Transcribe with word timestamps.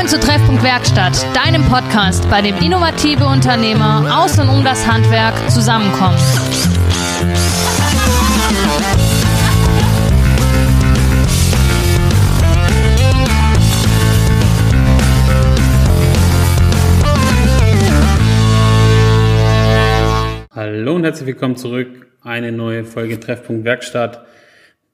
Willkommen 0.00 0.18
zu 0.18 0.26
Treffpunkt 0.26 0.62
Werkstatt, 0.62 1.26
deinem 1.36 1.62
Podcast, 1.64 2.26
bei 2.30 2.40
dem 2.40 2.56
innovative 2.56 3.26
Unternehmer 3.26 4.22
aus 4.22 4.38
und 4.38 4.48
um 4.48 4.64
das 4.64 4.86
Handwerk 4.86 5.34
zusammenkommen. 5.50 6.16
Hallo 20.50 20.94
und 20.94 21.04
herzlich 21.04 21.26
willkommen 21.26 21.56
zurück. 21.56 22.10
Eine 22.22 22.52
neue 22.52 22.84
Folge 22.86 23.20
Treffpunkt 23.20 23.66
Werkstatt. 23.66 24.24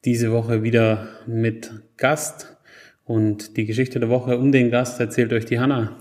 Diese 0.05 0.33
Woche 0.33 0.65
wieder 0.65 1.07
mit 1.29 1.71
Gast. 1.97 2.56
Und 3.07 3.57
die 3.57 3.67
Geschichte 3.67 4.01
der 4.01 4.09
Woche 4.09 4.37
um 4.37 4.51
den 4.51 4.71
Gast 4.71 4.99
erzählt 4.99 5.33
euch 5.33 5.45
die 5.45 5.61
Hanna. 5.61 5.97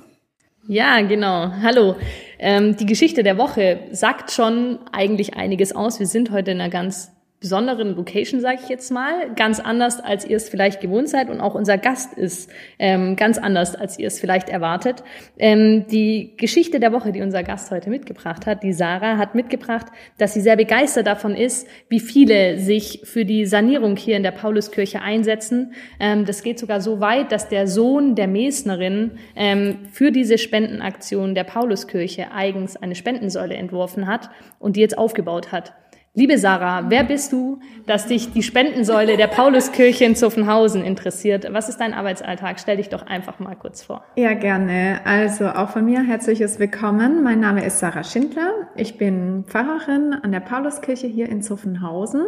Ja, 0.67 0.99
genau. 1.01 1.51
Hallo. 1.61 1.95
Ähm, 2.39 2.75
die 2.75 2.87
Geschichte 2.87 3.21
der 3.21 3.37
Woche 3.37 3.81
sagt 3.91 4.31
schon 4.31 4.79
eigentlich 4.91 5.35
einiges 5.35 5.75
aus. 5.75 5.99
Wir 5.99 6.07
sind 6.07 6.31
heute 6.31 6.51
in 6.51 6.59
einer 6.59 6.71
ganz 6.71 7.11
besonderen 7.45 7.95
Location, 7.95 8.41
sage 8.41 8.57
ich 8.63 8.69
jetzt 8.69 8.91
mal, 8.91 9.29
ganz 9.35 9.59
anders, 9.59 9.99
als 9.99 10.25
ihr 10.25 10.35
es 10.35 10.49
vielleicht 10.49 10.81
gewohnt 10.81 11.07
seid 11.07 11.29
und 11.29 11.41
auch 11.41 11.53
unser 11.53 11.77
Gast 11.77 12.17
ist 12.17 12.49
ähm, 12.79 13.15
ganz 13.15 13.37
anders, 13.37 13.75
als 13.75 13.99
ihr 13.99 14.07
es 14.07 14.19
vielleicht 14.19 14.49
erwartet. 14.49 15.03
Ähm, 15.37 15.85
die 15.85 16.33
Geschichte 16.37 16.79
der 16.79 16.91
Woche, 16.91 17.11
die 17.11 17.21
unser 17.21 17.43
Gast 17.43 17.69
heute 17.69 17.91
mitgebracht 17.91 18.47
hat, 18.47 18.63
die 18.63 18.73
Sarah, 18.73 19.17
hat 19.17 19.35
mitgebracht, 19.35 19.85
dass 20.17 20.33
sie 20.33 20.41
sehr 20.41 20.55
begeistert 20.55 21.05
davon 21.05 21.35
ist, 21.35 21.67
wie 21.87 21.99
viele 21.99 22.57
sich 22.57 23.01
für 23.03 23.25
die 23.25 23.45
Sanierung 23.45 23.95
hier 23.95 24.17
in 24.17 24.23
der 24.23 24.31
Pauluskirche 24.31 25.03
einsetzen. 25.03 25.75
Ähm, 25.99 26.25
das 26.25 26.41
geht 26.41 26.57
sogar 26.57 26.81
so 26.81 26.99
weit, 26.99 27.31
dass 27.31 27.47
der 27.47 27.67
Sohn 27.67 28.15
der 28.15 28.27
Mesnerin 28.27 29.19
ähm, 29.35 29.85
für 29.91 30.11
diese 30.11 30.39
Spendenaktion 30.39 31.35
der 31.35 31.43
Pauluskirche 31.43 32.31
eigens 32.31 32.75
eine 32.75 32.95
Spendensäule 32.95 33.53
entworfen 33.53 34.07
hat 34.07 34.31
und 34.57 34.77
die 34.77 34.81
jetzt 34.81 34.97
aufgebaut 34.97 35.51
hat. 35.51 35.75
Liebe 36.17 36.37
Sarah, 36.37 36.85
wer 36.87 37.03
bist 37.03 37.33
du, 37.33 37.59
dass 37.87 38.07
dich 38.07 38.31
die 38.31 38.41
Spendensäule 38.41 39.17
der 39.17 39.27
Pauluskirche 39.27 40.05
in 40.05 40.15
Zuffenhausen 40.15 40.81
interessiert? 40.81 41.45
Was 41.51 41.67
ist 41.67 41.81
dein 41.81 41.93
Arbeitsalltag? 41.93 42.57
Stell 42.61 42.77
dich 42.77 42.87
doch 42.87 43.05
einfach 43.05 43.39
mal 43.39 43.55
kurz 43.55 43.83
vor. 43.83 44.01
Ja, 44.15 44.33
gerne. 44.33 45.01
Also 45.03 45.49
auch 45.49 45.71
von 45.71 45.83
mir 45.83 46.01
herzliches 46.03 46.57
Willkommen. 46.57 47.21
Mein 47.21 47.41
Name 47.41 47.65
ist 47.65 47.79
Sarah 47.79 48.05
Schindler. 48.05 48.49
Ich 48.77 48.97
bin 48.97 49.43
Pfarrerin 49.45 50.13
an 50.13 50.31
der 50.31 50.39
Pauluskirche 50.39 51.05
hier 51.05 51.27
in 51.27 51.41
Zuffenhausen. 51.41 52.21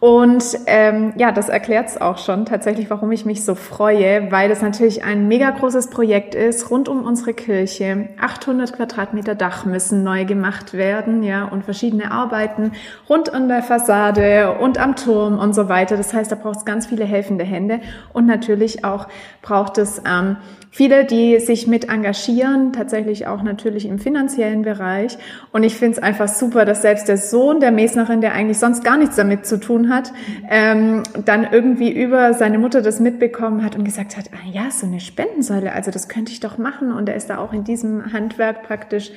Und 0.00 0.44
ähm, 0.66 1.12
ja, 1.16 1.32
das 1.32 1.48
erklärt 1.48 1.88
es 1.88 2.00
auch 2.00 2.18
schon 2.18 2.46
tatsächlich, 2.46 2.88
warum 2.88 3.10
ich 3.10 3.24
mich 3.24 3.44
so 3.44 3.56
freue, 3.56 4.30
weil 4.30 4.48
das 4.48 4.62
natürlich 4.62 5.02
ein 5.02 5.26
mega 5.26 5.50
großes 5.50 5.90
Projekt 5.90 6.36
ist 6.36 6.70
rund 6.70 6.88
um 6.88 7.04
unsere 7.04 7.34
Kirche. 7.34 8.08
800 8.20 8.72
Quadratmeter 8.74 9.34
Dach 9.34 9.64
müssen 9.64 10.04
neu 10.04 10.24
gemacht 10.24 10.72
werden, 10.72 11.24
ja, 11.24 11.46
und 11.46 11.64
verschiedene 11.64 12.12
Arbeiten 12.12 12.72
rund 13.08 13.28
und 13.28 13.34
an 13.34 13.48
der 13.48 13.64
Fassade 13.64 14.56
und 14.60 14.78
am 14.78 14.94
Turm 14.94 15.40
und 15.40 15.52
so 15.52 15.68
weiter. 15.68 15.96
Das 15.96 16.14
heißt, 16.14 16.30
da 16.30 16.36
braucht 16.36 16.58
es 16.58 16.64
ganz 16.64 16.86
viele 16.86 17.04
helfende 17.04 17.44
Hände 17.44 17.80
und 18.12 18.26
natürlich 18.26 18.84
auch 18.84 19.08
braucht 19.42 19.76
es 19.78 20.00
ähm, 20.06 20.36
viele, 20.70 21.04
die 21.04 21.38
sich 21.40 21.66
mit 21.66 21.88
engagieren, 21.88 22.72
tatsächlich 22.72 23.26
auch 23.26 23.42
natürlich 23.42 23.86
im 23.86 23.98
finanziellen 23.98 24.62
Bereich. 24.62 25.18
Und 25.52 25.62
ich 25.62 25.74
finde 25.74 25.98
es 25.98 26.02
einfach 26.02 26.28
super, 26.28 26.64
dass 26.64 26.82
selbst 26.82 27.08
der 27.08 27.16
Sohn 27.16 27.60
der 27.60 27.72
Mesnerin, 27.72 28.20
der 28.20 28.32
eigentlich 28.32 28.58
sonst 28.58 28.84
gar 28.84 28.96
nichts 28.96 29.16
damit 29.16 29.46
zu 29.46 29.58
tun 29.58 29.88
hat, 29.88 30.12
ähm, 30.50 31.02
dann 31.24 31.48
irgendwie 31.50 31.90
über 31.90 32.34
seine 32.34 32.58
Mutter 32.58 32.82
das 32.82 33.00
mitbekommen 33.00 33.64
hat 33.64 33.76
und 33.76 33.84
gesagt 33.84 34.16
hat, 34.16 34.30
ah 34.32 34.48
ja, 34.50 34.70
so 34.70 34.86
eine 34.86 35.00
Spendensäule, 35.00 35.72
also 35.72 35.90
das 35.90 36.08
könnte 36.08 36.32
ich 36.32 36.40
doch 36.40 36.58
machen. 36.58 36.92
Und 36.92 37.08
er 37.08 37.16
ist 37.16 37.30
da 37.30 37.38
auch 37.38 37.52
in 37.52 37.64
diesem 37.64 38.12
Handwerk 38.12 38.62
praktisch 38.62 39.10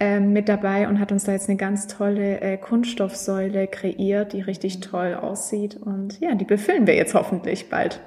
ähm, 0.00 0.32
mit 0.32 0.48
dabei 0.48 0.88
und 0.88 1.00
hat 1.00 1.12
uns 1.12 1.24
da 1.24 1.32
jetzt 1.32 1.48
eine 1.48 1.56
ganz 1.56 1.86
tolle 1.86 2.40
äh, 2.40 2.56
Kunststoffsäule 2.56 3.66
kreiert, 3.66 4.32
die 4.32 4.40
richtig 4.40 4.80
toll 4.80 5.14
aussieht. 5.14 5.76
Und 5.76 6.20
ja, 6.20 6.34
die 6.34 6.44
befüllen 6.44 6.86
wir 6.86 6.94
jetzt 6.94 7.14
hoffentlich 7.14 7.68
bald. 7.68 8.00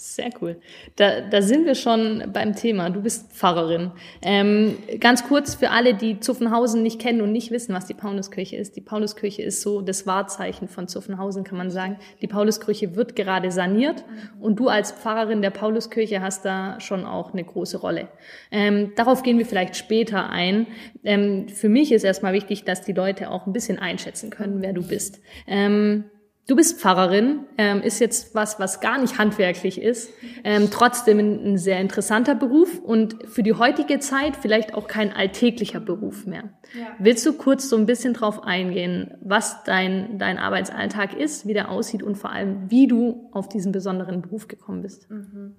Sehr 0.00 0.30
cool. 0.40 0.60
Da, 0.94 1.22
da 1.22 1.42
sind 1.42 1.66
wir 1.66 1.74
schon 1.74 2.30
beim 2.32 2.54
Thema. 2.54 2.88
Du 2.88 3.02
bist 3.02 3.32
Pfarrerin. 3.32 3.90
Ähm, 4.22 4.78
ganz 5.00 5.26
kurz 5.26 5.56
für 5.56 5.70
alle, 5.70 5.94
die 5.94 6.20
Zuffenhausen 6.20 6.84
nicht 6.84 7.00
kennen 7.00 7.20
und 7.20 7.32
nicht 7.32 7.50
wissen, 7.50 7.74
was 7.74 7.86
die 7.86 7.94
Pauluskirche 7.94 8.54
ist. 8.54 8.76
Die 8.76 8.80
Pauluskirche 8.80 9.42
ist 9.42 9.60
so 9.60 9.80
das 9.80 10.06
Wahrzeichen 10.06 10.68
von 10.68 10.86
Zuffenhausen, 10.86 11.42
kann 11.42 11.58
man 11.58 11.72
sagen. 11.72 11.98
Die 12.22 12.28
Pauluskirche 12.28 12.94
wird 12.94 13.16
gerade 13.16 13.50
saniert 13.50 14.04
und 14.38 14.60
du 14.60 14.68
als 14.68 14.92
Pfarrerin 14.92 15.42
der 15.42 15.50
Pauluskirche 15.50 16.22
hast 16.22 16.44
da 16.44 16.78
schon 16.78 17.04
auch 17.04 17.32
eine 17.32 17.42
große 17.42 17.78
Rolle. 17.78 18.06
Ähm, 18.52 18.92
darauf 18.94 19.24
gehen 19.24 19.38
wir 19.38 19.46
vielleicht 19.46 19.74
später 19.74 20.30
ein. 20.30 20.68
Ähm, 21.02 21.48
für 21.48 21.68
mich 21.68 21.90
ist 21.90 22.04
erstmal 22.04 22.34
wichtig, 22.34 22.62
dass 22.62 22.82
die 22.82 22.92
Leute 22.92 23.32
auch 23.32 23.48
ein 23.48 23.52
bisschen 23.52 23.80
einschätzen 23.80 24.30
können, 24.30 24.62
wer 24.62 24.72
du 24.72 24.86
bist. 24.86 25.20
Ähm, 25.48 26.04
Du 26.48 26.56
bist 26.56 26.80
Pfarrerin, 26.80 27.40
ähm, 27.58 27.82
ist 27.82 27.98
jetzt 28.00 28.34
was, 28.34 28.58
was 28.58 28.80
gar 28.80 28.98
nicht 28.98 29.18
handwerklich 29.18 29.82
ist, 29.82 30.10
ähm, 30.44 30.70
trotzdem 30.70 31.18
ein, 31.18 31.44
ein, 31.44 31.58
sehr 31.58 31.78
interessanter 31.78 32.34
Beruf 32.34 32.78
und 32.78 33.18
für 33.28 33.42
die 33.42 33.52
heutige 33.52 33.98
Zeit 33.98 34.34
vielleicht 34.34 34.72
auch 34.72 34.88
kein 34.88 35.12
alltäglicher 35.12 35.78
Beruf 35.78 36.24
mehr. 36.24 36.44
Ja. 36.72 36.86
Willst 36.98 37.26
du 37.26 37.34
kurz 37.34 37.68
so 37.68 37.76
ein 37.76 37.84
bisschen 37.84 38.14
drauf 38.14 38.44
eingehen, 38.44 39.12
was 39.20 39.62
dein, 39.64 40.18
dein 40.18 40.38
Arbeitsalltag 40.38 41.14
ist, 41.14 41.46
wie 41.46 41.52
der 41.52 41.70
aussieht 41.70 42.02
und 42.02 42.16
vor 42.16 42.32
allem, 42.32 42.70
wie 42.70 42.86
du 42.86 43.28
auf 43.30 43.50
diesen 43.50 43.70
besonderen 43.70 44.22
Beruf 44.22 44.48
gekommen 44.48 44.80
bist? 44.80 45.10
Mhm. 45.10 45.54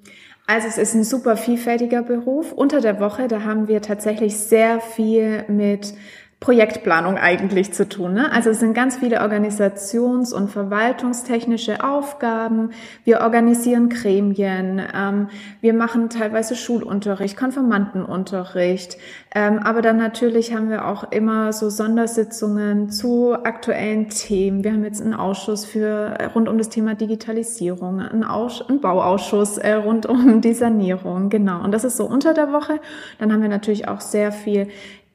Also 0.48 0.68
es 0.68 0.80
ist 0.80 0.96
ein 0.96 1.04
super 1.04 1.38
vielfältiger 1.38 2.02
Beruf. 2.02 2.52
Unter 2.52 2.82
der 2.82 3.00
Woche, 3.00 3.28
da 3.28 3.44
haben 3.44 3.68
wir 3.68 3.84
tatsächlich 3.84 4.38
sehr 4.38 4.80
viel 4.80 5.46
mit 5.50 5.94
Projektplanung 6.40 7.18
eigentlich 7.18 7.74
zu 7.74 7.90
tun. 7.90 8.14
Ne? 8.14 8.32
Also 8.32 8.52
es 8.52 8.62
sind 8.62 8.74
ganz 8.74 8.96
viele 8.96 9.22
organisations- 9.22 10.34
und 10.34 10.50
verwaltungstechnische 10.50 11.84
Aufgaben. 11.84 12.70
Wir 13.04 13.20
organisieren 13.20 13.90
Gremien, 13.90 14.82
ähm, 14.96 15.28
wir 15.60 15.74
machen 15.74 16.10
teilweise 16.10 16.56
Schulunterricht, 16.56 17.36
Konfirmandenunterricht, 17.36 18.98
ähm, 19.36 19.60
aber 19.60 19.82
dann 19.82 19.98
natürlich 19.98 20.56
haben 20.56 20.70
wir 20.70 20.88
auch 20.88 21.12
immer 21.12 21.52
so 21.52 21.70
Sondersitzungen 21.70 22.90
zu 22.90 23.34
aktuellen 23.34 24.08
Themen. 24.08 24.64
Wir 24.64 24.72
haben 24.72 24.86
jetzt 24.86 25.02
einen 25.02 25.16
Ausschuss 25.16 25.66
für 25.66 26.16
äh, 26.20 26.26
rund 26.26 26.48
um 26.48 26.58
das 26.58 26.70
Thema 26.70 26.96
Digitalisierung, 26.96 28.00
einen, 28.00 28.24
Aus 28.24 28.62
einen 28.62 28.80
Bauausschuss 28.80 29.58
äh, 29.58 29.74
rund 29.74 30.06
um 30.06 30.40
die 30.40 30.54
Sanierung, 30.54 31.30
genau. 31.30 31.62
Und 31.66 31.74
das 31.74 31.84
ist 31.84 31.98
so 31.98 32.06
unter 32.06 32.34
der 32.34 32.54
Woche. 32.54 32.80
Dann 33.18 33.34
haben 33.34 33.42
wir 33.42 33.50
natürlich 33.50 33.90
auch 33.90 34.00
sehr 34.00 34.32
viel 34.32 34.70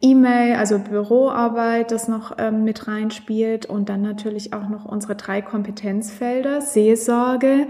E-Mail, 0.05 0.57
also 0.57 0.79
Büroarbeit, 0.79 1.91
das 1.91 2.09
noch 2.09 2.37
ähm, 2.37 2.63
mit 2.63 2.87
reinspielt 2.87 3.65
und 3.65 3.89
dann 3.89 4.03
natürlich 4.03 4.53
auch 4.53 4.69
noch 4.69 4.85
unsere 4.85 5.17
drei 5.17 5.41
Kompetenzfelder, 5.41 6.61
Seelsorge, 6.61 7.67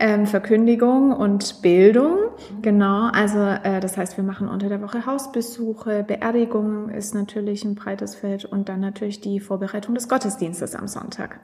ähm, 0.00 0.26
Verkündigung 0.26 1.12
und 1.12 1.62
Bildung. 1.62 2.16
Genau, 2.60 3.08
also 3.12 3.38
äh, 3.38 3.78
das 3.78 3.96
heißt, 3.96 4.16
wir 4.16 4.24
machen 4.24 4.48
unter 4.48 4.68
der 4.68 4.82
Woche 4.82 5.06
Hausbesuche, 5.06 6.02
Beerdigung 6.02 6.88
ist 6.88 7.14
natürlich 7.14 7.64
ein 7.64 7.76
breites 7.76 8.16
Feld 8.16 8.44
und 8.44 8.68
dann 8.68 8.80
natürlich 8.80 9.20
die 9.20 9.38
Vorbereitung 9.38 9.94
des 9.94 10.08
Gottesdienstes 10.08 10.74
am 10.74 10.88
Sonntag. 10.88 11.38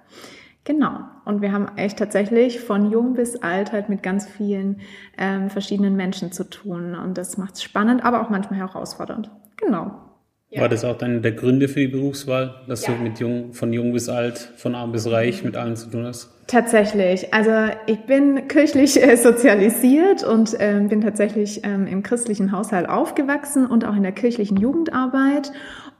Genau. 0.64 1.00
Und 1.24 1.40
wir 1.40 1.52
haben 1.52 1.68
echt 1.76 1.98
tatsächlich 1.98 2.60
von 2.60 2.90
jung 2.90 3.14
bis 3.14 3.36
alt 3.36 3.72
halt 3.72 3.88
mit 3.88 4.02
ganz 4.02 4.26
vielen 4.26 4.80
ähm, 5.18 5.50
verschiedenen 5.50 5.94
Menschen 5.94 6.32
zu 6.32 6.48
tun. 6.50 6.96
Und 6.96 7.16
das 7.16 7.36
macht 7.36 7.54
es 7.54 7.62
spannend, 7.62 8.04
aber 8.04 8.22
auch 8.22 8.30
manchmal 8.30 8.58
herausfordernd. 8.58 9.30
Genau. 9.56 10.11
Ja. 10.52 10.60
War 10.60 10.68
das 10.68 10.84
auch 10.84 11.00
einer 11.00 11.20
der 11.20 11.32
Gründe 11.32 11.66
für 11.66 11.80
die 11.80 11.88
Berufswahl, 11.88 12.56
dass 12.68 12.86
ja. 12.86 12.92
du 12.92 13.02
mit 13.02 13.18
jung, 13.18 13.54
von 13.54 13.72
jung 13.72 13.94
bis 13.94 14.10
alt, 14.10 14.52
von 14.56 14.74
arm 14.74 14.92
bis 14.92 15.10
reich 15.10 15.42
mit 15.44 15.56
allen 15.56 15.76
zu 15.76 15.88
tun 15.88 16.04
hast? 16.04 16.28
Tatsächlich. 16.46 17.32
Also 17.32 17.72
ich 17.86 18.00
bin 18.00 18.48
kirchlich 18.48 19.02
äh, 19.02 19.16
sozialisiert 19.16 20.24
und 20.24 20.52
äh, 20.60 20.78
bin 20.86 21.00
tatsächlich 21.00 21.62
ähm, 21.64 21.86
im 21.86 22.02
christlichen 22.02 22.52
Haushalt 22.52 22.86
aufgewachsen 22.86 23.64
und 23.64 23.86
auch 23.86 23.96
in 23.96 24.02
der 24.02 24.12
kirchlichen 24.12 24.58
Jugendarbeit 24.58 25.52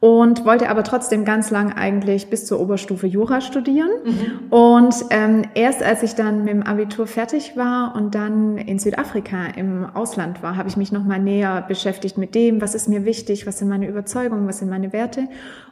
und 0.03 0.45
wollte 0.45 0.69
aber 0.69 0.83
trotzdem 0.83 1.25
ganz 1.25 1.53
lang 1.53 1.75
eigentlich 1.75 2.29
bis 2.29 2.45
zur 2.45 2.59
Oberstufe 2.59 3.07
Jura 3.07 3.41
studieren. 3.41 3.89
Mhm. 4.05 4.53
Und 4.53 4.97
ähm, 5.11 5.43
erst 5.55 5.81
als 5.81 6.03
ich 6.03 6.17
dann 6.17 6.43
mit 6.43 6.53
dem 6.53 6.65
Abitur 6.65 7.07
fertig 7.07 7.57
war 7.57 7.95
und 7.95 8.17
dann 8.17 8.59
in 8.59 8.81
Südafrika 8.81 9.47
im 9.55 9.87
Ausland 9.95 10.43
war, 10.43 10.57
habe 10.57 10.69
ich 10.69 10.77
mich 10.77 10.91
nochmal 10.91 11.21
näher 11.21 11.65
beschäftigt 11.69 12.19
mit 12.19 12.35
dem, 12.35 12.61
was 12.61 12.75
ist 12.75 12.89
mir 12.89 13.05
wichtig, 13.05 13.47
was 13.47 13.61
sind 13.61 13.69
meine 13.69 13.87
Überzeugungen, 13.87 14.49
was 14.49 14.59
sind 14.59 14.71
meine 14.71 14.93
Werte. 14.93 15.29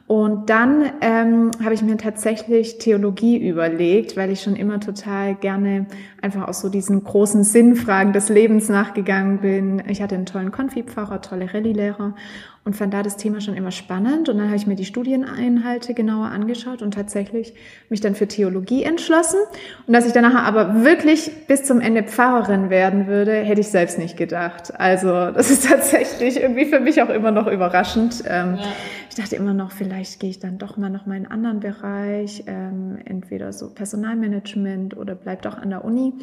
Und 0.07 0.49
dann 0.49 0.91
ähm, 1.01 1.51
habe 1.63 1.73
ich 1.73 1.81
mir 1.81 1.97
tatsächlich 1.97 2.77
Theologie 2.77 3.37
überlegt, 3.37 4.15
weil 4.15 4.29
ich 4.29 4.41
schon 4.41 4.55
immer 4.55 4.79
total 4.79 5.35
gerne 5.35 5.87
einfach 6.21 6.47
aus 6.47 6.61
so 6.61 6.69
diesen 6.69 7.03
großen 7.03 7.43
Sinnfragen 7.43 8.13
des 8.13 8.29
Lebens 8.29 8.69
nachgegangen 8.69 9.39
bin. 9.39 9.83
Ich 9.87 10.01
hatte 10.01 10.15
einen 10.15 10.25
tollen 10.25 10.51
Konfipfarrer, 10.51 11.21
tolle 11.21 11.53
Rallye-Lehrer 11.53 12.13
und 12.63 12.75
fand 12.75 12.93
da 12.93 13.01
das 13.01 13.17
Thema 13.17 13.41
schon 13.41 13.55
immer 13.55 13.71
spannend. 13.71 14.29
Und 14.29 14.37
dann 14.37 14.47
habe 14.47 14.55
ich 14.55 14.67
mir 14.67 14.75
die 14.75 14.85
Studieneinhalte 14.85 15.95
genauer 15.95 16.27
angeschaut 16.27 16.83
und 16.83 16.93
tatsächlich 16.93 17.53
mich 17.89 18.01
dann 18.01 18.13
für 18.13 18.27
Theologie 18.27 18.83
entschlossen. 18.83 19.39
Und 19.87 19.93
dass 19.93 20.05
ich 20.05 20.13
danach 20.13 20.35
aber 20.35 20.83
wirklich 20.83 21.31
bis 21.47 21.63
zum 21.63 21.81
Ende 21.81 22.03
Pfarrerin 22.03 22.69
werden 22.69 23.07
würde, 23.07 23.33
hätte 23.33 23.61
ich 23.61 23.69
selbst 23.69 23.97
nicht 23.97 24.15
gedacht. 24.15 24.79
Also 24.79 25.31
das 25.31 25.49
ist 25.49 25.67
tatsächlich 25.69 26.39
irgendwie 26.39 26.65
für 26.65 26.79
mich 26.79 27.01
auch 27.01 27.09
immer 27.09 27.31
noch 27.31 27.47
überraschend. 27.47 28.23
Ähm, 28.27 28.55
ja. 28.55 28.63
Ich 29.09 29.15
dachte 29.15 29.35
immer 29.35 29.53
noch, 29.53 29.71
vielleicht 29.71 30.21
gehe 30.21 30.29
ich 30.29 30.39
dann 30.39 30.57
doch 30.57 30.77
mal 30.77 30.89
noch 30.89 31.05
mal 31.05 31.17
in 31.17 31.25
einen 31.25 31.33
anderen 31.33 31.59
Bereich, 31.59 32.43
ähm, 32.47 32.97
entweder 33.03 33.51
so 33.51 33.69
Personalmanagement 33.69 34.95
oder 34.95 35.15
bleib 35.15 35.41
doch 35.41 35.57
an 35.57 35.69
der 35.69 35.83
Uni. 35.83 36.13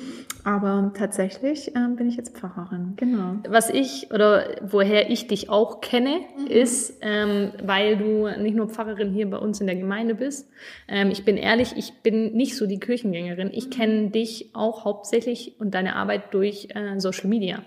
Aber 0.42 0.92
tatsächlich 0.96 1.72
ähm, 1.76 1.96
bin 1.96 2.08
ich 2.08 2.16
jetzt 2.16 2.38
Pfarrerin. 2.38 2.94
Genau. 2.96 3.34
Was 3.46 3.68
ich 3.68 4.10
oder 4.10 4.44
woher 4.62 5.10
ich 5.10 5.26
dich 5.26 5.50
auch 5.50 5.82
kenne, 5.82 6.20
mhm. 6.38 6.46
ist, 6.46 6.98
ähm, 7.00 7.52
weil 7.62 7.96
du 7.96 8.28
nicht 8.40 8.54
nur 8.54 8.68
Pfarrerin 8.68 9.12
hier 9.12 9.28
bei 9.28 9.38
uns 9.38 9.60
in 9.60 9.66
der 9.66 9.76
Gemeinde 9.76 10.14
bist. 10.14 10.48
Ähm, 10.88 11.10
ich 11.10 11.24
bin 11.24 11.36
ehrlich, 11.36 11.74
ich 11.76 11.92
bin 12.02 12.32
nicht 12.32 12.56
so 12.56 12.66
die 12.66 12.78
Kirchengängerin. 12.78 13.50
Ich 13.52 13.66
mhm. 13.66 13.70
kenne 13.70 14.10
dich 14.10 14.50
auch 14.54 14.84
hauptsächlich 14.84 15.54
und 15.58 15.74
deine 15.74 15.96
Arbeit 15.96 16.32
durch 16.34 16.68
äh, 16.74 16.98
Social 16.98 17.28
Media. 17.28 17.58
Mhm. 17.58 17.62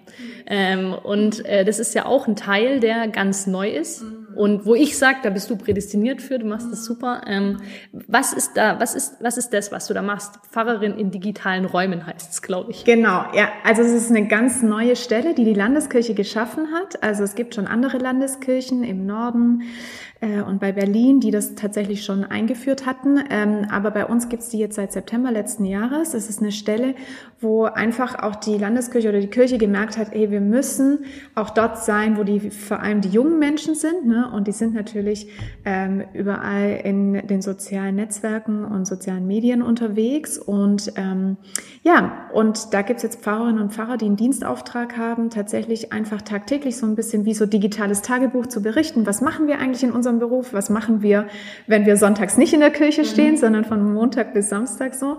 Ähm, 0.47 0.93
und 0.93 1.45
äh, 1.45 1.65
das 1.65 1.79
ist 1.79 1.93
ja 1.95 2.05
auch 2.05 2.27
ein 2.27 2.35
Teil, 2.35 2.79
der 2.79 3.07
ganz 3.07 3.47
neu 3.47 3.69
ist 3.69 4.03
mhm. 4.03 4.20
Und 4.35 4.65
wo 4.65 4.75
ich 4.75 4.97
sage, 4.97 5.19
da 5.23 5.29
bist 5.29 5.49
du 5.49 5.55
prädestiniert 5.55 6.21
für. 6.21 6.39
Du 6.39 6.45
machst 6.45 6.71
das 6.71 6.85
super. 6.85 7.21
Ähm, 7.27 7.57
was 7.91 8.33
ist 8.33 8.55
da? 8.55 8.79
Was 8.79 8.95
ist 8.95 9.17
was 9.19 9.37
ist 9.37 9.49
das, 9.49 9.71
was 9.71 9.87
du 9.87 9.93
da 9.93 10.01
machst? 10.01 10.39
Pfarrerin 10.51 10.97
in 10.97 11.11
digitalen 11.11 11.65
Räumen 11.65 12.05
heißt 12.05 12.31
es, 12.31 12.41
glaube 12.41 12.71
ich. 12.71 12.83
Genau, 12.85 13.25
ja. 13.33 13.49
Also 13.63 13.81
es 13.81 13.91
ist 13.91 14.09
eine 14.09 14.27
ganz 14.27 14.61
neue 14.61 14.95
Stelle, 14.95 15.33
die 15.33 15.45
die 15.45 15.53
Landeskirche 15.53 16.13
geschaffen 16.13 16.71
hat. 16.73 17.01
Also 17.03 17.23
es 17.23 17.35
gibt 17.35 17.55
schon 17.55 17.67
andere 17.67 17.97
Landeskirchen 17.97 18.83
im 18.83 19.05
Norden 19.05 19.63
äh, 20.21 20.41
und 20.41 20.59
bei 20.59 20.71
Berlin, 20.71 21.19
die 21.19 21.31
das 21.31 21.55
tatsächlich 21.55 22.05
schon 22.05 22.23
eingeführt 22.23 22.85
hatten. 22.85 23.19
Ähm, 23.29 23.65
aber 23.71 23.91
bei 23.91 24.05
uns 24.05 24.29
gibt's 24.29 24.49
die 24.49 24.59
jetzt 24.59 24.75
seit 24.75 24.91
September 24.93 25.31
letzten 25.31 25.65
Jahres. 25.65 26.13
Es 26.13 26.29
ist 26.29 26.41
eine 26.41 26.51
Stelle, 26.51 26.93
wo 27.39 27.63
einfach 27.63 28.21
auch 28.21 28.35
die 28.35 28.57
Landeskirche 28.57 29.09
oder 29.09 29.19
die 29.19 29.27
Kirche 29.27 29.57
gemerkt 29.57 29.97
hat, 29.97 30.13
ey, 30.13 30.29
wir 30.29 30.41
müssen 30.41 31.05
auch 31.33 31.49
dort 31.49 31.79
sein, 31.79 32.17
wo 32.17 32.23
die 32.23 32.51
vor 32.51 32.81
allem 32.81 33.01
die 33.01 33.09
jungen 33.09 33.39
Menschen 33.39 33.73
sind. 33.73 34.05
Ne? 34.05 34.31
Und 34.31 34.47
die 34.47 34.51
sind 34.51 34.75
natürlich 34.75 35.27
ähm, 35.65 36.03
überall 36.13 36.79
in 36.83 37.25
den 37.25 37.41
sozialen 37.41 37.95
Netzwerken 37.95 38.63
und 38.63 38.85
sozialen 38.85 39.25
Medien 39.25 39.63
unterwegs. 39.63 40.37
Und 40.37 40.93
ähm, 40.97 41.37
ja, 41.81 42.29
und 42.31 42.75
da 42.75 42.83
gibt's 42.83 43.01
jetzt 43.01 43.21
Pfarrerinnen 43.21 43.59
und 43.59 43.73
Pfarrer, 43.73 43.97
die 43.97 44.05
einen 44.05 44.17
Dienstauftrag 44.17 44.97
haben, 44.97 45.31
tatsächlich 45.31 45.91
einfach 45.91 46.21
tagtäglich 46.21 46.77
so 46.77 46.85
ein 46.85 46.95
bisschen 46.95 47.25
wie 47.25 47.33
so 47.33 47.47
digitales 47.47 48.03
Tagebuch 48.03 48.45
zu 48.45 48.61
berichten. 48.61 49.07
Was 49.07 49.21
machen 49.21 49.47
wir 49.47 49.57
eigentlich 49.57 49.81
in 49.81 49.91
unserem 49.91 50.10
Beruf? 50.19 50.53
Was 50.53 50.69
machen 50.69 51.01
wir, 51.01 51.27
wenn 51.67 51.85
wir 51.85 51.97
sonntags 51.97 52.37
nicht 52.37 52.53
in 52.53 52.59
der 52.59 52.71
Kirche 52.71 53.05
stehen, 53.05 53.31
mhm. 53.31 53.37
sondern 53.37 53.65
von 53.65 53.93
Montag 53.93 54.33
bis 54.33 54.49
Samstag 54.49 54.93
so? 54.93 55.17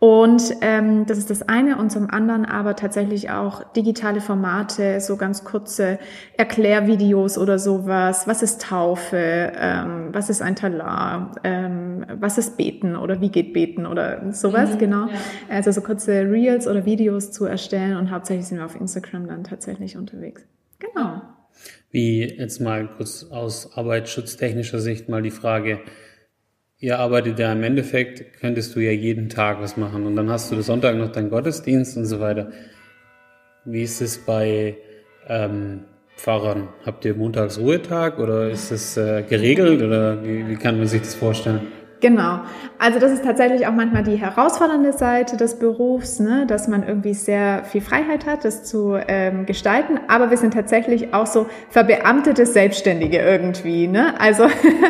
Und 0.00 0.54
ähm, 0.60 1.06
das 1.06 1.18
ist 1.18 1.28
das 1.28 1.48
eine 1.48 1.76
und 1.76 1.90
zum 1.90 2.08
anderen 2.08 2.44
aber 2.44 2.76
tatsächlich 2.76 3.30
auch 3.30 3.64
digitale 3.72 4.20
Formate, 4.20 5.00
so 5.00 5.16
ganz 5.16 5.42
kurze 5.42 5.98
Erklärvideos 6.36 7.36
oder 7.36 7.58
sowas. 7.58 8.28
Was 8.28 8.42
ist 8.42 8.62
Taufe? 8.62 9.16
Ähm, 9.16 10.10
was 10.12 10.30
ist 10.30 10.40
ein 10.40 10.54
Talar? 10.54 11.32
Ähm, 11.42 12.06
was 12.14 12.38
ist 12.38 12.56
Beten 12.56 12.94
oder 12.94 13.20
wie 13.20 13.30
geht 13.30 13.52
Beten 13.52 13.86
oder 13.86 14.32
sowas, 14.32 14.74
mhm, 14.74 14.78
genau. 14.78 15.06
Ja. 15.06 15.14
Also 15.48 15.72
so 15.72 15.80
kurze 15.80 16.12
Reels 16.30 16.68
oder 16.68 16.84
Videos 16.84 17.32
zu 17.32 17.46
erstellen 17.46 17.96
und 17.96 18.12
hauptsächlich 18.12 18.46
sind 18.46 18.58
wir 18.58 18.66
auf 18.66 18.80
Instagram 18.80 19.26
dann 19.26 19.42
tatsächlich 19.42 19.96
unterwegs. 19.96 20.44
Genau. 20.78 21.22
Wie 21.90 22.22
jetzt 22.24 22.60
mal 22.60 22.88
kurz 22.96 23.24
aus 23.30 23.76
arbeitsschutztechnischer 23.76 24.78
Sicht 24.78 25.08
mal 25.08 25.22
die 25.22 25.30
Frage, 25.30 25.80
ihr 26.78 26.98
arbeitet 26.98 27.38
ja 27.38 27.52
im 27.52 27.62
Endeffekt, 27.62 28.40
könntest 28.40 28.76
du 28.76 28.80
ja 28.80 28.92
jeden 28.92 29.28
Tag 29.28 29.60
was 29.60 29.76
machen 29.76 30.06
und 30.06 30.14
dann 30.16 30.30
hast 30.30 30.50
du 30.50 30.56
das 30.56 30.66
Sonntag 30.66 30.96
noch 30.96 31.10
deinen 31.10 31.30
Gottesdienst 31.30 31.96
und 31.96 32.04
so 32.06 32.20
weiter. 32.20 32.52
Wie 33.64 33.82
ist 33.82 34.00
es 34.00 34.18
bei 34.18 34.76
ähm, 35.26 35.84
Pfarrern? 36.16 36.68
Habt 36.84 37.04
ihr 37.04 37.14
montags 37.14 37.58
Ruhetag 37.58 38.18
oder 38.18 38.50
ist 38.50 38.70
es 38.70 38.96
äh, 38.96 39.22
geregelt 39.22 39.82
oder 39.82 40.24
wie, 40.24 40.46
wie 40.46 40.56
kann 40.56 40.78
man 40.78 40.86
sich 40.86 41.00
das 41.00 41.14
vorstellen? 41.14 41.68
Genau. 42.00 42.40
Also 42.78 43.00
das 43.00 43.10
ist 43.10 43.24
tatsächlich 43.24 43.66
auch 43.66 43.72
manchmal 43.72 44.04
die 44.04 44.16
herausfordernde 44.16 44.92
Seite 44.92 45.36
des 45.36 45.58
Berufs, 45.58 46.20
ne? 46.20 46.46
dass 46.46 46.68
man 46.68 46.86
irgendwie 46.86 47.12
sehr 47.12 47.64
viel 47.64 47.80
Freiheit 47.80 48.24
hat, 48.24 48.44
das 48.44 48.62
zu 48.62 48.96
ähm, 49.08 49.46
gestalten. 49.46 49.98
Aber 50.06 50.30
wir 50.30 50.36
sind 50.36 50.54
tatsächlich 50.54 51.12
auch 51.12 51.26
so 51.26 51.46
verbeamtete 51.70 52.46
Selbstständige 52.46 53.18
irgendwie. 53.18 53.88
Ne? 53.88 54.14
Also 54.20 54.44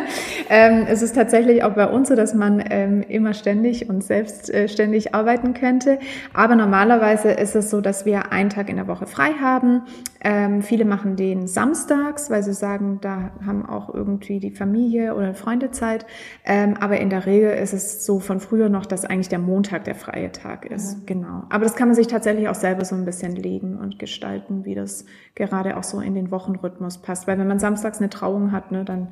ähm, 0.49 0.85
es 0.87 1.01
ist 1.01 1.15
tatsächlich 1.15 1.63
auch 1.63 1.73
bei 1.73 1.87
uns 1.87 2.09
so, 2.09 2.15
dass 2.15 2.35
man 2.35 2.63
ähm, 2.69 3.03
immer 3.07 3.33
ständig 3.33 3.89
und 3.89 4.03
selbstständig 4.03 5.15
arbeiten 5.15 5.55
könnte. 5.55 5.97
Aber 6.33 6.55
normalerweise 6.55 7.31
ist 7.31 7.55
es 7.55 7.71
so, 7.71 7.81
dass 7.81 8.05
wir 8.05 8.31
einen 8.31 8.51
Tag 8.51 8.69
in 8.69 8.75
der 8.75 8.87
Woche 8.87 9.07
frei 9.07 9.31
haben. 9.41 9.81
Ähm, 10.21 10.61
viele 10.61 10.85
machen 10.85 11.15
den 11.15 11.47
samstags, 11.47 12.29
weil 12.29 12.43
sie 12.43 12.53
sagen, 12.53 12.99
da 13.01 13.31
haben 13.45 13.65
auch 13.65 13.93
irgendwie 13.93 14.39
die 14.39 14.51
Familie 14.51 15.15
oder 15.15 15.33
Freunde 15.33 15.71
Zeit. 15.71 16.05
Ähm, 16.43 16.75
aber 16.79 16.99
in 16.99 17.09
der 17.09 17.25
Regel 17.25 17.51
ist 17.51 17.73
es 17.73 18.05
so 18.05 18.19
von 18.19 18.39
früher 18.39 18.69
noch, 18.69 18.85
dass 18.85 19.05
eigentlich 19.05 19.29
der 19.29 19.39
Montag 19.39 19.85
der 19.85 19.95
freie 19.95 20.31
Tag 20.31 20.65
ist. 20.65 20.99
Mhm. 20.99 21.05
Genau. 21.05 21.43
Aber 21.49 21.63
das 21.63 21.75
kann 21.75 21.87
man 21.87 21.95
sich 21.95 22.07
tatsächlich 22.07 22.49
auch 22.49 22.55
selber 22.55 22.83
so 22.83 22.95
ein 22.95 23.05
bisschen 23.05 23.35
legen 23.35 23.77
und 23.77 23.99
gestalten, 23.99 24.65
wie 24.65 24.75
das 24.75 25.05
gerade 25.35 25.77
auch 25.77 25.83
so 25.83 26.01
in 26.01 26.15
den 26.15 26.31
Wochenrhythmus 26.31 26.97
passt. 27.01 27.27
Weil 27.27 27.37
wenn 27.39 27.47
man 27.47 27.59
samstags 27.59 27.99
eine 27.99 28.09
Trauung 28.09 28.51
hat, 28.51 28.71
ne, 28.71 28.83
dann 28.83 29.09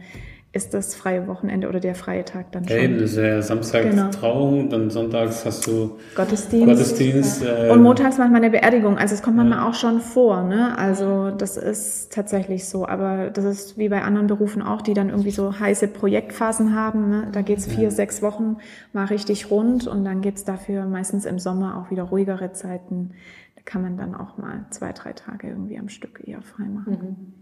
ist 0.54 0.74
das 0.74 0.96
freie 0.96 1.28
Wochenende 1.28 1.68
oder 1.68 1.80
der 1.80 1.94
freie 1.94 2.24
Tag 2.24 2.52
dann 2.52 2.68
schon. 2.68 2.78
Eben, 2.78 3.00
das 3.00 3.12
ist 3.12 3.18
ja 3.18 3.42
Samstag 3.42 3.84
genau. 3.84 4.10
Trauung, 4.10 4.70
dann 4.70 4.90
sonntags 4.90 5.46
hast 5.46 5.68
du 5.68 5.98
Gottesdienst. 6.16 6.66
Gottesdienst 6.68 7.44
äh, 7.46 7.70
und 7.70 7.84
montags 7.84 8.18
manchmal 8.18 8.42
eine 8.42 8.50
Beerdigung. 8.50 8.98
Also 8.98 9.14
es 9.14 9.22
kommt 9.22 9.36
manchmal 9.36 9.60
ja. 9.60 9.70
auch 9.70 9.74
schon 9.74 10.00
vor. 10.00 10.44
Ne? 10.44 10.76
Also 10.78 11.32
das 11.32 11.58
ist 11.58 12.14
tatsächlich 12.14 12.66
so. 12.66 12.88
Aber 12.88 13.30
das 13.30 13.46
ist 13.46 13.78
wie 13.78 13.90
bei 13.90 14.02
anderen 14.02 14.28
Berufen 14.28 14.62
auch, 14.62 14.82
die 14.82 14.94
dann 14.94 15.10
irgendwie 15.10 15.32
so 15.32 15.60
heiße 15.60 15.90
Projektphasen 15.90 16.74
haben. 16.74 17.10
Ne? 17.10 17.28
Da 17.32 17.42
geht's 17.42 17.68
vier, 17.68 17.86
ja. 17.86 17.92
sechs 17.92 18.22
Wochen 18.22 18.58
mal 18.94 19.06
richtig 19.06 19.52
rund 19.52 19.86
und 19.86 20.06
dann 20.06 20.22
gibt's 20.22 20.46
dafür 20.46 20.86
meistens 20.86 21.26
im 21.26 21.40
Sommer 21.40 21.78
auch 21.78 21.92
wieder 21.92 22.04
ruhigere 22.04 22.54
Zeiten. 22.54 23.12
Da 23.56 23.62
kann 23.66 23.82
man 23.82 23.98
dann 23.98 24.16
auch 24.16 24.38
mal 24.38 24.66
zwei, 24.72 24.94
drei 24.94 25.12
Tage 25.12 25.50
irgendwie 25.50 25.78
am 25.78 25.90
Stück 25.90 26.22
eher 26.26 26.42
frei 26.42 26.66
machen. 26.66 26.94
Mhm. 26.94 27.34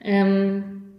Ähm 0.00 0.93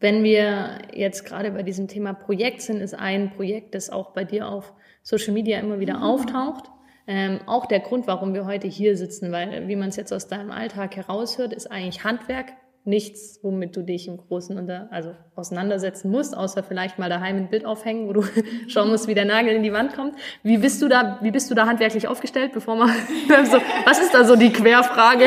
wenn 0.00 0.24
wir 0.24 0.78
jetzt 0.92 1.24
gerade 1.24 1.50
bei 1.50 1.62
diesem 1.62 1.86
Thema 1.86 2.14
Projekt 2.14 2.62
sind, 2.62 2.80
ist 2.80 2.94
ein 2.94 3.30
Projekt, 3.30 3.74
das 3.74 3.90
auch 3.90 4.12
bei 4.12 4.24
dir 4.24 4.48
auf 4.48 4.72
Social 5.02 5.32
Media 5.32 5.60
immer 5.60 5.78
wieder 5.78 5.98
mhm. 5.98 6.02
auftaucht. 6.02 6.64
Ähm, 7.06 7.40
auch 7.46 7.66
der 7.66 7.80
Grund, 7.80 8.06
warum 8.06 8.34
wir 8.34 8.46
heute 8.46 8.66
hier 8.66 8.96
sitzen, 8.96 9.30
weil, 9.32 9.68
wie 9.68 9.76
man 9.76 9.88
es 9.90 9.96
jetzt 9.96 10.12
aus 10.12 10.28
deinem 10.28 10.50
Alltag 10.50 10.96
heraushört, 10.96 11.52
ist 11.52 11.70
eigentlich 11.70 12.04
Handwerk 12.04 12.52
nichts, 12.84 13.40
womit 13.42 13.76
du 13.76 13.82
dich 13.82 14.08
im 14.08 14.16
Großen 14.16 14.56
unter, 14.56 14.88
also 14.90 15.14
auseinandersetzen 15.34 16.10
musst, 16.10 16.34
außer 16.34 16.62
vielleicht 16.62 16.98
mal 16.98 17.10
daheim 17.10 17.36
ein 17.36 17.50
Bild 17.50 17.66
aufhängen, 17.66 18.08
wo 18.08 18.14
du 18.14 18.22
schauen 18.68 18.88
musst, 18.88 19.06
wie 19.06 19.14
der 19.14 19.26
Nagel 19.26 19.54
in 19.54 19.62
die 19.62 19.72
Wand 19.72 19.94
kommt. 19.94 20.14
Wie 20.42 20.58
bist 20.58 20.80
du 20.80 20.88
da, 20.88 21.18
wie 21.20 21.30
bist 21.30 21.50
du 21.50 21.54
da 21.54 21.66
handwerklich 21.66 22.08
aufgestellt, 22.08 22.52
bevor 22.52 22.76
man, 22.76 22.88
so, 23.44 23.58
was 23.84 24.00
ist 24.00 24.14
da 24.14 24.24
so 24.24 24.36
die 24.36 24.50
Querfrage? 24.50 25.26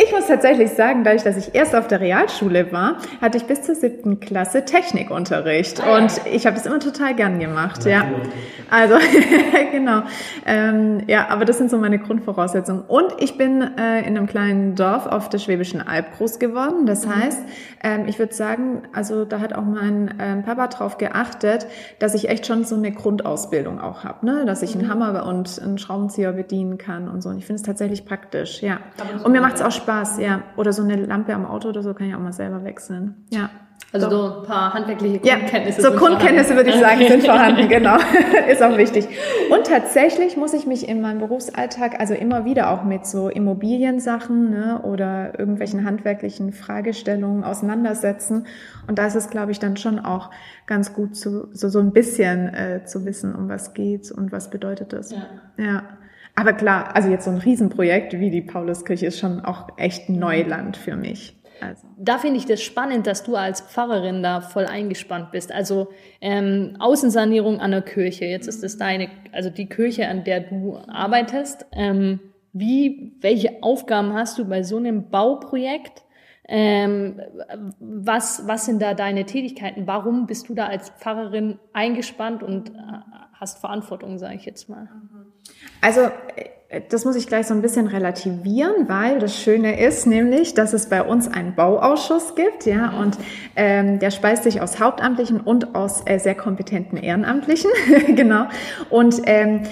Ich 0.00 0.12
muss 0.12 0.28
tatsächlich 0.28 0.70
sagen, 0.70 1.02
dadurch, 1.02 1.24
dass 1.24 1.36
ich 1.36 1.56
erst 1.56 1.74
auf 1.74 1.88
der 1.88 2.00
Realschule 2.00 2.70
war, 2.70 2.98
hatte 3.20 3.36
ich 3.36 3.46
bis 3.46 3.62
zur 3.62 3.74
siebten 3.74 4.20
Klasse 4.20 4.64
Technikunterricht. 4.64 5.82
Ah, 5.82 5.96
und 5.96 6.20
ich 6.32 6.46
habe 6.46 6.54
das 6.54 6.66
immer 6.66 6.78
total 6.78 7.16
gern 7.16 7.40
gemacht, 7.40 7.84
ja. 7.84 8.04
Also, 8.70 8.94
genau. 9.72 10.02
Ähm, 10.46 11.02
ja, 11.08 11.26
aber 11.30 11.44
das 11.44 11.58
sind 11.58 11.68
so 11.68 11.78
meine 11.78 11.98
Grundvoraussetzungen. 11.98 12.82
Und 12.86 13.12
ich 13.18 13.36
bin 13.36 13.60
äh, 13.60 14.06
in 14.06 14.16
einem 14.16 14.28
kleinen 14.28 14.76
Dorf 14.76 15.06
auf 15.06 15.30
der 15.30 15.38
Schwäbischen 15.38 15.80
Alb 15.84 16.16
groß 16.16 16.38
geworden. 16.38 16.86
Das 16.86 17.04
mhm. 17.04 17.16
heißt, 17.16 17.42
ähm, 17.82 18.04
ich 18.06 18.20
würde 18.20 18.34
sagen, 18.34 18.82
also 18.92 19.24
da 19.24 19.40
hat 19.40 19.52
auch 19.52 19.64
mein 19.64 20.14
ähm, 20.20 20.44
Papa 20.44 20.68
drauf 20.68 20.98
geachtet, 20.98 21.66
dass 21.98 22.14
ich 22.14 22.28
echt 22.28 22.46
schon 22.46 22.62
so 22.62 22.76
eine 22.76 22.92
Grundausbildung 22.92 23.80
auch 23.80 24.04
habe, 24.04 24.24
ne? 24.24 24.44
dass 24.46 24.62
ich 24.62 24.76
einen 24.76 24.86
mhm. 24.86 24.90
Hammer 24.90 25.26
und 25.26 25.60
einen 25.60 25.78
Schraubenzieher 25.78 26.30
bedienen 26.30 26.78
kann 26.78 27.08
und 27.08 27.20
so. 27.20 27.30
Und 27.30 27.38
ich 27.38 27.46
finde 27.46 27.60
es 27.60 27.66
tatsächlich 27.66 28.04
praktisch, 28.04 28.62
ja. 28.62 28.78
Und 29.24 29.32
mir 29.32 29.40
macht 29.40 29.56
es 29.56 29.62
auch 29.62 29.72
Spaß. 29.72 29.87
Spaß, 29.88 30.18
ja. 30.18 30.42
Oder 30.56 30.74
so 30.74 30.82
eine 30.82 30.96
Lampe 30.96 31.34
am 31.34 31.46
Auto 31.46 31.70
oder 31.70 31.82
so 31.82 31.94
kann 31.94 32.08
ich 32.08 32.14
auch 32.14 32.20
mal 32.20 32.32
selber 32.32 32.62
wechseln. 32.62 33.24
Ja. 33.30 33.48
Also 33.90 34.10
Doch. 34.10 34.34
so 34.34 34.40
ein 34.40 34.46
paar 34.46 34.74
handwerkliche 34.74 35.18
Grundkenntnisse. 35.18 35.80
Ja, 35.80 35.90
so 35.90 35.96
Grundkenntnisse 35.96 36.54
würde 36.56 36.68
ich 36.68 36.76
sagen, 36.76 37.00
sind 37.08 37.24
vorhanden, 37.24 37.68
genau. 37.70 37.96
Ist 38.50 38.62
auch 38.62 38.76
wichtig. 38.76 39.08
Und 39.50 39.66
tatsächlich 39.66 40.36
muss 40.36 40.52
ich 40.52 40.66
mich 40.66 40.86
in 40.86 41.00
meinem 41.00 41.20
Berufsalltag 41.20 41.98
also 41.98 42.12
immer 42.12 42.44
wieder 42.44 42.70
auch 42.70 42.84
mit 42.84 43.06
so 43.06 43.30
Immobiliensachen 43.30 44.50
ne, 44.50 44.82
oder 44.82 45.38
irgendwelchen 45.38 45.86
handwerklichen 45.86 46.52
Fragestellungen 46.52 47.44
auseinandersetzen. 47.44 48.46
Und 48.86 48.98
da 48.98 49.06
ist 49.06 49.14
es, 49.14 49.30
glaube 49.30 49.52
ich, 49.52 49.58
dann 49.58 49.78
schon 49.78 50.00
auch 50.00 50.30
ganz 50.66 50.92
gut, 50.92 51.16
zu, 51.16 51.48
so, 51.54 51.70
so 51.70 51.78
ein 51.78 51.92
bisschen 51.92 52.52
äh, 52.52 52.84
zu 52.84 53.06
wissen, 53.06 53.34
um 53.34 53.48
was 53.48 53.72
geht 53.72 54.12
und 54.12 54.32
was 54.32 54.50
bedeutet 54.50 54.92
das. 54.92 55.12
Ja. 55.12 55.22
ja. 55.56 55.82
Aber 56.38 56.52
klar, 56.52 56.94
also 56.94 57.10
jetzt 57.10 57.24
so 57.24 57.32
ein 57.32 57.38
Riesenprojekt 57.38 58.12
wie 58.20 58.30
die 58.30 58.42
Pauluskirche 58.42 59.06
ist 59.06 59.18
schon 59.18 59.40
auch 59.40 59.70
echt 59.76 60.08
Neuland 60.08 60.76
für 60.76 60.94
mich. 60.94 61.36
Also. 61.60 61.88
Da 61.98 62.18
finde 62.18 62.36
ich 62.36 62.46
das 62.46 62.62
spannend, 62.62 63.08
dass 63.08 63.24
du 63.24 63.34
als 63.34 63.60
Pfarrerin 63.60 64.22
da 64.22 64.40
voll 64.40 64.66
eingespannt 64.66 65.32
bist. 65.32 65.50
Also 65.50 65.88
ähm, 66.20 66.76
Außensanierung 66.78 67.58
an 67.58 67.72
der 67.72 67.82
Kirche. 67.82 68.26
Jetzt 68.26 68.46
ist 68.46 68.62
es 68.62 68.78
deine, 68.78 69.08
also 69.32 69.50
die 69.50 69.68
Kirche, 69.68 70.06
an 70.06 70.22
der 70.22 70.38
du 70.38 70.78
arbeitest. 70.86 71.66
Ähm, 71.72 72.20
wie, 72.52 73.16
welche 73.20 73.60
Aufgaben 73.64 74.12
hast 74.12 74.38
du 74.38 74.44
bei 74.44 74.62
so 74.62 74.76
einem 74.76 75.10
Bauprojekt? 75.10 76.04
Ähm, 76.46 77.20
was, 77.80 78.46
was 78.46 78.64
sind 78.64 78.80
da 78.80 78.94
deine 78.94 79.26
Tätigkeiten? 79.26 79.88
Warum 79.88 80.26
bist 80.26 80.48
du 80.48 80.54
da 80.54 80.66
als 80.66 80.90
Pfarrerin 80.90 81.58
eingespannt 81.72 82.44
und 82.44 82.70
äh, 82.70 82.72
hast 83.40 83.58
Verantwortung, 83.58 84.18
sage 84.18 84.34
ich 84.34 84.44
jetzt 84.44 84.68
mal? 84.68 84.88
Also 85.80 86.00
äh, 86.00 86.82
das 86.90 87.04
muss 87.04 87.16
ich 87.16 87.26
gleich 87.26 87.46
so 87.46 87.54
ein 87.54 87.62
bisschen 87.62 87.86
relativieren, 87.86 88.88
weil 88.88 89.18
das 89.18 89.40
Schöne 89.40 89.80
ist 89.80 90.06
nämlich, 90.06 90.54
dass 90.54 90.74
es 90.74 90.88
bei 90.88 91.02
uns 91.02 91.26
einen 91.26 91.54
Bauausschuss 91.54 92.34
gibt, 92.34 92.66
ja, 92.66 92.90
und 92.90 93.16
ähm, 93.56 93.98
der 93.98 94.10
speist 94.10 94.42
sich 94.42 94.60
aus 94.60 94.78
Hauptamtlichen 94.78 95.40
und 95.40 95.74
aus 95.74 96.02
äh, 96.04 96.18
sehr 96.18 96.34
kompetenten 96.34 96.98
Ehrenamtlichen, 96.98 97.70
genau. 98.14 98.48
Und 98.90 99.22
ähm, 99.24 99.62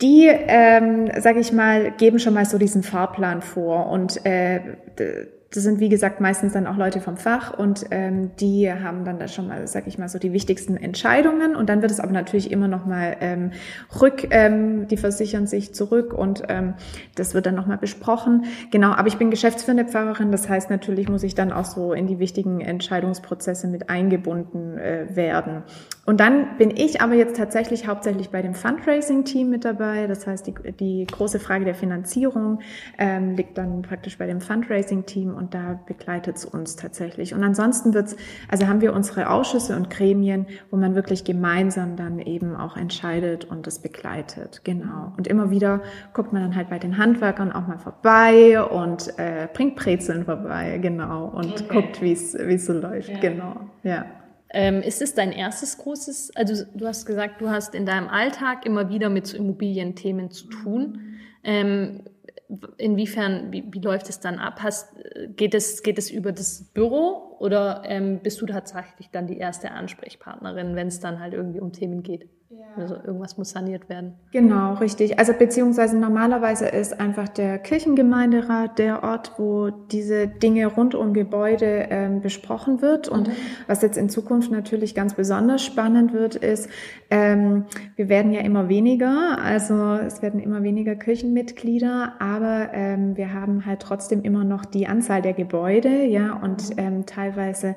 die, 0.00 0.26
ähm, 0.28 1.10
sage 1.18 1.40
ich 1.40 1.52
mal, 1.52 1.92
geben 1.92 2.18
schon 2.18 2.34
mal 2.34 2.44
so 2.44 2.58
diesen 2.58 2.82
Fahrplan 2.82 3.42
vor 3.42 3.86
und 3.86 4.24
äh, 4.24 4.60
das 5.54 5.62
sind, 5.62 5.78
wie 5.78 5.88
gesagt, 5.88 6.20
meistens 6.20 6.52
dann 6.52 6.66
auch 6.66 6.76
Leute 6.76 7.00
vom 7.00 7.16
Fach 7.16 7.56
und 7.56 7.86
ähm, 7.92 8.32
die 8.40 8.72
haben 8.72 9.04
dann 9.04 9.20
da 9.20 9.28
schon 9.28 9.46
mal, 9.46 9.68
sag 9.68 9.86
ich 9.86 9.98
mal, 9.98 10.08
so 10.08 10.18
die 10.18 10.32
wichtigsten 10.32 10.76
Entscheidungen 10.76 11.54
und 11.54 11.68
dann 11.68 11.80
wird 11.80 11.92
es 11.92 12.00
aber 12.00 12.10
natürlich 12.10 12.50
immer 12.50 12.66
noch 12.66 12.86
mal 12.86 13.16
ähm, 13.20 13.52
rück, 14.00 14.26
ähm, 14.30 14.88
die 14.88 14.96
versichern 14.96 15.46
sich 15.46 15.72
zurück 15.72 16.12
und 16.12 16.42
ähm, 16.48 16.74
das 17.14 17.34
wird 17.34 17.46
dann 17.46 17.54
noch 17.54 17.66
mal 17.66 17.78
besprochen. 17.78 18.46
Genau, 18.72 18.90
aber 18.90 19.06
ich 19.06 19.16
bin 19.16 19.30
geschäftsführende 19.30 19.84
Pfarrerin, 19.84 20.32
das 20.32 20.48
heißt 20.48 20.70
natürlich 20.70 21.08
muss 21.08 21.22
ich 21.22 21.36
dann 21.36 21.52
auch 21.52 21.66
so 21.66 21.92
in 21.92 22.08
die 22.08 22.18
wichtigen 22.18 22.60
Entscheidungsprozesse 22.60 23.68
mit 23.68 23.88
eingebunden 23.88 24.76
äh, 24.76 25.06
werden. 25.14 25.62
Und 26.04 26.18
dann 26.18 26.58
bin 26.58 26.70
ich 26.76 27.00
aber 27.00 27.14
jetzt 27.14 27.36
tatsächlich 27.36 27.86
hauptsächlich 27.86 28.30
bei 28.30 28.42
dem 28.42 28.54
Fundraising-Team 28.54 29.48
mit 29.48 29.64
dabei, 29.64 30.08
das 30.08 30.26
heißt 30.26 30.46
die, 30.48 30.54
die 30.72 31.06
große 31.06 31.38
Frage 31.38 31.64
der 31.64 31.74
Finanzierung 31.74 32.58
ähm, 32.98 33.36
liegt 33.36 33.56
dann 33.56 33.82
praktisch 33.82 34.18
bei 34.18 34.26
dem 34.26 34.40
Fundraising-Team 34.40 35.43
und 35.44 35.52
da 35.52 35.78
begleitet 35.84 36.36
es 36.36 36.46
uns 36.46 36.76
tatsächlich. 36.76 37.34
Und 37.34 37.44
ansonsten 37.44 37.92
wird's, 37.92 38.16
also 38.48 38.66
haben 38.66 38.80
wir 38.80 38.94
unsere 38.94 39.28
Ausschüsse 39.28 39.76
und 39.76 39.90
Gremien, 39.90 40.46
wo 40.70 40.78
man 40.78 40.94
wirklich 40.94 41.24
gemeinsam 41.24 41.96
dann 41.96 42.18
eben 42.18 42.56
auch 42.56 42.78
entscheidet 42.78 43.44
und 43.44 43.66
das 43.66 43.80
begleitet. 43.80 44.62
Genau. 44.64 45.12
Und 45.18 45.26
immer 45.26 45.50
wieder 45.50 45.82
guckt 46.14 46.32
man 46.32 46.40
dann 46.40 46.56
halt 46.56 46.70
bei 46.70 46.78
den 46.78 46.96
Handwerkern 46.96 47.52
auch 47.52 47.66
mal 47.66 47.76
vorbei 47.76 48.62
und 48.62 49.18
äh, 49.18 49.46
bringt 49.52 49.76
Brezeln 49.76 50.24
vorbei, 50.24 50.78
genau, 50.80 51.26
und 51.26 51.52
okay. 51.52 51.64
guckt, 51.68 52.00
wie 52.00 52.12
es 52.12 52.32
so 52.66 52.72
läuft. 52.72 53.10
Ja. 53.10 53.18
Genau. 53.18 53.56
Ja. 53.82 54.06
Ähm, 54.48 54.80
ist 54.80 55.02
es 55.02 55.14
dein 55.14 55.32
erstes 55.32 55.76
großes, 55.76 56.36
also 56.36 56.64
du 56.74 56.86
hast 56.86 57.04
gesagt, 57.04 57.42
du 57.42 57.50
hast 57.50 57.74
in 57.74 57.84
deinem 57.84 58.08
Alltag 58.08 58.64
immer 58.64 58.88
wieder 58.88 59.10
mit 59.10 59.26
so 59.26 59.36
Immobilienthemen 59.36 60.30
zu 60.30 60.48
tun. 60.48 61.00
Ähm, 61.42 62.00
inwiefern, 62.76 63.52
wie, 63.52 63.64
wie 63.72 63.80
läuft 63.80 64.08
es 64.08 64.20
dann 64.20 64.38
ab? 64.38 64.62
Hast, 64.62 64.94
geht, 65.28 65.54
es, 65.54 65.82
geht 65.82 65.98
es 65.98 66.10
über 66.10 66.32
das 66.32 66.64
Büro 66.72 67.36
oder 67.38 67.82
ähm, 67.86 68.20
bist 68.22 68.40
du 68.40 68.46
tatsächlich 68.46 69.10
dann 69.10 69.26
die 69.26 69.38
erste 69.38 69.70
Ansprechpartnerin, 69.70 70.76
wenn 70.76 70.88
es 70.88 71.00
dann 71.00 71.20
halt 71.20 71.34
irgendwie 71.34 71.60
um 71.60 71.72
Themen 71.72 72.02
geht? 72.02 72.28
Ja. 72.50 72.66
Also 72.76 72.96
irgendwas 72.96 73.38
muss 73.38 73.50
saniert 73.50 73.88
werden. 73.88 74.14
Genau, 74.30 74.74
richtig. 74.74 75.18
Also 75.18 75.32
beziehungsweise 75.32 75.96
normalerweise 75.98 76.66
ist 76.66 77.00
einfach 77.00 77.28
der 77.28 77.58
Kirchengemeinderat 77.58 78.78
der 78.78 79.02
Ort, 79.02 79.32
wo 79.38 79.70
diese 79.70 80.28
Dinge 80.28 80.66
rund 80.66 80.94
um 80.94 81.14
Gebäude 81.14 81.86
ähm, 81.90 82.20
besprochen 82.20 82.82
wird. 82.82 83.08
Und 83.08 83.28
mhm. 83.28 83.32
was 83.66 83.82
jetzt 83.82 83.96
in 83.96 84.08
Zukunft 84.08 84.50
natürlich 84.50 84.94
ganz 84.94 85.14
besonders 85.14 85.64
spannend 85.64 86.12
wird, 86.12 86.36
ist, 86.36 86.68
ähm, 87.10 87.64
wir 87.96 88.08
werden 88.08 88.32
ja 88.32 88.40
immer 88.40 88.68
weniger, 88.68 89.38
also 89.42 89.94
es 89.94 90.20
werden 90.20 90.38
immer 90.38 90.62
weniger 90.62 90.96
Kirchenmitglieder, 90.96 92.14
aber 92.18 92.68
ähm, 92.72 93.16
wir 93.16 93.32
haben 93.32 93.66
halt 93.66 93.80
trotzdem 93.80 94.22
immer 94.22 94.44
noch 94.44 94.64
die 94.64 94.86
Anzahl 94.86 95.22
der 95.22 95.32
Gebäude, 95.32 96.04
ja, 96.04 96.34
und 96.34 96.70
mhm. 96.70 96.78
ähm, 96.78 97.06
teilweise 97.06 97.74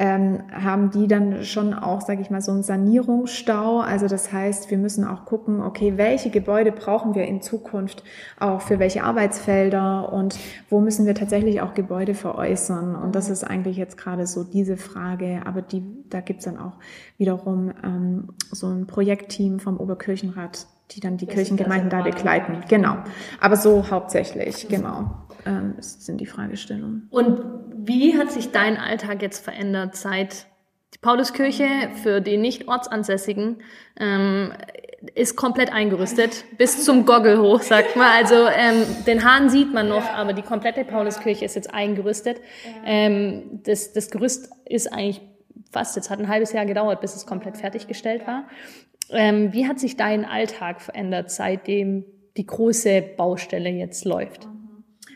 ähm, 0.00 0.44
haben 0.50 0.90
die 0.90 1.08
dann 1.08 1.44
schon 1.44 1.74
auch, 1.74 2.00
sage 2.00 2.22
ich 2.22 2.30
mal, 2.30 2.40
so 2.40 2.52
einen 2.52 2.62
Sanierungsstau. 2.62 3.80
Also 3.80 4.06
das 4.10 4.32
heißt, 4.32 4.70
wir 4.70 4.78
müssen 4.78 5.04
auch 5.04 5.24
gucken, 5.24 5.62
okay, 5.62 5.94
welche 5.96 6.30
Gebäude 6.30 6.72
brauchen 6.72 7.14
wir 7.14 7.24
in 7.24 7.40
Zukunft 7.40 8.02
auch 8.38 8.60
für 8.60 8.78
welche 8.78 9.04
Arbeitsfelder 9.04 10.12
und 10.12 10.38
wo 10.68 10.80
müssen 10.80 11.06
wir 11.06 11.14
tatsächlich 11.14 11.60
auch 11.60 11.74
Gebäude 11.74 12.14
veräußern. 12.14 12.94
Und 12.94 13.14
das 13.14 13.30
ist 13.30 13.44
eigentlich 13.44 13.76
jetzt 13.76 13.96
gerade 13.96 14.26
so 14.26 14.44
diese 14.44 14.76
Frage. 14.76 15.42
Aber 15.46 15.62
die, 15.62 15.82
da 16.08 16.20
gibt's 16.20 16.44
dann 16.44 16.58
auch 16.58 16.74
wiederum 17.16 17.72
ähm, 17.82 18.28
so 18.50 18.68
ein 18.68 18.86
Projektteam 18.86 19.60
vom 19.60 19.78
Oberkirchenrat, 19.78 20.66
die 20.90 21.00
dann 21.00 21.16
die 21.16 21.26
das 21.26 21.34
Kirchengemeinden 21.34 21.90
da 21.90 22.02
begleiten. 22.02 22.64
Genau. 22.68 22.96
Aber 23.40 23.56
so 23.56 23.90
hauptsächlich, 23.90 24.68
genau, 24.68 25.10
ähm, 25.46 25.74
sind 25.78 26.20
die 26.20 26.26
Fragestellungen. 26.26 27.08
Und 27.10 27.40
wie 27.76 28.18
hat 28.18 28.30
sich 28.30 28.50
dein 28.50 28.76
Alltag 28.76 29.22
jetzt 29.22 29.42
verändert 29.42 29.96
seit 29.96 30.46
die 30.94 30.98
Pauluskirche 30.98 31.64
für 32.02 32.20
die 32.20 32.36
nicht 32.36 32.68
ortsansässigen 32.68 33.62
ähm, 33.98 34.52
ist 35.14 35.36
komplett 35.36 35.72
eingerüstet 35.72 36.44
bis 36.58 36.84
zum 36.84 37.06
Goggle 37.06 37.40
hoch, 37.40 37.62
sagt 37.62 37.96
man. 37.96 38.08
Also 38.08 38.34
ähm, 38.48 38.84
den 39.06 39.24
Hahn 39.24 39.48
sieht 39.48 39.72
man 39.72 39.88
noch, 39.88 40.04
aber 40.12 40.32
die 40.32 40.42
komplette 40.42 40.84
Pauluskirche 40.84 41.44
ist 41.44 41.54
jetzt 41.54 41.72
eingerüstet. 41.72 42.40
Ähm, 42.84 43.60
das, 43.64 43.92
das 43.92 44.10
Gerüst 44.10 44.50
ist 44.66 44.92
eigentlich 44.92 45.22
fast, 45.70 45.96
jetzt 45.96 46.10
hat 46.10 46.18
ein 46.18 46.28
halbes 46.28 46.52
Jahr 46.52 46.66
gedauert, 46.66 47.00
bis 47.00 47.14
es 47.14 47.26
komplett 47.26 47.56
fertiggestellt 47.56 48.26
war. 48.26 48.44
Ähm, 49.10 49.52
wie 49.52 49.66
hat 49.66 49.80
sich 49.80 49.96
dein 49.96 50.24
Alltag 50.24 50.80
verändert, 50.80 51.30
seitdem 51.30 52.04
die 52.36 52.46
große 52.46 53.02
Baustelle 53.16 53.70
jetzt 53.70 54.04
läuft? 54.04 54.48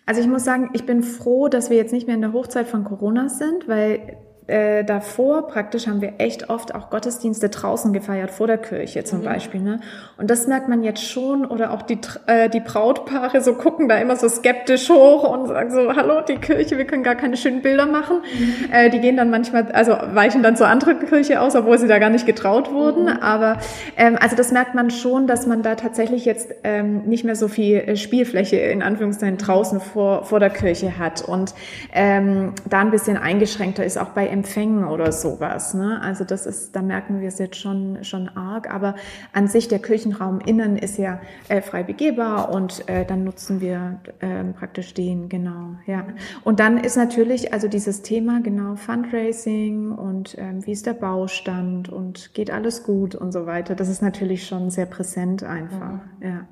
Also 0.06 0.20
ich 0.20 0.26
muss 0.26 0.44
sagen, 0.44 0.70
ich 0.72 0.84
bin 0.84 1.02
froh, 1.02 1.48
dass 1.48 1.70
wir 1.70 1.76
jetzt 1.76 1.92
nicht 1.92 2.06
mehr 2.06 2.16
in 2.16 2.22
der 2.22 2.32
Hochzeit 2.32 2.66
von 2.66 2.84
Corona 2.84 3.28
sind, 3.28 3.68
weil 3.68 4.18
äh, 4.46 4.84
davor 4.84 5.48
praktisch 5.48 5.86
haben 5.86 6.02
wir 6.02 6.14
echt 6.18 6.50
oft 6.50 6.74
auch 6.74 6.90
Gottesdienste 6.90 7.48
draußen 7.48 7.94
gefeiert, 7.94 8.30
vor 8.30 8.46
der 8.46 8.58
Kirche 8.58 9.02
zum 9.04 9.20
mhm. 9.20 9.24
Beispiel. 9.24 9.60
Ne? 9.60 9.80
Und 10.18 10.30
das 10.30 10.46
merkt 10.46 10.68
man 10.68 10.82
jetzt 10.82 11.02
schon, 11.02 11.46
oder 11.46 11.72
auch 11.72 11.80
die, 11.80 11.98
äh, 12.26 12.50
die 12.50 12.60
Brautpaare 12.60 13.40
so 13.40 13.54
gucken 13.54 13.88
da 13.88 13.96
immer 13.96 14.16
so 14.16 14.28
skeptisch 14.28 14.90
hoch 14.90 15.24
und 15.30 15.46
sagen 15.46 15.70
so, 15.70 15.96
hallo, 15.96 16.20
die 16.20 16.36
Kirche, 16.36 16.76
wir 16.76 16.84
können 16.84 17.02
gar 17.02 17.14
keine 17.14 17.38
schönen 17.38 17.62
Bilder 17.62 17.86
machen. 17.86 18.18
Mhm. 18.18 18.72
Äh, 18.72 18.90
die 18.90 19.00
gehen 19.00 19.16
dann 19.16 19.30
manchmal, 19.30 19.72
also 19.72 19.96
weichen 20.12 20.42
dann 20.42 20.56
zur 20.56 20.68
anderen 20.68 20.98
Kirche 21.06 21.40
aus, 21.40 21.56
obwohl 21.56 21.78
sie 21.78 21.88
da 21.88 21.98
gar 21.98 22.10
nicht 22.10 22.26
getraut 22.26 22.70
wurden. 22.70 23.04
Mhm. 23.04 23.22
Aber 23.22 23.58
ähm, 23.96 24.18
also 24.20 24.36
das 24.36 24.52
merkt 24.52 24.74
man 24.74 24.90
schon, 24.90 25.26
dass 25.26 25.46
man 25.46 25.62
da 25.62 25.74
tatsächlich 25.74 26.26
jetzt 26.26 26.54
ähm, 26.64 27.04
nicht 27.06 27.24
mehr 27.24 27.36
so 27.36 27.48
viel 27.48 27.76
äh, 27.76 27.96
Spielfläche 27.96 28.56
in 28.56 28.82
Anführungszeichen 28.82 29.38
draußen 29.38 29.80
vor, 29.80 30.24
vor 30.24 30.38
der 30.38 30.50
Kirche 30.50 30.98
hat 30.98 31.22
und 31.22 31.54
ähm, 31.94 32.52
da 32.68 32.80
ein 32.80 32.90
bisschen 32.90 33.16
eingeschränkter 33.16 33.84
ist, 33.84 33.96
auch 33.96 34.08
bei 34.08 34.33
Empfängen 34.34 34.84
oder 34.84 35.12
sowas. 35.12 35.74
Ne? 35.74 36.00
Also 36.02 36.24
das 36.24 36.44
ist, 36.44 36.74
da 36.74 36.82
merken 36.82 37.20
wir 37.20 37.28
es 37.28 37.38
jetzt 37.38 37.54
schon, 37.54 38.02
schon 38.02 38.28
arg. 38.28 38.68
Aber 38.68 38.96
an 39.32 39.46
sich 39.46 39.68
der 39.68 39.78
Kirchenraum 39.78 40.40
innen 40.40 40.76
ist 40.76 40.98
ja 40.98 41.20
äh, 41.48 41.62
frei 41.62 41.84
begehbar 41.84 42.50
und 42.50 42.88
äh, 42.88 43.04
dann 43.04 43.22
nutzen 43.22 43.60
wir 43.60 44.00
äh, 44.18 44.42
praktisch 44.58 44.92
den, 44.92 45.28
genau, 45.28 45.76
ja. 45.86 46.04
Und 46.42 46.58
dann 46.58 46.78
ist 46.78 46.96
natürlich 46.96 47.52
also 47.52 47.68
dieses 47.68 48.02
Thema, 48.02 48.40
genau, 48.42 48.74
Fundraising 48.74 49.92
und 49.92 50.36
ähm, 50.36 50.66
wie 50.66 50.72
ist 50.72 50.86
der 50.86 50.94
Baustand 50.94 51.88
und 51.88 52.34
geht 52.34 52.50
alles 52.50 52.82
gut 52.82 53.14
und 53.14 53.30
so 53.30 53.46
weiter. 53.46 53.76
Das 53.76 53.88
ist 53.88 54.02
natürlich 54.02 54.48
schon 54.48 54.70
sehr 54.70 54.86
präsent 54.86 55.44
einfach, 55.44 56.00
mhm. 56.18 56.26
ja. 56.26 56.48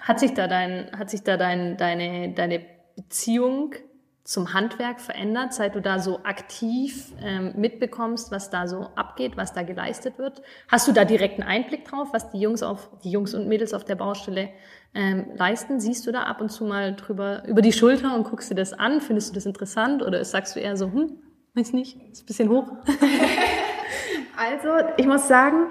Hat 0.00 0.18
sich 0.18 0.34
da 0.34 0.48
dein, 0.48 0.90
hat 0.96 1.10
sich 1.10 1.22
da 1.22 1.36
dein, 1.36 1.76
deine, 1.76 2.32
deine 2.32 2.60
Beziehung 2.96 3.74
zum 4.26 4.52
Handwerk 4.52 5.00
verändert, 5.00 5.54
seit 5.54 5.76
du 5.76 5.80
da 5.80 6.00
so 6.00 6.18
aktiv 6.24 7.12
ähm, 7.22 7.52
mitbekommst, 7.56 8.32
was 8.32 8.50
da 8.50 8.66
so 8.66 8.88
abgeht, 8.96 9.36
was 9.36 9.52
da 9.52 9.62
geleistet 9.62 10.18
wird? 10.18 10.42
Hast 10.68 10.88
du 10.88 10.92
da 10.92 11.04
direkten 11.04 11.44
Einblick 11.44 11.84
drauf, 11.84 12.08
was 12.12 12.30
die 12.32 12.40
Jungs 12.40 12.64
auf 12.64 12.90
die 13.04 13.10
Jungs 13.10 13.34
und 13.34 13.46
Mädels 13.46 13.72
auf 13.72 13.84
der 13.84 13.94
Baustelle 13.94 14.48
ähm, 14.94 15.26
leisten? 15.36 15.78
Siehst 15.78 16.08
du 16.08 16.12
da 16.12 16.24
ab 16.24 16.40
und 16.40 16.50
zu 16.50 16.64
mal 16.64 16.96
drüber 16.96 17.44
über 17.46 17.62
die 17.62 17.72
Schulter 17.72 18.16
und 18.16 18.24
guckst 18.24 18.50
dir 18.50 18.56
das 18.56 18.72
an? 18.72 19.00
Findest 19.00 19.30
du 19.30 19.34
das 19.34 19.46
interessant 19.46 20.02
oder 20.02 20.24
sagst 20.24 20.56
du 20.56 20.60
eher 20.60 20.76
so, 20.76 20.86
hm, 20.86 21.12
weiß 21.54 21.72
nicht, 21.72 21.96
ist 22.10 22.24
ein 22.24 22.26
bisschen 22.26 22.48
hoch? 22.48 22.72
also 24.36 24.88
ich 24.96 25.06
muss 25.06 25.28
sagen, 25.28 25.68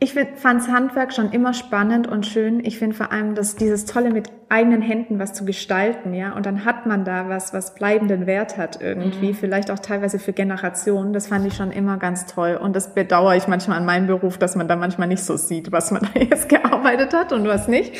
ich 0.00 0.14
fand 0.14 0.66
Handwerk 0.68 1.12
schon 1.12 1.32
immer 1.32 1.52
spannend 1.52 2.06
und 2.06 2.24
schön. 2.24 2.64
Ich 2.64 2.78
finde 2.78 2.96
vor 2.96 3.12
allem, 3.12 3.34
dass 3.34 3.56
dieses 3.56 3.84
Tolle 3.84 4.10
mit 4.10 4.37
eigenen 4.50 4.80
Händen 4.80 5.18
was 5.18 5.34
zu 5.34 5.44
gestalten, 5.44 6.14
ja. 6.14 6.32
Und 6.32 6.46
dann 6.46 6.64
hat 6.64 6.86
man 6.86 7.04
da 7.04 7.28
was, 7.28 7.52
was 7.52 7.74
bleibenden 7.74 8.26
Wert 8.26 8.56
hat 8.56 8.80
irgendwie, 8.80 9.28
mhm. 9.28 9.34
vielleicht 9.34 9.70
auch 9.70 9.78
teilweise 9.78 10.18
für 10.18 10.32
Generationen. 10.32 11.12
Das 11.12 11.26
fand 11.26 11.46
ich 11.46 11.54
schon 11.54 11.70
immer 11.70 11.98
ganz 11.98 12.24
toll. 12.24 12.58
Und 12.60 12.74
das 12.74 12.94
bedauere 12.94 13.36
ich 13.36 13.46
manchmal 13.46 13.76
an 13.76 13.84
meinem 13.84 14.06
Beruf, 14.06 14.38
dass 14.38 14.56
man 14.56 14.66
da 14.66 14.76
manchmal 14.76 15.06
nicht 15.08 15.22
so 15.22 15.36
sieht, 15.36 15.70
was 15.70 15.90
man 15.90 16.08
da 16.14 16.20
jetzt 16.20 16.48
gearbeitet 16.48 17.12
hat 17.12 17.32
und 17.32 17.46
was 17.46 17.68
nicht. 17.68 17.92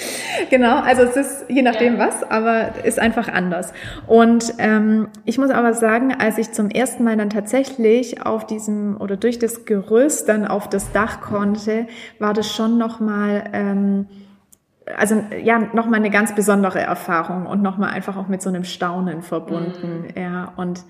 Genau, 0.49 0.81
also 0.81 1.03
es 1.03 1.17
ist 1.17 1.45
je 1.49 1.61
nachdem 1.61 1.99
ja. 1.99 2.07
was, 2.07 2.23
aber 2.23 2.83
ist 2.83 2.99
einfach 2.99 3.29
anders. 3.29 3.75
Und 4.07 4.55
ähm, 4.59 5.09
ich 5.27 5.37
muss 5.37 5.51
aber 5.51 5.75
sagen, 5.75 6.15
als 6.19 6.39
ich 6.39 6.53
zum 6.53 6.71
ersten 6.71 7.05
Mal 7.05 7.19
dann 7.19 7.29
tatsächlich 7.29 8.25
auf 8.25 8.47
diesem 8.47 8.99
oder 8.99 9.19
durch 9.19 9.39
das 9.39 9.67
Gerüst 9.67 10.31
dann 10.31 10.47
auf 10.47 10.69
das 10.69 10.93
Dach 10.93 11.21
konnte, 11.21 11.87
war 12.19 12.33
das 12.33 12.51
schon 12.51 12.79
nochmal 12.79 13.45
ähm, 13.53 14.07
also 14.97 15.23
ja, 15.43 15.59
nochmal 15.73 16.01
eine 16.01 16.11
ganz 16.11 16.35
besondere 16.35 16.81
Erfahrung 16.81 17.47
und 17.47 17.63
nochmal 17.63 17.91
einfach 17.91 18.17
auch 18.17 18.29
mit 18.29 18.43
so 18.43 18.49
einem 18.49 18.65
Staunen 18.65 19.23
verbunden. 19.23 20.07
Mhm. 20.15 20.23
Ja, 20.23 20.53
und 20.57 20.85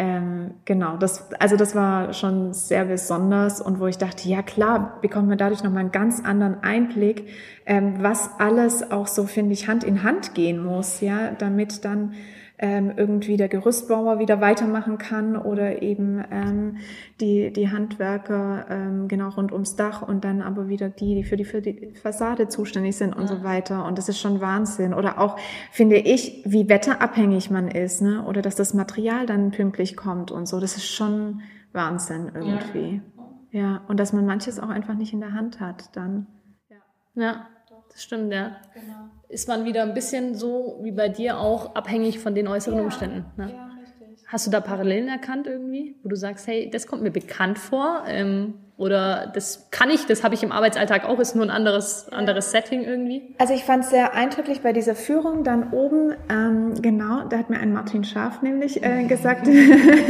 ähm, 0.00 0.52
genau, 0.64 0.96
das, 0.96 1.30
also 1.40 1.56
das 1.56 1.74
war 1.74 2.14
schon 2.14 2.54
sehr 2.54 2.86
besonders 2.86 3.60
und 3.60 3.80
wo 3.80 3.86
ich 3.86 3.98
dachte, 3.98 4.28
ja 4.30 4.40
klar, 4.40 4.98
bekommt 5.02 5.28
man 5.28 5.36
dadurch 5.36 5.62
nochmal 5.62 5.80
einen 5.80 5.92
ganz 5.92 6.24
anderen 6.24 6.62
Einblick, 6.62 7.28
ähm, 7.66 7.96
was 8.00 8.30
alles 8.38 8.90
auch 8.90 9.06
so, 9.06 9.26
finde 9.26 9.52
ich, 9.52 9.68
Hand 9.68 9.84
in 9.84 10.02
Hand 10.02 10.34
gehen 10.34 10.64
muss, 10.64 11.02
ja, 11.02 11.32
damit 11.36 11.84
dann 11.84 12.14
ähm, 12.62 12.92
irgendwie 12.94 13.38
der 13.38 13.48
Gerüstbauer 13.48 14.18
wieder 14.18 14.42
weitermachen 14.42 14.98
kann 14.98 15.34
oder 15.34 15.80
eben 15.80 16.22
ähm, 16.30 16.76
die, 17.18 17.50
die 17.54 17.70
Handwerker 17.70 18.66
ähm, 18.68 19.08
genau 19.08 19.30
rund 19.30 19.50
ums 19.50 19.76
Dach 19.76 20.02
und 20.02 20.24
dann 20.24 20.42
aber 20.42 20.68
wieder 20.68 20.90
die, 20.90 21.14
die 21.14 21.24
für 21.24 21.38
die, 21.38 21.46
für 21.46 21.62
die 21.62 21.94
Fassade 21.94 22.48
zuständig 22.48 22.98
sind 22.98 23.16
und 23.16 23.22
ja. 23.22 23.28
so 23.28 23.42
weiter. 23.42 23.86
Und 23.86 23.96
das 23.96 24.10
ist 24.10 24.20
schon 24.20 24.42
Wahnsinn. 24.42 24.92
Oder 24.92 25.18
auch, 25.18 25.38
finde 25.72 25.96
ich, 25.96 26.42
wie 26.44 26.68
wetterabhängig 26.68 27.50
man 27.50 27.68
ist, 27.68 28.02
ne? 28.02 28.26
Oder 28.26 28.42
dass 28.42 28.56
das 28.56 28.74
Material 28.74 29.24
dann 29.24 29.52
pünktlich 29.52 29.96
kommt 29.96 30.30
und 30.30 30.46
so. 30.46 30.60
Das 30.60 30.76
ist 30.76 30.86
schon 30.86 31.40
Wahnsinn 31.72 32.30
irgendwie. 32.34 33.00
Ja, 33.52 33.60
ja. 33.60 33.80
und 33.88 33.98
dass 33.98 34.12
man 34.12 34.26
manches 34.26 34.60
auch 34.60 34.68
einfach 34.68 34.94
nicht 34.94 35.14
in 35.14 35.20
der 35.20 35.32
Hand 35.32 35.60
hat 35.60 35.96
dann. 35.96 36.26
Ja, 36.68 36.76
ja 37.22 37.46
das 37.90 38.02
stimmt, 38.02 38.34
ja. 38.34 38.56
Genau 38.74 39.19
ist 39.30 39.48
man 39.48 39.64
wieder 39.64 39.82
ein 39.82 39.94
bisschen 39.94 40.34
so 40.34 40.80
wie 40.82 40.90
bei 40.90 41.08
dir 41.08 41.38
auch 41.38 41.74
abhängig 41.74 42.18
von 42.18 42.34
den 42.34 42.48
äußeren 42.48 42.78
ja, 42.78 42.84
Umständen. 42.84 43.24
Ne? 43.36 43.52
Ja, 43.54 43.70
richtig. 43.80 44.24
Hast 44.26 44.46
du 44.46 44.50
da 44.50 44.60
Parallelen 44.60 45.08
erkannt 45.08 45.46
irgendwie, 45.46 45.96
wo 46.02 46.08
du 46.08 46.16
sagst, 46.16 46.46
hey, 46.46 46.68
das 46.70 46.86
kommt 46.86 47.02
mir 47.02 47.12
bekannt 47.12 47.58
vor? 47.58 48.04
Ähm, 48.06 48.54
oder 48.80 49.30
das 49.34 49.68
kann 49.70 49.90
ich, 49.90 50.06
das 50.06 50.24
habe 50.24 50.34
ich 50.34 50.42
im 50.42 50.52
Arbeitsalltag 50.52 51.04
auch, 51.04 51.18
ist 51.18 51.36
nur 51.36 51.44
ein 51.44 51.50
anderes, 51.50 52.08
anderes 52.10 52.50
Setting 52.50 52.82
irgendwie? 52.82 53.22
Also 53.36 53.52
ich 53.52 53.64
fand 53.64 53.84
es 53.84 53.90
sehr 53.90 54.14
eindrücklich 54.14 54.62
bei 54.62 54.72
dieser 54.72 54.94
Führung 54.94 55.44
dann 55.44 55.70
oben, 55.72 56.14
ähm, 56.30 56.72
genau, 56.80 57.24
da 57.28 57.36
hat 57.36 57.50
mir 57.50 57.60
ein 57.60 57.74
Martin 57.74 58.04
Scharf 58.04 58.40
nämlich 58.40 58.82
äh, 58.82 59.04
gesagt, 59.08 59.46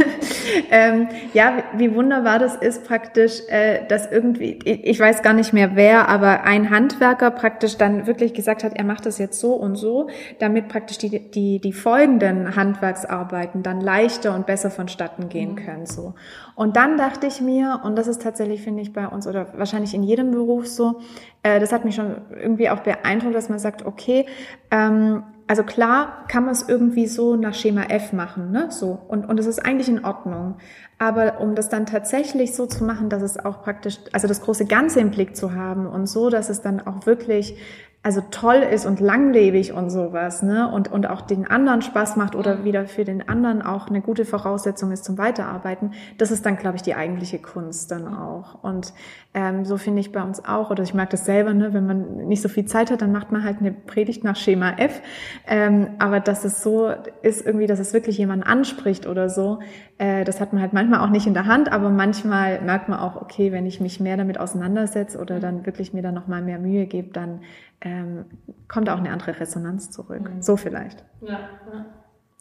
ähm, 0.70 1.08
ja, 1.34 1.64
wie 1.74 1.92
wunderbar 1.96 2.38
das 2.38 2.54
ist 2.54 2.84
praktisch, 2.84 3.40
äh, 3.48 3.84
dass 3.88 4.08
irgendwie, 4.08 4.60
ich 4.64 5.00
weiß 5.00 5.22
gar 5.22 5.32
nicht 5.32 5.52
mehr 5.52 5.74
wer, 5.74 6.08
aber 6.08 6.44
ein 6.44 6.70
Handwerker 6.70 7.32
praktisch 7.32 7.76
dann 7.76 8.06
wirklich 8.06 8.34
gesagt 8.34 8.62
hat, 8.62 8.76
er 8.76 8.84
macht 8.84 9.04
das 9.04 9.18
jetzt 9.18 9.40
so 9.40 9.54
und 9.54 9.74
so, 9.74 10.10
damit 10.38 10.68
praktisch 10.68 10.98
die, 10.98 11.28
die, 11.30 11.58
die 11.58 11.72
folgenden 11.72 12.54
Handwerksarbeiten 12.54 13.64
dann 13.64 13.80
leichter 13.80 14.32
und 14.32 14.46
besser 14.46 14.70
vonstatten 14.70 15.28
gehen 15.28 15.54
mhm. 15.54 15.56
können. 15.56 15.86
So. 15.86 16.14
Und 16.60 16.76
dann 16.76 16.98
dachte 16.98 17.26
ich 17.26 17.40
mir, 17.40 17.80
und 17.84 17.96
das 17.96 18.06
ist 18.06 18.20
tatsächlich, 18.20 18.59
finde 18.60 18.82
ich, 18.82 18.92
bei 18.92 19.06
uns 19.08 19.26
oder 19.26 19.46
wahrscheinlich 19.56 19.94
in 19.94 20.02
jedem 20.02 20.30
Beruf 20.30 20.66
so, 20.66 21.00
äh, 21.42 21.58
das 21.60 21.72
hat 21.72 21.84
mich 21.84 21.94
schon 21.94 22.16
irgendwie 22.30 22.70
auch 22.70 22.80
beeindruckt, 22.80 23.34
dass 23.34 23.48
man 23.48 23.58
sagt, 23.58 23.84
okay, 23.84 24.26
ähm, 24.70 25.22
also 25.50 25.64
klar 25.64 26.26
kann 26.28 26.44
man 26.44 26.52
es 26.52 26.68
irgendwie 26.68 27.08
so 27.08 27.34
nach 27.34 27.54
Schema 27.54 27.82
F 27.82 28.12
machen, 28.12 28.52
ne? 28.52 28.68
So. 28.70 29.00
Und, 29.08 29.28
und 29.28 29.40
es 29.40 29.46
ist 29.46 29.58
eigentlich 29.58 29.88
in 29.88 30.04
Ordnung. 30.04 30.58
Aber 30.98 31.40
um 31.40 31.56
das 31.56 31.68
dann 31.68 31.86
tatsächlich 31.86 32.54
so 32.54 32.66
zu 32.66 32.84
machen, 32.84 33.08
dass 33.08 33.20
es 33.20 33.36
auch 33.36 33.64
praktisch, 33.64 33.98
also 34.12 34.28
das 34.28 34.42
große 34.42 34.66
Ganze 34.66 35.00
im 35.00 35.10
Blick 35.10 35.34
zu 35.34 35.52
haben 35.52 35.88
und 35.88 36.06
so, 36.06 36.30
dass 36.30 36.50
es 36.50 36.60
dann 36.60 36.80
auch 36.86 37.04
wirklich 37.04 37.56
also 38.02 38.22
toll 38.30 38.56
ist 38.56 38.86
und 38.86 38.98
langlebig 38.98 39.74
und 39.74 39.90
sowas, 39.90 40.42
ne? 40.42 40.70
Und, 40.72 40.90
und 40.90 41.06
auch 41.06 41.20
den 41.20 41.46
anderen 41.46 41.82
Spaß 41.82 42.16
macht 42.16 42.34
oder 42.34 42.64
wieder 42.64 42.86
für 42.86 43.04
den 43.04 43.28
anderen 43.28 43.60
auch 43.60 43.88
eine 43.88 44.00
gute 44.00 44.24
Voraussetzung 44.24 44.90
ist 44.90 45.04
zum 45.04 45.18
Weiterarbeiten, 45.18 45.92
das 46.16 46.30
ist 46.30 46.46
dann, 46.46 46.56
glaube 46.56 46.76
ich, 46.76 46.82
die 46.82 46.94
eigentliche 46.94 47.38
Kunst 47.38 47.90
dann 47.90 48.08
auch. 48.08 48.62
Und 48.62 48.94
ähm, 49.32 49.64
so 49.64 49.76
finde 49.76 50.00
ich 50.00 50.10
bei 50.10 50.22
uns 50.22 50.44
auch, 50.44 50.70
oder 50.70 50.82
ich 50.82 50.92
mag 50.92 51.08
das 51.10 51.24
selber, 51.24 51.54
ne? 51.54 51.72
wenn 51.72 51.86
man 51.86 52.26
nicht 52.26 52.42
so 52.42 52.48
viel 52.48 52.64
Zeit 52.64 52.90
hat, 52.90 53.00
dann 53.00 53.12
macht 53.12 53.30
man 53.30 53.44
halt 53.44 53.58
eine 53.60 53.70
Predigt 53.70 54.24
nach 54.24 54.34
Schema 54.34 54.72
F. 54.78 55.00
Ähm, 55.46 55.90
aber 56.00 56.18
dass 56.18 56.44
es 56.44 56.64
so 56.64 56.90
ist, 57.22 57.46
irgendwie, 57.46 57.68
dass 57.68 57.78
es 57.78 57.92
wirklich 57.92 58.18
jemanden 58.18 58.42
anspricht 58.42 59.06
oder 59.06 59.28
so, 59.28 59.60
äh, 59.98 60.24
das 60.24 60.40
hat 60.40 60.52
man 60.52 60.60
halt 60.60 60.72
manchmal 60.72 61.00
auch 61.00 61.10
nicht 61.10 61.28
in 61.28 61.34
der 61.34 61.46
Hand, 61.46 61.70
aber 61.70 61.90
manchmal 61.90 62.60
merkt 62.62 62.88
man 62.88 62.98
auch, 62.98 63.22
okay, 63.22 63.52
wenn 63.52 63.66
ich 63.66 63.80
mich 63.80 64.00
mehr 64.00 64.16
damit 64.16 64.38
auseinandersetze 64.40 65.18
oder 65.18 65.38
dann 65.38 65.64
wirklich 65.64 65.92
mir 65.92 66.02
dann 66.02 66.14
nochmal 66.14 66.42
mehr 66.42 66.58
Mühe 66.58 66.86
gebe, 66.86 67.12
dann 67.12 67.42
ähm, 67.82 68.24
kommt 68.66 68.90
auch 68.90 68.98
eine 68.98 69.10
andere 69.10 69.38
Resonanz 69.38 69.92
zurück. 69.92 70.28
Mhm. 70.28 70.42
So 70.42 70.56
vielleicht. 70.56 71.04
Ja, 71.20 71.38
ja. 71.72 71.86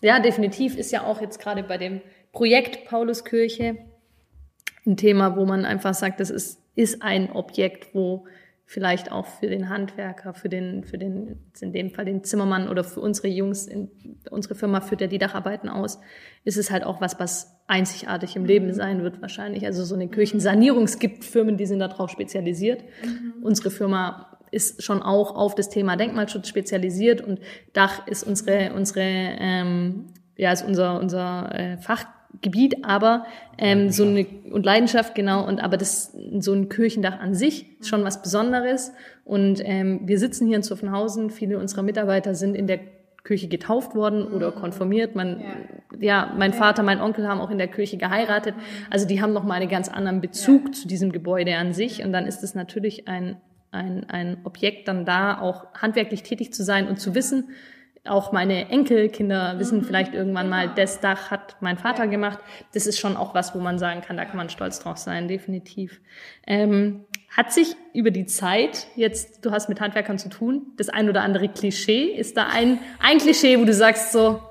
ja, 0.02 0.20
definitiv 0.20 0.76
ist 0.76 0.92
ja 0.92 1.04
auch 1.04 1.22
jetzt 1.22 1.40
gerade 1.40 1.62
bei 1.62 1.78
dem 1.78 2.02
Projekt 2.32 2.90
Pauluskirche 2.90 3.78
ein 4.86 4.98
Thema, 4.98 5.36
wo 5.36 5.46
man 5.46 5.66
einfach 5.66 5.94
sagt, 5.94 6.20
das 6.20 6.30
ist, 6.30 6.60
ist 6.80 7.02
ein 7.02 7.34
Objekt, 7.34 7.94
wo 7.94 8.26
vielleicht 8.66 9.12
auch 9.12 9.26
für 9.26 9.48
den 9.48 9.68
Handwerker, 9.68 10.34
für 10.34 10.48
den, 10.48 10.86
für 10.86 10.98
den, 10.98 11.52
in 11.60 11.74
dem 11.74 11.90
Fall 11.92 12.06
den 12.06 12.24
Zimmermann 12.24 12.70
oder 12.70 12.86
für 12.86 13.02
unsere 13.02 13.28
Jungs, 13.28 13.68
in, 13.68 13.90
unsere 14.32 14.56
Firma 14.56 14.80
führt 14.80 15.02
ja 15.02 15.08
die 15.08 15.18
Dacharbeiten 15.18 15.68
aus, 15.68 16.00
ist 16.46 16.56
es 16.56 16.72
halt 16.72 16.86
auch 16.86 17.02
was, 17.02 17.20
was 17.20 17.60
einzigartig 17.68 18.38
im 18.38 18.46
Leben 18.46 18.74
sein 18.74 19.04
wird 19.04 19.22
wahrscheinlich. 19.22 19.66
Also 19.66 19.84
so 19.84 19.96
eine 19.96 20.08
Kirchensanierung, 20.08 20.84
es 20.84 21.00
gibt 21.00 21.26
Firmen, 21.26 21.58
die 21.58 21.66
sind 21.66 21.80
darauf 21.80 22.12
spezialisiert. 22.12 22.84
Mhm. 23.04 23.44
Unsere 23.44 23.72
Firma 23.72 24.38
ist 24.52 24.82
schon 24.82 25.02
auch 25.02 25.36
auf 25.36 25.54
das 25.54 25.70
Thema 25.70 25.98
Denkmalschutz 25.98 26.48
spezialisiert 26.48 27.20
und 27.20 27.42
Dach 27.74 28.08
ist 28.08 28.24
unsere, 28.24 28.74
unsere 28.74 29.02
ähm, 29.04 30.06
ja, 30.38 30.54
ist 30.54 30.64
unser, 30.64 31.02
unser 31.02 31.54
äh, 31.54 31.78
Fachgebiet, 32.32 32.86
aber 32.86 33.26
ähm, 33.58 33.90
so 33.90 34.04
eine 34.04 34.26
und 34.52 34.66
Leidenschaft 34.66 35.16
genau 35.16 35.46
und 35.48 35.60
aber 35.60 35.78
das 35.78 36.16
so 36.40 36.54
ein 36.54 36.70
Kirchendach 36.70 37.20
an 37.20 37.34
sich 37.34 37.80
ist 37.80 37.90
schon 37.90 38.04
was 38.04 38.22
Besonderes 38.22 38.94
und 39.26 39.62
ähm, 39.64 40.02
wir 40.06 40.20
sitzen 40.20 40.48
hier 40.48 40.58
in 40.58 40.64
Zuffenhausen, 40.64 41.30
viele 41.30 41.60
unserer 41.60 41.84
Mitarbeiter 41.84 42.36
sind 42.36 42.56
in 42.56 42.68
der 42.68 42.80
Kirche 43.24 43.50
getauft 43.50 43.96
worden 43.96 44.28
oder 44.28 44.52
konformiert. 44.52 45.14
Man, 45.14 45.42
ja. 46.00 46.00
ja, 46.00 46.34
mein 46.38 46.54
Vater, 46.54 46.84
mein 46.84 47.02
Onkel 47.02 47.28
haben 47.28 47.42
auch 47.42 47.52
in 47.52 47.58
der 47.58 47.68
Kirche 47.68 47.98
geheiratet. 47.98 48.56
Also 48.90 49.06
die 49.06 49.22
haben 49.22 49.34
noch 49.34 49.44
mal 49.44 49.56
einen 49.56 49.70
ganz 49.70 49.90
anderen 49.90 50.22
Bezug 50.22 50.68
ja. 50.68 50.72
zu 50.72 50.88
diesem 50.88 51.12
Gebäude 51.12 51.58
an 51.58 51.74
sich. 51.74 52.04
Und 52.04 52.14
dann 52.14 52.26
ist 52.26 52.44
es 52.44 52.56
natürlich 52.56 53.10
ein 53.10 53.36
ein, 53.72 54.10
ein 54.10 54.38
Objekt 54.44 54.88
dann 54.88 55.06
da, 55.06 55.40
auch 55.40 55.66
handwerklich 55.76 56.24
tätig 56.24 56.54
zu 56.54 56.64
sein 56.64 56.88
und 56.88 57.00
zu 57.00 57.14
wissen, 57.14 57.50
auch 58.10 58.32
meine 58.32 58.70
Enkelkinder 58.70 59.60
wissen 59.60 59.80
mhm. 59.80 59.84
vielleicht 59.84 60.14
irgendwann 60.14 60.50
mal, 60.50 60.70
das 60.76 61.00
Dach 61.00 61.32
hat 61.32 61.56
mein 61.60 61.78
Vater 61.78 62.08
gemacht. 62.08 62.40
Das 62.74 62.88
ist 62.88 63.00
schon 63.00 63.16
auch 63.18 63.34
was, 63.34 63.56
wo 63.56 63.60
man 63.60 63.80
sagen 63.80 64.02
kann, 64.02 64.18
da 64.18 64.26
kann 64.26 64.38
man 64.38 64.50
stolz 64.50 64.80
drauf 64.80 64.98
sein, 64.98 65.28
definitiv. 65.28 66.02
Ähm, 66.46 67.06
hat 67.30 67.54
sich 67.54 67.76
über 67.94 68.12
die 68.12 68.26
Zeit, 68.26 68.88
jetzt, 68.96 69.46
du 69.46 69.52
hast 69.52 69.70
mit 69.70 69.80
Handwerkern 69.80 70.18
zu 70.18 70.30
tun, 70.30 70.74
das 70.78 70.90
ein 70.90 71.10
oder 71.10 71.22
andere 71.22 71.48
Klischee, 71.50 72.06
ist 72.06 72.38
da 72.38 72.48
ein, 72.48 72.80
ein 73.00 73.20
Klischee, 73.20 73.60
wo 73.60 73.66
du 73.66 73.74
sagst 73.74 74.12
so, 74.12 74.42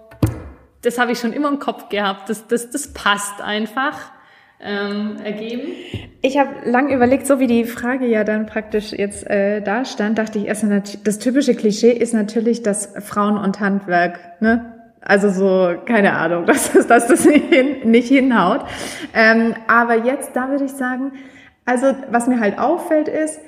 das 0.83 0.99
habe 0.99 1.13
ich 1.13 1.19
schon 1.19 1.33
immer 1.33 1.49
im 1.49 1.59
Kopf 1.59 1.89
gehabt, 1.89 2.29
das, 2.29 2.47
das, 2.47 2.71
das 2.71 2.93
passt 2.93 3.41
einfach 3.41 4.13
ähm, 4.61 5.17
ergeben? 5.25 5.73
Ich 6.21 6.37
habe 6.39 6.69
lang 6.69 6.91
überlegt, 6.91 7.27
so 7.27 7.39
wie 7.39 7.47
die 7.47 7.65
Frage 7.65 8.07
ja 8.07 8.25
dann 8.25 8.47
praktisch 8.47 8.93
jetzt 8.93 9.29
äh, 9.29 9.61
da 9.61 9.85
stand, 9.85 10.19
dachte 10.19 10.39
ich 10.39 10.47
erst, 10.47 10.65
das 11.05 11.19
typische 11.19 11.55
Klischee 11.55 11.93
ist 11.93 12.13
natürlich 12.13 12.63
das 12.63 12.93
Frauen 13.01 13.39
und 13.39 13.61
Handwerk, 13.61 14.19
ne? 14.41 14.75
Also 15.01 15.31
so, 15.31 15.75
keine 15.87 16.15
Ahnung, 16.15 16.45
dass, 16.47 16.73
dass 16.73 17.07
das 17.07 17.25
nicht, 17.25 17.53
hin, 17.53 17.91
nicht 17.91 18.09
hinhaut. 18.09 18.65
Ähm, 19.15 19.55
aber 19.69 20.05
jetzt, 20.05 20.35
da 20.35 20.51
würde 20.51 20.65
ich 20.65 20.73
sagen, 20.73 21.13
also 21.65 21.87
was 22.11 22.27
mir 22.27 22.41
halt 22.41 22.59
auffällt 22.59 23.09
ist, 23.09 23.41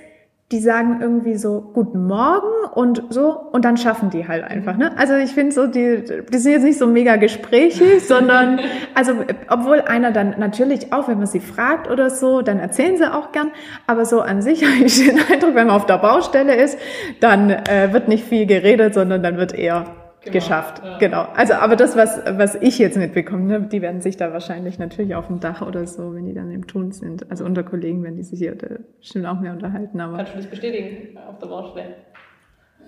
die 0.53 0.59
sagen 0.59 0.99
irgendwie 1.01 1.37
so 1.37 1.71
Guten 1.73 2.07
Morgen 2.07 2.49
und 2.75 3.05
so 3.11 3.31
und 3.53 3.65
dann 3.65 3.77
schaffen 3.77 4.11
die 4.11 4.27
halt 4.27 4.43
einfach. 4.43 4.77
Ne? 4.77 4.91
Also 4.97 5.15
ich 5.15 5.31
finde 5.31 5.53
so, 5.53 5.69
die, 5.69 6.03
die 6.33 6.39
sind 6.39 6.53
jetzt 6.53 6.65
nicht 6.65 6.79
so 6.79 6.89
mega 6.89 7.17
gesprächig, 7.17 8.05
sondern 8.07 8.59
also 8.95 9.13
obwohl 9.49 9.81
einer 9.83 10.11
dann 10.11 10.35
natürlich 10.39 10.93
auch, 10.93 11.07
wenn 11.09 11.19
man 11.19 11.29
sie 11.29 11.41
fragt 11.41 11.89
oder 11.89 12.11
so, 12.11 12.43
dann 12.43 12.59
erzählen 12.59 12.97
sie 12.97 13.13
auch 13.13 13.31
gern, 13.31 13.53
aber 13.87 14.05
so 14.05 14.21
an 14.21 14.43
sich 14.43 14.65
habe 14.67 14.85
ich 14.85 15.07
den 15.07 15.21
Eindruck, 15.31 15.55
wenn 15.55 15.69
man 15.69 15.77
auf 15.77 15.87
der 15.87 15.99
Baustelle 15.99 16.57
ist, 16.57 16.79
dann 17.21 17.51
äh, 17.51 17.93
wird 17.93 18.09
nicht 18.09 18.25
viel 18.25 18.47
geredet, 18.47 18.95
sondern 18.95 19.23
dann 19.23 19.37
wird 19.37 19.55
eher 19.55 20.00
Genau, 20.22 20.33
geschafft. 20.33 20.83
Ja. 20.85 20.98
Genau. 20.98 21.22
Also, 21.35 21.54
aber 21.54 21.76
das, 21.76 21.96
was, 21.96 22.20
was 22.26 22.54
ich 22.56 22.78
jetzt 22.78 22.98
mitbekomme, 22.98 23.44
ne, 23.44 23.68
die 23.72 23.80
werden 23.80 24.02
sich 24.02 24.18
da 24.18 24.35
wahrscheinlich 24.35 24.78
natürlich 24.78 25.14
auf 25.14 25.28
dem 25.28 25.40
Dach 25.40 25.62
oder 25.62 25.87
so, 25.87 26.14
wenn 26.14 26.26
die 26.26 26.35
dann 26.35 26.50
im 26.50 26.66
Tun 26.66 26.92
sind. 26.92 27.30
Also 27.30 27.46
unter 27.46 27.62
Kollegen 27.62 28.02
werden 28.02 28.16
die 28.16 28.22
sich 28.22 28.38
hier 28.38 28.54
bestimmt 28.98 29.24
auch 29.24 29.40
mehr 29.40 29.52
unterhalten. 29.52 29.98
Aber 29.98 30.18
Kannst 30.18 30.35
du 30.35 30.37
das 30.37 30.46
bestätigen 30.46 31.16
auf 31.26 31.38
der 31.38 31.46
Baustelle? 31.46 31.94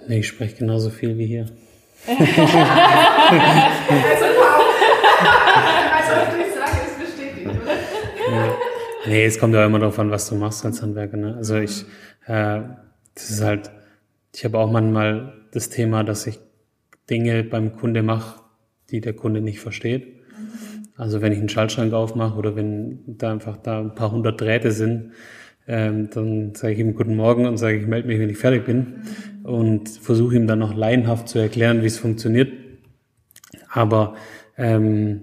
Nee, 0.08 0.18
ich 0.18 0.28
spreche 0.28 0.56
genauso 0.56 0.90
viel 0.90 1.16
wie 1.16 1.26
hier. 1.26 1.46
also, 2.06 2.18
also 2.18 2.28
ich 6.38 6.54
sage, 6.54 6.76
es 6.84 6.98
bestätigt? 6.98 7.50
Ja. 8.30 8.54
Nee, 9.06 9.24
es 9.24 9.38
kommt 9.38 9.54
ja 9.54 9.64
immer 9.64 9.78
darauf 9.78 9.98
an, 9.98 10.10
was 10.10 10.28
du 10.28 10.34
machst 10.34 10.66
als 10.66 10.82
Handwerker. 10.82 11.16
Ne? 11.16 11.34
Also 11.36 11.56
ich, 11.56 11.86
äh, 12.26 12.60
das 13.14 13.30
ist 13.30 13.42
halt, 13.42 13.70
ich 14.34 14.44
habe 14.44 14.58
auch 14.58 14.70
manchmal 14.70 15.32
das 15.52 15.70
Thema, 15.70 16.04
dass 16.04 16.26
ich 16.26 16.38
Dinge 17.10 17.44
beim 17.44 17.76
Kunde 17.76 18.02
mache, 18.02 18.40
die 18.90 19.00
der 19.00 19.14
Kunde 19.14 19.40
nicht 19.40 19.60
versteht. 19.60 20.20
Also 20.96 21.20
wenn 21.20 21.32
ich 21.32 21.38
einen 21.38 21.48
Schaltschrank 21.48 21.92
aufmache 21.92 22.36
oder 22.36 22.54
wenn 22.54 23.00
da 23.06 23.32
einfach 23.32 23.56
da 23.56 23.80
ein 23.80 23.94
paar 23.94 24.12
hundert 24.12 24.40
Drähte 24.40 24.70
sind, 24.70 25.12
ähm, 25.66 26.10
dann 26.10 26.54
sage 26.54 26.74
ich 26.74 26.80
ihm 26.80 26.94
guten 26.94 27.16
Morgen 27.16 27.46
und 27.46 27.56
sage, 27.56 27.78
ich 27.78 27.86
melde 27.86 28.08
mich, 28.08 28.18
wenn 28.18 28.30
ich 28.30 28.38
fertig 28.38 28.64
bin 28.64 29.02
und 29.42 29.88
versuche 29.88 30.36
ihm 30.36 30.46
dann 30.46 30.58
noch 30.58 30.74
laienhaft 30.74 31.28
zu 31.28 31.38
erklären, 31.38 31.82
wie 31.82 31.86
es 31.86 31.98
funktioniert. 31.98 32.52
Aber 33.70 34.14
ähm, 34.56 35.22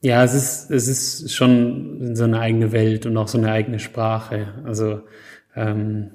ja, 0.00 0.24
es 0.24 0.34
ist, 0.34 0.70
es 0.70 0.88
ist 0.88 1.32
schon 1.32 2.16
so 2.16 2.24
eine 2.24 2.40
eigene 2.40 2.72
Welt 2.72 3.06
und 3.06 3.16
auch 3.16 3.28
so 3.28 3.38
eine 3.38 3.52
eigene 3.52 3.78
Sprache. 3.78 4.48
Also 4.64 5.02
ähm, 5.54 6.10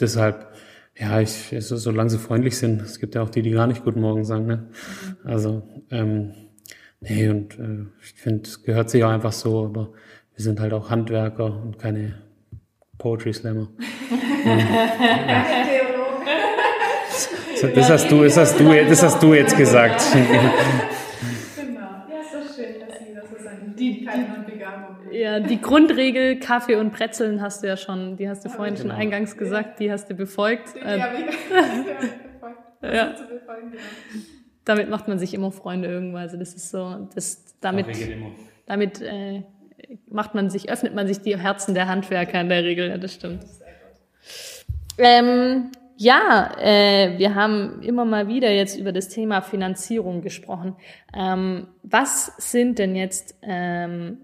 deshalb, 0.00 0.51
ja, 0.96 1.20
ich, 1.20 1.54
so, 1.58 1.76
solange 1.76 2.10
sie 2.10 2.18
freundlich 2.18 2.56
sind, 2.56 2.82
es 2.82 2.98
gibt 2.98 3.14
ja 3.14 3.22
auch 3.22 3.30
die, 3.30 3.42
die 3.42 3.50
gar 3.50 3.66
nicht 3.66 3.84
Guten 3.84 4.00
Morgen 4.00 4.24
sagen, 4.24 4.46
ne? 4.46 4.68
Also, 5.24 5.62
ähm, 5.90 6.34
nee, 7.00 7.28
und 7.28 7.58
äh, 7.58 7.86
ich 8.02 8.14
finde, 8.14 8.42
es 8.44 8.62
gehört 8.62 8.90
sich 8.90 9.02
auch 9.02 9.10
einfach 9.10 9.32
so, 9.32 9.64
aber 9.64 9.92
wir 10.34 10.44
sind 10.44 10.60
halt 10.60 10.72
auch 10.72 10.90
Handwerker 10.90 11.62
und 11.62 11.78
keine 11.78 12.14
Poetry 12.98 13.32
Slammer. 13.32 13.68
ja. 14.46 15.46
Das 17.76 17.88
hast 17.88 18.10
du, 18.10 18.24
das 18.24 18.36
hast 18.36 18.58
du, 18.58 18.64
das 18.64 19.02
hast 19.04 19.22
du 19.22 19.34
jetzt 19.34 19.56
gesagt. 19.56 20.02
die, 23.78 24.00
die, 24.00 24.06
ja, 25.12 25.40
die 25.40 25.60
Grundregel 25.60 26.38
Kaffee 26.38 26.76
und 26.76 26.92
Brezeln 26.92 27.40
hast 27.40 27.62
du 27.62 27.68
ja 27.68 27.76
schon, 27.76 28.16
die 28.16 28.28
hast 28.28 28.44
du 28.44 28.48
vorhin 28.48 28.76
schon 28.76 28.90
eingangs 28.90 29.36
gesagt, 29.36 29.80
die 29.80 29.90
hast 29.90 30.10
du 30.10 30.14
befolgt. 30.14 30.74
Die, 30.74 30.80
die 30.80 31.02
habe 31.02 31.16
ich 31.18 31.26
befolgt. 31.26 32.58
Ja. 32.82 33.14
Damit 34.64 34.88
macht 34.90 35.08
man 35.08 35.18
sich 35.18 35.34
immer 35.34 35.52
Freunde 35.52 35.88
irgendwann. 35.88 36.22
Also 36.22 36.36
das 36.36 36.54
ist 36.54 36.70
so, 36.70 37.08
das 37.14 37.56
damit, 37.60 37.86
damit 38.66 39.00
äh, 39.00 39.42
macht 40.08 40.34
man 40.34 40.50
sich, 40.50 40.70
öffnet 40.70 40.94
man 40.94 41.06
sich 41.06 41.20
die 41.20 41.36
Herzen 41.36 41.74
der 41.74 41.88
Handwerker 41.88 42.40
in 42.40 42.48
der 42.48 42.64
Regel. 42.64 42.88
Ja, 42.88 42.98
das 42.98 43.14
stimmt. 43.14 43.44
Ähm, 44.98 45.70
ja, 45.96 46.56
äh, 46.60 47.18
wir 47.18 47.34
haben 47.34 47.80
immer 47.82 48.04
mal 48.04 48.28
wieder 48.28 48.50
jetzt 48.50 48.78
über 48.78 48.92
das 48.92 49.08
Thema 49.08 49.40
Finanzierung 49.40 50.22
gesprochen. 50.22 50.76
Ähm, 51.14 51.68
was 51.82 52.32
sind 52.38 52.78
denn 52.78 52.96
jetzt, 52.96 53.36
ähm, 53.42 54.18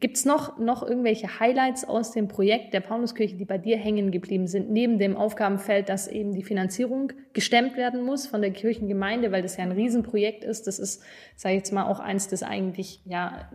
gibt 0.00 0.16
es 0.16 0.24
noch, 0.24 0.58
noch 0.58 0.82
irgendwelche 0.82 1.38
Highlights 1.38 1.84
aus 1.84 2.12
dem 2.12 2.28
Projekt 2.28 2.72
der 2.74 2.80
Pauluskirche, 2.80 3.36
die 3.36 3.44
bei 3.44 3.58
dir 3.58 3.76
hängen 3.76 4.10
geblieben 4.10 4.46
sind, 4.46 4.70
neben 4.70 4.98
dem 4.98 5.16
Aufgabenfeld, 5.16 5.88
dass 5.88 6.08
eben 6.08 6.32
die 6.32 6.42
Finanzierung 6.42 7.12
gestemmt 7.32 7.76
werden 7.76 8.02
muss 8.02 8.26
von 8.26 8.40
der 8.40 8.52
Kirchengemeinde, 8.52 9.32
weil 9.32 9.42
das 9.42 9.56
ja 9.56 9.64
ein 9.64 9.72
Riesenprojekt 9.72 10.44
ist. 10.44 10.66
Das 10.66 10.78
ist, 10.78 11.02
sage 11.36 11.54
ich 11.54 11.58
jetzt 11.60 11.72
mal, 11.72 11.84
auch 11.84 12.00
eins, 12.00 12.28
das 12.28 12.42
eigentlich 12.42 13.00
ja 13.04 13.50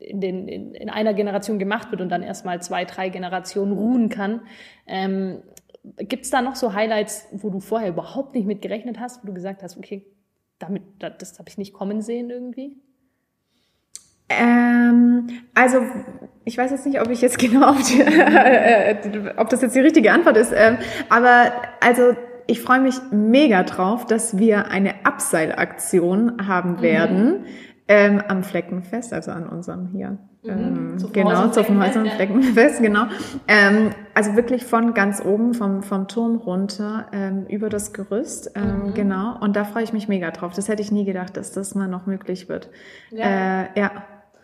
in, 0.00 0.20
den, 0.20 0.48
in, 0.48 0.74
in 0.74 0.90
einer 0.90 1.14
Generation 1.14 1.58
gemacht 1.58 1.90
wird 1.90 2.00
und 2.00 2.08
dann 2.08 2.22
erstmal 2.22 2.60
zwei, 2.60 2.84
drei 2.84 3.08
Generationen 3.08 3.72
ruhen 3.72 4.08
kann. 4.08 4.42
Ähm, 4.86 5.42
Gibt 5.96 6.24
es 6.24 6.30
da 6.30 6.42
noch 6.42 6.56
so 6.56 6.74
Highlights, 6.74 7.28
wo 7.32 7.50
du 7.50 7.60
vorher 7.60 7.88
überhaupt 7.88 8.34
nicht 8.34 8.46
mit 8.46 8.62
gerechnet 8.62 8.98
hast, 8.98 9.22
wo 9.22 9.28
du 9.28 9.34
gesagt 9.34 9.62
hast, 9.62 9.78
okay, 9.78 10.04
damit, 10.58 10.82
das, 10.98 11.18
das 11.18 11.38
habe 11.38 11.48
ich 11.48 11.56
nicht 11.56 11.72
kommen 11.72 12.02
sehen 12.02 12.30
irgendwie? 12.30 12.76
Ähm, 14.28 15.28
also 15.54 15.78
ich 16.44 16.56
weiß 16.56 16.70
jetzt 16.70 16.86
nicht, 16.86 17.00
ob 17.00 17.10
ich 17.10 17.20
jetzt 17.20 17.38
genau, 17.40 17.74
die, 17.74 18.00
äh, 18.00 19.34
ob 19.36 19.48
das 19.48 19.62
jetzt 19.62 19.74
die 19.74 19.80
richtige 19.80 20.12
Antwort 20.12 20.36
ist, 20.36 20.52
ähm, 20.54 20.78
aber 21.08 21.52
also 21.80 22.14
ich 22.46 22.62
freue 22.62 22.80
mich 22.80 22.96
mega 23.10 23.62
drauf, 23.62 24.06
dass 24.06 24.38
wir 24.38 24.70
eine 24.70 25.04
Abseilaktion 25.04 26.46
haben 26.46 26.76
mhm. 26.76 26.82
werden 26.82 27.26
mhm. 27.26 27.44
ähm, 27.88 28.22
am 28.26 28.42
Fleckenfest, 28.42 29.12
also 29.12 29.30
an 29.30 29.46
unserem 29.48 29.88
hier 29.88 30.18
Mhm. 30.42 30.50
Ähm, 30.50 30.98
zu 30.98 31.10
genau, 31.10 31.48
zu 31.48 31.64
Fleckenhäusern 31.64 32.04
und 32.04 32.12
Fleckenfest, 32.14 32.80
genau. 32.80 33.04
Ähm, 33.48 33.90
also 34.14 34.36
wirklich 34.36 34.64
von 34.64 34.94
ganz 34.94 35.24
oben, 35.24 35.54
vom, 35.54 35.82
vom 35.82 36.08
Turm 36.08 36.36
runter, 36.36 37.06
ähm, 37.12 37.46
über 37.48 37.68
das 37.68 37.92
Gerüst, 37.92 38.52
ähm, 38.54 38.88
mhm. 38.88 38.94
genau. 38.94 39.38
Und 39.40 39.56
da 39.56 39.64
freue 39.64 39.82
ich 39.82 39.92
mich 39.92 40.08
mega 40.08 40.30
drauf. 40.30 40.52
Das 40.54 40.68
hätte 40.68 40.82
ich 40.82 40.92
nie 40.92 41.04
gedacht, 41.04 41.36
dass 41.36 41.52
das 41.52 41.74
mal 41.74 41.88
noch 41.88 42.06
möglich 42.06 42.48
wird. 42.48 42.70
Ja. 43.10 43.62
Äh, 43.62 43.80
ja. 43.80 43.90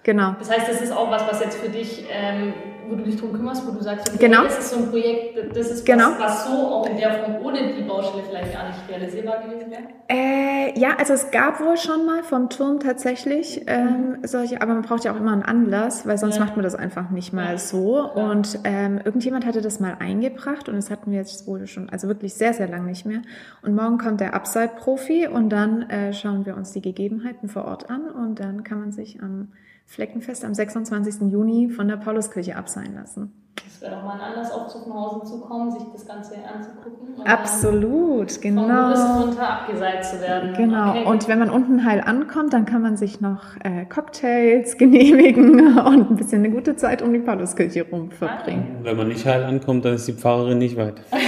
Genau. 0.04 0.34
Das 0.38 0.50
heißt, 0.50 0.68
das 0.68 0.82
ist 0.82 0.92
auch 0.92 1.10
was, 1.10 1.26
was 1.26 1.40
jetzt 1.40 1.56
für 1.56 1.70
dich, 1.70 2.04
ähm, 2.10 2.52
wo 2.88 2.94
du 2.94 3.04
dich 3.04 3.18
drum 3.18 3.32
kümmerst, 3.32 3.66
wo 3.66 3.70
du 3.70 3.82
sagst, 3.82 4.06
okay, 4.10 4.26
genau. 4.26 4.44
das 4.44 4.58
ist 4.58 4.70
so 4.70 4.76
ein 4.76 4.90
Projekt, 4.90 5.56
das 5.56 5.70
ist 5.70 5.86
genau. 5.86 6.10
was, 6.18 6.20
was 6.20 6.46
so 6.46 6.52
auch 6.52 6.86
in 6.86 6.98
der 6.98 7.14
Form 7.14 7.36
ohne 7.42 7.72
die 7.72 7.82
Baustelle 7.82 8.22
vielleicht 8.28 8.52
gar 8.52 8.68
nicht 8.68 8.78
realisierbar 8.86 9.42
gewesen 9.42 9.70
wäre? 9.70 9.82
Äh, 10.08 10.78
ja, 10.78 10.90
also 10.98 11.14
es 11.14 11.30
gab 11.30 11.58
wohl 11.58 11.78
schon 11.78 12.04
mal 12.04 12.22
vom 12.22 12.50
Turm 12.50 12.80
tatsächlich 12.80 13.62
ähm, 13.66 14.18
mhm. 14.20 14.26
solche, 14.26 14.60
aber 14.60 14.74
man 14.74 14.82
braucht 14.82 15.04
ja 15.04 15.12
auch 15.14 15.16
immer 15.16 15.32
einen 15.32 15.42
Anlass, 15.42 16.06
weil 16.06 16.18
sonst 16.18 16.36
ja. 16.36 16.44
macht 16.44 16.56
man 16.56 16.64
das 16.64 16.74
einfach 16.74 17.08
nicht 17.08 17.32
mal 17.32 17.52
ja. 17.52 17.58
so. 17.58 17.96
Ja. 17.96 18.30
Und 18.30 18.58
ähm, 18.64 19.00
irgendjemand 19.02 19.46
hatte 19.46 19.62
das 19.62 19.80
mal 19.80 19.96
eingebracht 20.00 20.68
und 20.68 20.76
das 20.76 20.90
hatten 20.90 21.12
wir 21.12 21.18
jetzt 21.18 21.46
wohl 21.46 21.66
schon, 21.66 21.88
also 21.88 22.08
wirklich 22.08 22.34
sehr, 22.34 22.52
sehr 22.52 22.68
lang 22.68 22.84
nicht 22.84 23.06
mehr. 23.06 23.22
Und 23.62 23.74
morgen 23.74 23.96
kommt 23.96 24.20
der 24.20 24.34
Upside-Profi 24.34 25.28
und 25.28 25.48
dann 25.48 25.88
äh, 25.88 26.12
schauen 26.12 26.44
wir 26.44 26.56
uns 26.56 26.72
die 26.72 26.82
Gegebenheiten 26.82 27.48
vor 27.48 27.64
Ort 27.64 27.88
an 27.88 28.10
und 28.10 28.38
dann 28.38 28.64
kann 28.64 28.80
man 28.80 28.92
sich 28.92 29.22
am 29.22 29.48
Fleckenfest 29.86 30.44
am 30.44 30.54
26. 30.54 31.30
Juni 31.30 31.68
von 31.68 31.88
der 31.88 31.96
Pauluskirche 31.96 32.56
abseilen 32.56 32.94
lassen. 32.94 33.32
Das 33.56 33.80
wäre 33.80 33.96
doch 33.96 34.02
mal 34.02 34.14
ein 34.14 34.20
Anlass, 34.20 34.50
auf 34.50 34.66
Zuffenhausen 34.68 35.26
zu 35.26 35.40
kommen, 35.40 35.70
sich 35.70 35.82
das 35.92 36.06
Ganze 36.06 36.36
anzugucken. 36.36 37.22
Absolut, 37.24 38.40
genau. 38.40 38.94
Von 38.94 39.22
runter 39.22 39.48
abgeseilt 39.48 40.04
zu 40.04 40.20
werden. 40.20 40.54
Genau, 40.54 40.90
okay. 40.90 41.04
und 41.04 41.28
wenn 41.28 41.38
man 41.38 41.50
unten 41.50 41.84
heil 41.84 42.00
ankommt, 42.00 42.52
dann 42.52 42.66
kann 42.66 42.82
man 42.82 42.96
sich 42.96 43.20
noch 43.20 43.42
äh, 43.62 43.84
Cocktails 43.84 44.76
genehmigen 44.78 45.78
und 45.78 46.10
ein 46.10 46.16
bisschen 46.16 46.44
eine 46.44 46.52
gute 46.54 46.74
Zeit 46.76 47.02
um 47.02 47.12
die 47.12 47.20
Pauluskirche 47.20 47.86
rum 47.88 48.10
verbringen. 48.10 48.78
Wenn 48.82 48.96
man 48.96 49.06
nicht 49.08 49.24
heil 49.24 49.44
ankommt, 49.44 49.84
dann 49.84 49.94
ist 49.94 50.08
die 50.08 50.14
Pfarrerin 50.14 50.58
nicht 50.58 50.76
weit. 50.76 51.00
das 51.10 51.22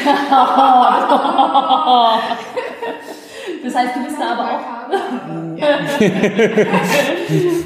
heißt, 3.74 3.96
du 3.96 4.04
bist 4.04 4.16
da 4.18 4.32
aber 4.32 4.50
auch... 4.50 4.60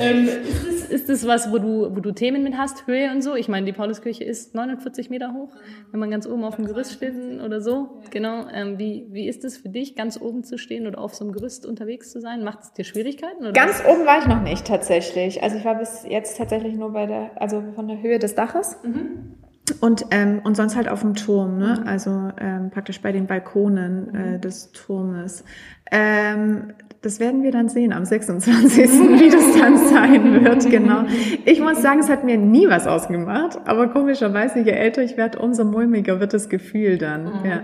Ähm, 0.00 0.26
ist, 0.26 0.66
das, 0.66 0.90
ist 0.90 1.08
das 1.08 1.26
was, 1.26 1.52
wo 1.52 1.58
du, 1.58 1.94
wo 1.94 2.00
du 2.00 2.12
Themen 2.12 2.42
mit 2.42 2.56
hast, 2.56 2.86
Höhe 2.86 3.10
und 3.10 3.22
so? 3.22 3.34
Ich 3.34 3.48
meine, 3.48 3.66
die 3.66 3.72
Pauluskirche 3.72 4.24
ist 4.24 4.54
49 4.54 5.10
Meter 5.10 5.32
hoch, 5.34 5.50
wenn 5.90 6.00
man 6.00 6.10
ganz 6.10 6.26
oben 6.26 6.44
auf 6.44 6.56
dem 6.56 6.66
Gerüst 6.66 6.92
steht 6.92 7.14
oder 7.44 7.60
so. 7.60 8.00
Genau. 8.10 8.46
Ähm, 8.52 8.78
wie, 8.78 9.06
wie 9.10 9.28
ist 9.28 9.44
es 9.44 9.56
für 9.56 9.68
dich, 9.68 9.96
ganz 9.96 10.20
oben 10.20 10.44
zu 10.44 10.58
stehen 10.58 10.86
oder 10.86 10.98
auf 10.98 11.14
so 11.14 11.24
einem 11.24 11.32
Gerüst 11.32 11.66
unterwegs 11.66 12.10
zu 12.10 12.20
sein? 12.20 12.44
Macht 12.44 12.60
es 12.62 12.72
dir 12.72 12.84
Schwierigkeiten? 12.84 13.42
Oder 13.42 13.52
ganz 13.52 13.82
oben 13.86 14.06
war 14.06 14.18
ich 14.18 14.26
noch 14.26 14.42
nicht 14.42 14.66
tatsächlich. 14.66 15.42
Also 15.42 15.56
ich 15.56 15.64
war 15.64 15.76
bis 15.76 16.04
jetzt 16.08 16.38
tatsächlich 16.38 16.74
nur 16.74 16.92
bei 16.92 17.06
der, 17.06 17.30
also 17.40 17.62
von 17.74 17.88
der 17.88 18.02
Höhe 18.02 18.18
des 18.18 18.34
Daches. 18.34 18.76
Mhm. 18.82 19.36
Und, 19.80 20.06
ähm, 20.10 20.40
und 20.42 20.56
sonst 20.56 20.74
halt 20.74 20.88
auf 20.88 21.00
dem 21.00 21.14
Turm, 21.14 21.58
ne? 21.58 21.78
Mhm. 21.80 21.86
also 21.86 22.30
ähm, 22.40 22.70
praktisch 22.70 23.00
bei 23.00 23.12
den 23.12 23.26
Balkonen 23.26 24.14
äh, 24.14 24.18
mhm. 24.18 24.40
des 24.40 24.72
Turmes. 24.72 25.44
Ähm, 25.92 26.72
das 27.02 27.18
werden 27.18 27.42
wir 27.42 27.50
dann 27.50 27.68
sehen 27.68 27.92
am 27.92 28.04
26., 28.04 28.76
wie 29.20 29.30
das 29.30 29.58
dann 29.58 29.76
sein 29.78 30.44
wird, 30.44 30.70
genau. 30.70 31.04
Ich 31.44 31.60
muss 31.60 31.80
sagen, 31.80 32.00
es 32.00 32.10
hat 32.10 32.24
mir 32.24 32.36
nie 32.36 32.68
was 32.68 32.86
ausgemacht, 32.86 33.58
aber 33.64 33.88
komischerweise, 33.88 34.60
je 34.60 34.72
älter 34.72 35.02
ich 35.02 35.16
werde, 35.16 35.38
umso 35.38 35.64
mulmiger 35.64 36.20
wird 36.20 36.34
das 36.34 36.48
Gefühl 36.48 36.98
dann, 36.98 37.24
mhm. 37.24 37.44
ja. 37.44 37.62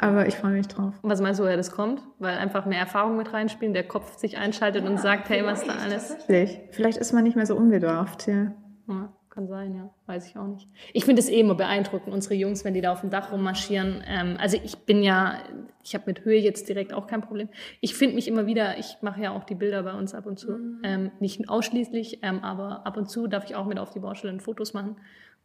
Aber 0.00 0.28
ich 0.28 0.36
freue 0.36 0.52
mich 0.52 0.68
drauf. 0.68 0.94
Was 1.02 1.20
meinst 1.20 1.40
du, 1.40 1.44
woher 1.44 1.56
das 1.56 1.72
kommt? 1.72 2.02
Weil 2.20 2.38
einfach 2.38 2.66
mehr 2.66 2.78
Erfahrung 2.78 3.16
mit 3.16 3.32
reinspielen, 3.32 3.74
der 3.74 3.82
Kopf 3.82 4.16
sich 4.16 4.38
einschaltet 4.38 4.84
ja, 4.84 4.90
und 4.90 5.00
sagt, 5.00 5.28
hey, 5.28 5.44
was 5.44 5.64
da 5.64 5.72
alles? 5.84 6.16
Vielleicht, 6.26 6.60
vielleicht 6.70 6.98
ist 6.98 7.12
man 7.12 7.24
nicht 7.24 7.34
mehr 7.34 7.46
so 7.46 7.56
unbedarft, 7.56 8.28
ja. 8.28 8.52
ja. 8.86 9.12
Kann 9.38 9.46
sein, 9.46 9.72
ja. 9.72 9.88
Weiß 10.06 10.28
ich 10.28 10.36
auch 10.36 10.48
nicht. 10.48 10.66
Ich 10.92 11.04
finde 11.04 11.22
es 11.22 11.28
eh 11.28 11.38
immer 11.38 11.54
beeindruckend, 11.54 12.12
unsere 12.12 12.34
Jungs, 12.34 12.64
wenn 12.64 12.74
die 12.74 12.80
da 12.80 12.90
auf 12.90 13.02
dem 13.02 13.10
Dach 13.10 13.30
rummarschieren. 13.30 14.02
Ähm, 14.04 14.36
also 14.40 14.58
ich 14.64 14.78
bin 14.78 15.04
ja, 15.04 15.38
ich 15.84 15.94
habe 15.94 16.06
mit 16.06 16.24
Höhe 16.24 16.40
jetzt 16.40 16.68
direkt 16.68 16.92
auch 16.92 17.06
kein 17.06 17.20
Problem. 17.20 17.48
Ich 17.80 17.94
finde 17.94 18.16
mich 18.16 18.26
immer 18.26 18.46
wieder, 18.46 18.78
ich 18.78 18.96
mache 19.00 19.22
ja 19.22 19.30
auch 19.30 19.44
die 19.44 19.54
Bilder 19.54 19.84
bei 19.84 19.92
uns 19.92 20.12
ab 20.12 20.26
und 20.26 20.40
zu. 20.40 20.50
Mhm. 20.50 20.80
Ähm, 20.82 21.10
nicht 21.20 21.48
ausschließlich, 21.48 22.18
ähm, 22.22 22.40
aber 22.42 22.84
ab 22.84 22.96
und 22.96 23.08
zu 23.08 23.28
darf 23.28 23.44
ich 23.44 23.54
auch 23.54 23.66
mit 23.66 23.78
auf 23.78 23.90
die 23.90 24.00
Baustelle 24.00 24.40
Fotos 24.40 24.74
machen. 24.74 24.96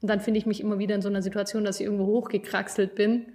Und 0.02 0.10
dann 0.10 0.22
finde 0.22 0.40
ich 0.40 0.48
mich 0.48 0.60
immer 0.60 0.80
wieder 0.80 0.96
in 0.96 1.04
so 1.04 1.10
einer 1.10 1.22
Situation, 1.22 1.64
dass 1.64 1.80
ich 1.80 1.86
irgendwo 1.86 2.08
hochgekraxelt 2.08 2.96
bin 2.96 3.28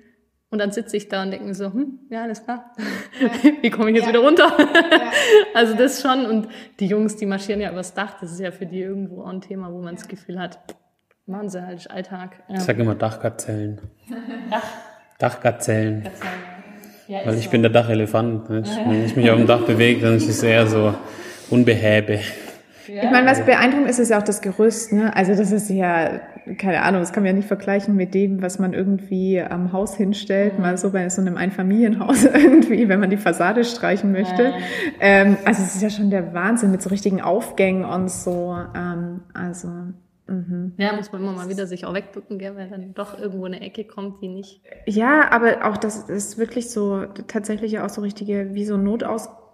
und 0.50 0.58
dann 0.58 0.72
sitze 0.72 0.96
ich 0.96 1.08
da 1.08 1.22
und 1.22 1.30
denke 1.30 1.46
mir 1.46 1.54
so, 1.54 1.72
hm, 1.72 1.98
ja, 2.10 2.22
alles 2.22 2.42
klar. 2.42 2.72
Ja. 3.20 3.30
Wie 3.62 3.70
komme 3.70 3.90
ich 3.90 3.96
jetzt 3.96 4.06
ja. 4.06 4.10
wieder 4.10 4.20
runter? 4.20 4.50
Ja. 4.58 5.12
also 5.54 5.74
das 5.74 6.00
schon. 6.00 6.24
Und 6.24 6.48
die 6.80 6.86
Jungs, 6.86 7.16
die 7.16 7.26
marschieren 7.26 7.60
ja 7.60 7.70
übers 7.70 7.92
Dach. 7.92 8.16
Das 8.20 8.32
ist 8.32 8.40
ja 8.40 8.50
für 8.50 8.64
die 8.64 8.80
irgendwo 8.80 9.22
auch 9.22 9.28
ein 9.28 9.42
Thema, 9.42 9.70
wo 9.72 9.82
man 9.82 9.96
das 9.96 10.08
Gefühl 10.08 10.38
hat, 10.40 10.58
machen 11.26 11.50
sie 11.50 11.62
halt 11.62 11.90
Alltag. 11.90 12.42
Ich 12.48 12.60
sage 12.60 12.80
immer 12.80 12.94
Dachgazellen. 12.94 13.80
Dach? 14.50 14.64
Dachgazellen. 15.18 16.04
Gazellen, 16.04 16.32
Ja, 17.08 17.26
Weil 17.26 17.34
ich 17.34 17.44
so. 17.44 17.50
bin 17.50 17.60
der 17.60 17.70
Dachelefant. 17.70 18.48
Ne? 18.48 18.62
Wenn 18.86 19.04
ich 19.04 19.16
mich 19.16 19.30
auf 19.30 19.36
dem 19.36 19.46
Dach 19.46 19.66
bewege, 19.66 20.00
dann 20.00 20.16
ist 20.16 20.28
es 20.28 20.42
eher 20.42 20.66
so 20.66 20.94
unbehäbe. 21.50 22.20
Ich 22.88 23.10
meine, 23.10 23.26
was 23.26 23.44
beeindruckend 23.44 23.88
ist, 23.88 23.98
ist 23.98 24.10
ja 24.10 24.18
auch 24.18 24.22
das 24.22 24.40
Gerüst. 24.40 24.92
Ne? 24.92 25.14
Also 25.14 25.34
das 25.34 25.52
ist 25.52 25.70
ja, 25.70 26.20
keine 26.56 26.82
Ahnung, 26.82 27.00
das 27.00 27.12
kann 27.12 27.22
man 27.22 27.32
ja 27.32 27.36
nicht 27.36 27.48
vergleichen 27.48 27.94
mit 27.96 28.14
dem, 28.14 28.42
was 28.42 28.58
man 28.58 28.72
irgendwie 28.72 29.40
am 29.40 29.72
Haus 29.72 29.96
hinstellt, 29.96 30.54
mhm. 30.54 30.62
mal 30.62 30.78
so 30.78 30.90
bei 30.90 31.08
so 31.08 31.20
einem 31.20 31.36
Einfamilienhaus 31.36 32.24
irgendwie, 32.34 32.88
wenn 32.88 33.00
man 33.00 33.10
die 33.10 33.16
Fassade 33.16 33.64
streichen 33.64 34.12
möchte. 34.12 34.48
Mhm. 34.48 34.54
Ähm, 35.00 35.36
also 35.44 35.62
es 35.62 35.74
ist 35.74 35.82
ja 35.82 35.90
schon 35.90 36.10
der 36.10 36.34
Wahnsinn 36.34 36.70
mit 36.70 36.82
so 36.82 36.90
richtigen 36.90 37.20
Aufgängen 37.20 37.84
und 37.84 38.10
so. 38.10 38.56
Ähm, 38.74 39.20
also 39.34 39.68
Mhm. 40.28 40.74
Ja, 40.76 40.92
muss 40.92 41.10
man 41.10 41.22
immer 41.22 41.32
mal 41.32 41.48
wieder 41.48 41.66
sich 41.66 41.86
auch 41.86 41.94
wegbücken, 41.94 42.38
gell, 42.38 42.54
weil 42.54 42.68
dann 42.68 42.92
doch 42.94 43.18
irgendwo 43.18 43.46
eine 43.46 43.60
Ecke 43.60 43.84
kommt, 43.84 44.20
die 44.20 44.28
nicht. 44.28 44.60
Ja, 44.86 45.30
aber 45.30 45.66
auch 45.66 45.78
das 45.78 46.08
ist 46.08 46.38
wirklich 46.38 46.70
so 46.70 47.06
tatsächlich 47.26 47.80
auch 47.80 47.88
so 47.88 48.02
richtige, 48.02 48.54
wie 48.54 48.66
so 48.66 48.76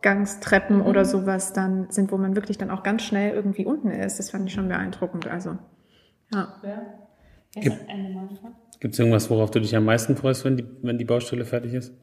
Notausgangstreppen 0.04 0.78
mhm. 0.78 0.86
oder 0.86 1.04
sowas 1.04 1.52
dann 1.52 1.90
sind, 1.90 2.12
wo 2.12 2.18
man 2.18 2.36
wirklich 2.36 2.58
dann 2.58 2.70
auch 2.70 2.82
ganz 2.82 3.02
schnell 3.02 3.34
irgendwie 3.34 3.64
unten 3.64 3.90
ist. 3.90 4.18
Das 4.18 4.30
fand 4.30 4.48
ich 4.48 4.54
schon 4.54 4.68
beeindruckend. 4.68 5.26
Also, 5.26 5.56
ja. 6.32 6.54
ja. 6.62 6.82
Gibt 8.80 8.94
es 8.94 8.98
irgendwas, 8.98 9.30
worauf 9.30 9.50
du 9.50 9.60
dich 9.60 9.74
am 9.76 9.84
meisten 9.84 10.16
freust, 10.16 10.44
wenn 10.44 10.56
die, 10.56 10.66
wenn 10.82 10.98
die 10.98 11.04
Baustelle 11.04 11.44
fertig 11.44 11.74
ist? 11.74 11.94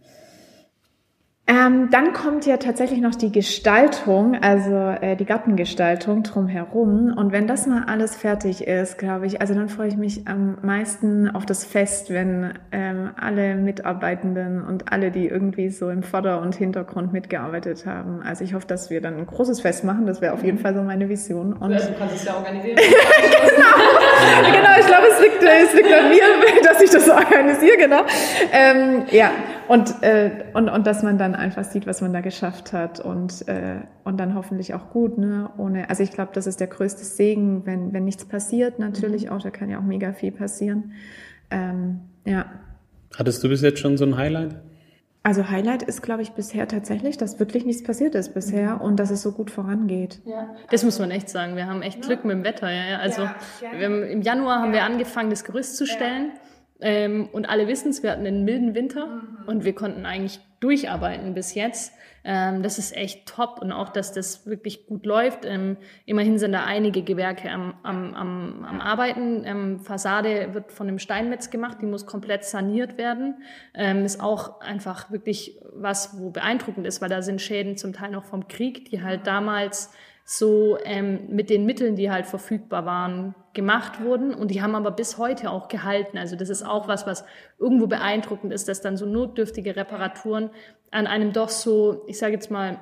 Ähm, 1.51 1.89
dann 1.91 2.13
kommt 2.13 2.45
ja 2.45 2.55
tatsächlich 2.55 3.01
noch 3.01 3.13
die 3.13 3.29
Gestaltung, 3.29 4.37
also 4.41 4.73
äh, 4.73 5.17
die 5.17 5.25
Gartengestaltung 5.25 6.23
drumherum. 6.23 7.13
Und 7.13 7.33
wenn 7.33 7.45
das 7.45 7.67
mal 7.67 7.83
alles 7.87 8.15
fertig 8.15 8.65
ist, 8.67 8.97
glaube 8.97 9.25
ich, 9.25 9.41
also 9.41 9.53
dann 9.53 9.67
freue 9.67 9.89
ich 9.89 9.97
mich 9.97 10.29
am 10.29 10.59
meisten 10.61 11.29
auf 11.29 11.45
das 11.45 11.65
Fest, 11.65 12.09
wenn 12.09 12.53
ähm, 12.71 13.09
alle 13.19 13.55
Mitarbeitenden 13.55 14.63
und 14.63 14.93
alle, 14.93 15.11
die 15.11 15.27
irgendwie 15.27 15.67
so 15.67 15.89
im 15.89 16.03
Vorder- 16.03 16.39
und 16.39 16.55
Hintergrund 16.55 17.11
mitgearbeitet 17.11 17.85
haben. 17.85 18.21
Also 18.23 18.45
ich 18.45 18.53
hoffe, 18.53 18.67
dass 18.67 18.89
wir 18.89 19.01
dann 19.01 19.17
ein 19.17 19.25
großes 19.25 19.59
Fest 19.59 19.83
machen. 19.83 20.05
Das 20.05 20.21
wäre 20.21 20.33
auf 20.33 20.45
jeden 20.45 20.57
Fall 20.57 20.73
so 20.73 20.81
meine 20.83 21.09
Vision. 21.09 21.51
Und 21.51 21.71
ja, 21.71 21.79
du 21.79 21.93
kannst 21.99 22.15
es 22.15 22.23
ja 22.23 22.37
organisieren. 22.37 22.77
genau. 22.77 24.57
genau, 24.57 24.79
ich 24.79 24.87
glaube, 24.87 25.07
es 25.11 25.19
liegt, 25.19 25.43
es 25.43 25.73
liegt 25.73 25.93
an 25.93 26.07
mir, 26.07 26.23
dass 26.63 26.81
ich 26.81 26.91
das 26.91 27.09
organisiere, 27.09 27.75
genau. 27.77 28.03
Ähm, 28.53 29.03
ja, 29.11 29.31
und, 29.71 30.03
äh, 30.03 30.43
und, 30.53 30.67
und 30.67 30.85
dass 30.85 31.01
man 31.01 31.17
dann 31.17 31.33
einfach 31.33 31.63
sieht, 31.63 31.87
was 31.87 32.01
man 32.01 32.11
da 32.11 32.19
geschafft 32.19 32.73
hat 32.73 32.99
und, 32.99 33.47
äh, 33.47 33.77
und 34.03 34.19
dann 34.19 34.35
hoffentlich 34.35 34.73
auch 34.73 34.89
gut, 34.89 35.17
ne? 35.17 35.49
Ohne, 35.57 35.89
also 35.89 36.03
ich 36.03 36.11
glaube, 36.11 36.31
das 36.33 36.45
ist 36.45 36.59
der 36.59 36.67
größte 36.67 37.05
Segen, 37.05 37.65
wenn, 37.65 37.93
wenn 37.93 38.03
nichts 38.03 38.25
passiert, 38.25 38.79
natürlich 38.79 39.27
mhm. 39.27 39.31
auch, 39.31 39.41
da 39.41 39.49
kann 39.49 39.69
ja 39.69 39.79
auch 39.79 39.83
mega 39.83 40.11
viel 40.11 40.33
passieren. 40.33 40.91
Ähm, 41.51 42.01
ja. 42.25 42.47
Hattest 43.17 43.41
du 43.45 43.47
bis 43.47 43.61
jetzt 43.61 43.79
schon 43.79 43.95
so 43.95 44.03
ein 44.03 44.17
Highlight? 44.17 44.57
Also 45.23 45.47
Highlight 45.47 45.83
ist, 45.83 46.01
glaube 46.01 46.21
ich, 46.21 46.31
bisher 46.31 46.67
tatsächlich, 46.67 47.15
dass 47.15 47.39
wirklich 47.39 47.63
nichts 47.63 47.81
passiert 47.81 48.13
ist 48.13 48.33
bisher 48.33 48.75
mhm. 48.75 48.81
und 48.81 48.99
dass 48.99 49.09
es 49.09 49.21
so 49.21 49.31
gut 49.31 49.51
vorangeht. 49.51 50.19
Ja, 50.25 50.53
das 50.69 50.83
muss 50.83 50.99
man 50.99 51.11
echt 51.11 51.29
sagen. 51.29 51.55
Wir 51.55 51.67
haben 51.67 51.81
echt 51.81 52.01
Glück 52.01 52.25
mit 52.25 52.35
dem 52.35 52.43
Wetter. 52.43 52.69
Ja, 52.69 52.89
ja. 52.89 52.97
Also 52.97 53.21
ja, 53.21 53.35
ja. 53.61 53.85
Haben, 53.85 54.03
im 54.03 54.21
Januar 54.21 54.59
haben 54.59 54.73
wir 54.73 54.83
angefangen, 54.83 55.29
das 55.29 55.45
Gerüst 55.45 55.77
zu 55.77 55.87
stellen. 55.87 56.33
Ähm, 56.81 57.29
und 57.31 57.49
alle 57.49 57.67
wissen 57.67 57.89
es, 57.89 58.03
wir 58.03 58.11
hatten 58.11 58.25
einen 58.25 58.43
milden 58.43 58.75
Winter 58.75 59.05
mhm. 59.05 59.47
und 59.47 59.63
wir 59.63 59.73
konnten 59.73 60.05
eigentlich 60.05 60.39
durcharbeiten 60.59 61.33
bis 61.33 61.53
jetzt. 61.55 61.93
Ähm, 62.23 62.61
das 62.61 62.77
ist 62.77 62.95
echt 62.95 63.27
top 63.27 63.59
und 63.61 63.71
auch, 63.71 63.89
dass 63.89 64.13
das 64.13 64.45
wirklich 64.45 64.85
gut 64.85 65.05
läuft. 65.05 65.43
Ähm, 65.43 65.77
immerhin 66.05 66.37
sind 66.37 66.51
da 66.51 66.65
einige 66.65 67.01
Gewerke 67.01 67.49
am, 67.49 67.73
am, 67.81 68.13
am, 68.13 68.63
am 68.63 68.81
Arbeiten. 68.81 69.43
Ähm, 69.43 69.79
Fassade 69.79 70.53
wird 70.53 70.71
von 70.71 70.87
einem 70.87 70.99
Steinmetz 70.99 71.49
gemacht, 71.49 71.79
die 71.81 71.87
muss 71.87 72.05
komplett 72.05 72.43
saniert 72.45 72.97
werden. 72.97 73.41
Ähm, 73.73 74.05
ist 74.05 74.21
auch 74.21 74.61
einfach 74.61 75.11
wirklich 75.11 75.59
was, 75.73 76.19
wo 76.19 76.29
beeindruckend 76.29 76.85
ist, 76.85 77.01
weil 77.01 77.09
da 77.09 77.23
sind 77.23 77.41
Schäden 77.41 77.75
zum 77.75 77.93
Teil 77.93 78.11
noch 78.11 78.25
vom 78.25 78.47
Krieg, 78.47 78.89
die 78.89 79.01
halt 79.01 79.25
damals 79.25 79.91
so 80.23 80.77
ähm, 80.83 81.27
mit 81.29 81.49
den 81.49 81.65
Mitteln, 81.65 81.95
die 81.95 82.11
halt 82.11 82.25
verfügbar 82.25 82.85
waren, 82.85 83.35
gemacht 83.53 84.01
wurden 84.01 84.33
und 84.33 84.49
die 84.49 84.61
haben 84.61 84.75
aber 84.75 84.91
bis 84.91 85.17
heute 85.17 85.49
auch 85.49 85.67
gehalten. 85.67 86.17
Also 86.17 86.35
das 86.35 86.49
ist 86.49 86.63
auch 86.63 86.87
was, 86.87 87.05
was 87.05 87.25
irgendwo 87.59 87.87
beeindruckend 87.87 88.53
ist, 88.53 88.67
dass 88.67 88.81
dann 88.81 88.97
so 88.97 89.05
notdürftige 89.05 89.75
Reparaturen 89.75 90.49
an 90.89 91.07
einem 91.07 91.33
doch 91.33 91.49
so, 91.49 92.03
ich 92.07 92.17
sage 92.17 92.33
jetzt 92.33 92.51
mal, 92.51 92.79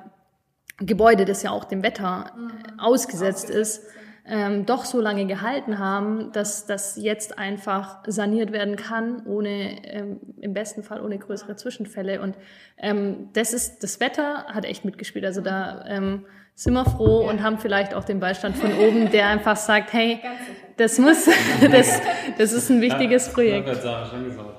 Gebäude, 0.78 1.24
das 1.24 1.42
ja 1.42 1.50
auch 1.50 1.64
dem 1.64 1.82
Wetter 1.82 2.32
äh, 2.36 2.80
ausgesetzt 2.80 3.50
ist, 3.50 3.84
ähm, 4.26 4.64
doch 4.64 4.84
so 4.84 5.00
lange 5.00 5.26
gehalten 5.26 5.78
haben, 5.78 6.30
dass 6.32 6.66
das 6.66 6.96
jetzt 6.96 7.38
einfach 7.38 8.02
saniert 8.06 8.52
werden 8.52 8.76
kann, 8.76 9.26
ohne 9.26 9.84
ähm, 9.84 10.20
im 10.40 10.54
besten 10.54 10.82
Fall 10.82 11.02
ohne 11.02 11.18
größere 11.18 11.56
Zwischenfälle. 11.56 12.20
Und 12.20 12.36
ähm, 12.78 13.30
das 13.32 13.52
ist 13.52 13.82
das 13.82 13.98
Wetter 13.98 14.44
hat 14.46 14.64
echt 14.64 14.84
mitgespielt. 14.84 15.24
Also 15.24 15.40
da 15.40 15.84
ähm, 15.86 16.26
sind 16.60 16.74
wir 16.74 16.84
froh 16.84 17.26
und 17.26 17.42
haben 17.42 17.56
vielleicht 17.58 17.94
auch 17.94 18.04
den 18.04 18.20
Beistand 18.20 18.54
von 18.54 18.70
oben, 18.76 19.10
der 19.10 19.28
einfach 19.28 19.56
sagt, 19.56 19.94
hey, 19.94 20.20
das 20.76 20.98
muss, 20.98 21.24
das, 21.72 22.02
das 22.36 22.52
ist 22.52 22.68
ein 22.68 22.82
wichtiges 22.82 23.32
Projekt. 23.32 23.66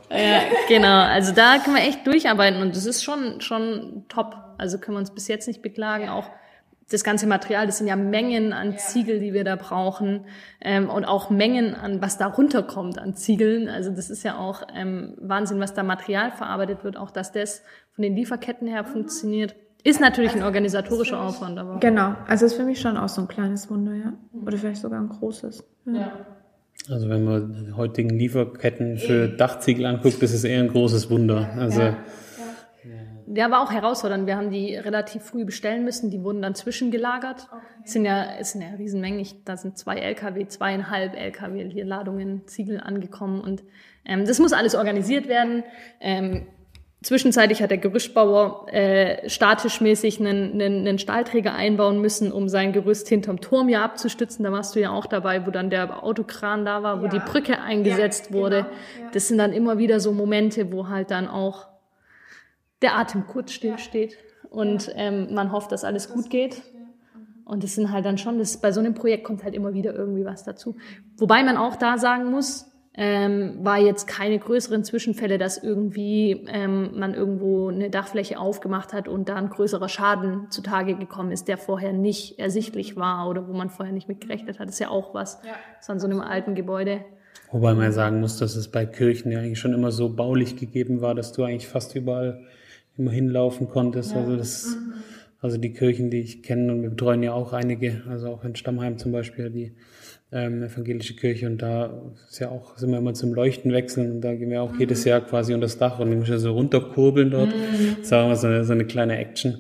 Ja, 0.10 0.42
genau. 0.68 1.04
Also 1.04 1.32
da 1.32 1.60
können 1.60 1.76
wir 1.76 1.84
echt 1.84 2.08
durcharbeiten 2.08 2.60
und 2.60 2.76
das 2.76 2.88
ist 2.88 3.04
schon, 3.04 3.40
schon 3.40 4.06
top. 4.10 4.36
Also 4.58 4.80
können 4.80 4.96
wir 4.96 5.00
uns 5.00 5.12
bis 5.12 5.28
jetzt 5.28 5.48
nicht 5.48 5.62
beklagen. 5.62 6.10
Auch 6.10 6.26
das 6.90 7.04
ganze 7.04 7.28
Material, 7.28 7.68
das 7.68 7.78
sind 7.78 7.86
ja 7.86 7.96
Mengen 7.96 8.52
an 8.52 8.80
Ziegel, 8.80 9.20
die 9.20 9.34
wir 9.34 9.44
da 9.44 9.56
brauchen 9.56 10.26
ähm, 10.60 10.90
und 10.90 11.06
auch 11.06 11.30
Mengen 11.30 11.76
an, 11.76 12.02
was 12.02 12.18
da 12.18 12.26
runterkommt 12.26 12.98
an 12.98 13.14
Ziegeln. 13.14 13.70
Also 13.70 13.92
das 13.92 14.10
ist 14.10 14.24
ja 14.24 14.40
auch 14.40 14.64
ähm, 14.76 15.16
Wahnsinn, 15.22 15.60
was 15.60 15.76
da 15.76 15.84
Material 15.84 16.32
verarbeitet 16.32 16.84
wird, 16.84 16.98
auch 16.98 17.12
dass 17.12 17.32
das 17.32 17.62
von 17.92 18.02
den 18.02 18.16
Lieferketten 18.16 18.68
her 18.68 18.86
funktioniert. 18.86 19.56
Ist 19.84 20.00
natürlich 20.00 20.34
ein 20.34 20.44
organisatorischer 20.44 21.20
Aufwand, 21.20 21.58
aber. 21.58 21.80
Genau, 21.80 22.15
also 22.28 22.46
ist 22.46 22.54
für 22.54 22.63
mich 22.63 22.80
schon 22.80 22.98
auch 22.98 23.10
so 23.10 23.22
ein 23.22 23.28
kleines 23.28 23.70
Wunder, 23.70 23.96
ja. 23.96 24.13
Oder 24.46 24.58
vielleicht 24.58 24.82
sogar 24.82 25.00
ein 25.00 25.10
großes. 25.10 25.63
Ja. 25.86 25.94
ja. 25.94 26.26
Also 26.89 27.10
wenn 27.10 27.24
man 27.24 27.65
die 27.65 27.74
heutigen 27.74 28.10
Lieferketten 28.10 28.98
für 28.98 29.28
Dachziegel 29.28 29.86
anguckt, 29.86 30.22
das 30.22 30.34
ist 30.34 30.44
eher 30.44 30.62
ein 30.62 30.70
großes 30.70 31.10
Wunder. 31.10 31.50
Also 31.58 31.82
ja. 31.82 31.98
Ja, 33.34 33.50
war 33.50 33.62
auch 33.62 33.72
herausfordernd. 33.72 34.28
Wir 34.28 34.36
haben 34.36 34.50
die 34.50 34.76
relativ 34.76 35.24
früh 35.24 35.46
bestellen 35.46 35.86
müssen. 35.86 36.10
Die 36.10 36.22
wurden 36.22 36.41
dann 36.41 36.54
zwischengelagert. 36.54 37.48
Okay. 37.50 37.62
Es 37.86 37.94
sind 37.94 38.06
ja, 38.06 38.26
es 38.38 38.52
sind 38.52 38.62
ja 38.62 38.70
Riesenmengen. 38.78 39.20
Ich, 39.20 39.44
da 39.46 39.56
sind 39.56 39.78
zwei 39.78 39.98
LKW, 39.98 40.48
zweieinhalb 40.48 41.15
LKW 41.15 41.70
hier 41.70 41.86
Ladungen 41.86 42.46
Ziegel 42.48 42.82
angekommen 42.82 43.39
und 43.39 43.63
ähm, 44.04 44.26
das 44.26 44.39
muss 44.39 44.52
alles 44.52 44.76
organisiert 44.76 45.28
werden. 45.30 45.63
Ähm, 46.02 46.48
Zwischenzeitlich 47.04 47.64
hat 47.64 47.72
der 47.72 47.80
Gerüstbauer 47.80 48.68
äh, 48.72 49.28
statischmäßig 49.28 50.20
einen, 50.20 50.54
einen, 50.54 50.88
einen 50.88 51.00
Stahlträger 51.00 51.56
einbauen 51.56 52.00
müssen, 52.00 52.32
um 52.32 52.48
sein 52.48 52.74
Gerüst 52.74 53.10
hinterm 53.10 53.42
Turm 53.42 53.70
ja 53.70 53.84
abzustützen. 53.84 54.44
Da 54.44 54.52
warst 54.52 54.76
du 54.76 54.80
ja 54.80 54.92
auch 54.92 55.08
dabei, 55.08 55.48
wo 55.48 55.50
dann 55.52 55.72
der 55.72 56.04
Autokran 56.04 56.64
da 56.64 56.84
war, 56.84 57.02
wo 57.02 57.06
ja. 57.06 57.12
die 57.12 57.20
Brücke 57.20 57.60
eingesetzt 57.60 58.28
ja, 58.30 58.36
wurde. 58.36 58.56
Genau. 58.58 59.06
Ja. 59.06 59.12
Das 59.14 59.28
sind 59.28 59.40
dann 59.40 59.52
immer 59.52 59.80
wieder 59.80 60.00
so 60.00 60.12
Momente, 60.12 60.72
wo 60.72 60.90
halt 60.90 61.10
dann 61.10 61.28
auch 61.28 61.70
der 62.84 62.96
Atem 62.96 63.26
kurz 63.26 63.52
stillsteht 63.52 64.18
und 64.52 64.92
ähm, 64.96 65.34
man 65.34 65.52
hofft, 65.52 65.72
dass 65.72 65.84
alles 65.84 66.12
gut 66.12 66.30
geht. 66.30 66.62
Und 67.46 67.64
das 67.64 67.76
sind 67.76 67.92
halt 67.92 68.06
dann 68.06 68.18
schon, 68.18 68.38
das, 68.38 68.58
bei 68.58 68.72
so 68.72 68.80
einem 68.80 68.94
Projekt 68.94 69.24
kommt 69.24 69.44
halt 69.44 69.56
immer 69.56 69.74
wieder 69.74 69.94
irgendwie 69.94 70.24
was 70.24 70.44
dazu. 70.44 70.78
Wobei 71.18 71.44
man 71.44 71.58
auch 71.58 71.76
da 71.76 71.98
sagen 71.98 72.30
muss, 72.30 72.70
ähm, 72.93 73.60
war 73.63 73.80
jetzt 73.80 74.06
keine 74.06 74.38
größeren 74.38 74.84
Zwischenfälle, 74.84 75.38
dass 75.38 75.58
irgendwie 75.58 76.45
ähm, 76.49 76.99
man 76.99 77.13
irgendwo 77.13 77.69
eine 77.69 77.89
Dachfläche 77.89 78.38
aufgemacht 78.38 78.91
hat 78.91 79.08
und 79.08 79.30
da 79.30 79.36
ein 79.36 79.49
größerer 79.49 79.88
Schaden 79.88 80.51
zutage 80.51 80.95
gekommen 80.95 81.32
ist, 81.32 81.47
der 81.47 81.58
vorher 81.58 81.93
nicht 81.93 82.38
ersichtlich 82.38 82.97
war 82.97 83.30
oder 83.30 83.47
wo 83.47 83.54
man 83.54 83.69
vorher 83.69 83.93
nicht 83.93 84.10
mit 84.10 84.19
gerechnet 84.19 84.60
hat. 84.60 84.67
Das 84.67 84.75
ist 84.75 84.80
ja 84.80 84.89
auch 84.89 85.13
was, 85.13 85.39
ja. 85.45 85.54
so 85.80 85.93
an 85.93 85.99
so 85.99 86.08
einem 86.08 86.19
alten 86.19 86.54
Gebäude. 86.54 87.06
Wobei 87.51 87.73
man 87.73 87.91
sagen 87.93 88.19
muss, 88.19 88.38
dass 88.38 88.56
es 88.56 88.67
bei 88.67 88.86
Kirchen 88.86 89.32
ja 89.32 89.39
eigentlich 89.39 89.60
schon 89.60 89.73
immer 89.73 89.91
so 89.91 90.10
baulich 90.10 90.58
gegeben 90.58 90.99
war, 90.99 91.15
dass 91.15 91.32
du 91.32 91.43
eigentlich 91.43 91.69
fast 91.69 91.95
überall 91.95 92.41
immer 92.97 93.12
hinlaufen 93.12 93.69
konntest. 93.69 94.12
Ja. 94.12 94.17
Also 94.17 94.36
das, 94.36 94.65
mhm. 94.65 94.93
also 95.39 95.58
die 95.58 95.71
Kirchen, 95.71 96.10
die 96.10 96.19
ich 96.19 96.43
kenne 96.43 96.73
und 96.73 96.82
wir 96.82 96.89
betreuen 96.89 97.23
ja 97.23 97.32
auch 97.32 97.54
einige, 97.54 98.04
also 98.10 98.30
auch 98.30 98.43
in 98.43 98.56
Stammheim 98.56 98.97
zum 98.97 99.13
Beispiel, 99.13 99.49
die 99.49 99.75
ähm, 100.32 100.63
evangelische 100.63 101.15
Kirche 101.15 101.48
und 101.48 101.62
da 101.62 101.91
ist 102.30 102.39
ja 102.39 102.50
auch, 102.50 102.78
sind 102.78 102.91
wir 102.91 102.98
immer 102.98 103.13
zum 103.13 103.34
Leuchten 103.34 103.74
wechseln 103.74 104.12
und 104.12 104.22
da 104.22 104.34
gehen 104.34 104.50
wir 104.50 104.62
auch 104.62 104.72
mhm. 104.72 104.80
jedes 104.80 105.04
Jahr 105.04 105.22
quasi 105.22 105.54
unter 105.54 105.65
das 105.65 105.78
Dach 105.78 106.00
und 106.00 106.12
ich 106.12 106.17
muss 106.17 106.30
ja 106.30 106.38
so 106.38 106.54
runterkurbeln 106.54 107.32
dort. 107.32 107.50
Mhm. 107.50 107.98
Das 108.00 108.12
war 108.12 108.26
immer 108.26 108.36
so 108.36 108.48
eine, 108.48 108.63
so 108.63 108.72
eine 108.74 108.86
kleine 108.86 109.17
Action. 109.17 109.60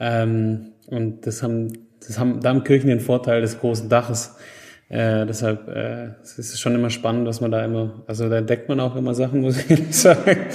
Ähm, 0.00 0.72
und 0.86 1.26
das 1.26 1.42
haben, 1.42 1.72
das 2.06 2.18
haben, 2.18 2.40
da 2.40 2.50
haben 2.50 2.64
Kirchen 2.64 2.88
den 2.88 3.00
Vorteil 3.00 3.42
des 3.42 3.60
großen 3.60 3.88
Daches. 3.88 4.36
Äh, 4.88 5.26
deshalb 5.26 5.68
äh, 5.68 6.12
es 6.22 6.38
ist 6.38 6.60
schon 6.60 6.74
immer 6.74 6.90
spannend, 6.90 7.26
was 7.26 7.40
man 7.40 7.50
da 7.50 7.64
immer, 7.64 8.04
also 8.06 8.28
da 8.28 8.38
entdeckt 8.38 8.68
man 8.68 8.80
auch 8.80 8.96
immer 8.96 9.14
Sachen, 9.14 9.40
muss 9.40 9.68
ich 9.68 9.82
sagen. 9.94 10.46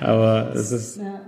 Aber 0.00 0.50
es 0.54 0.72
ist, 0.72 0.96
ja. 0.98 1.20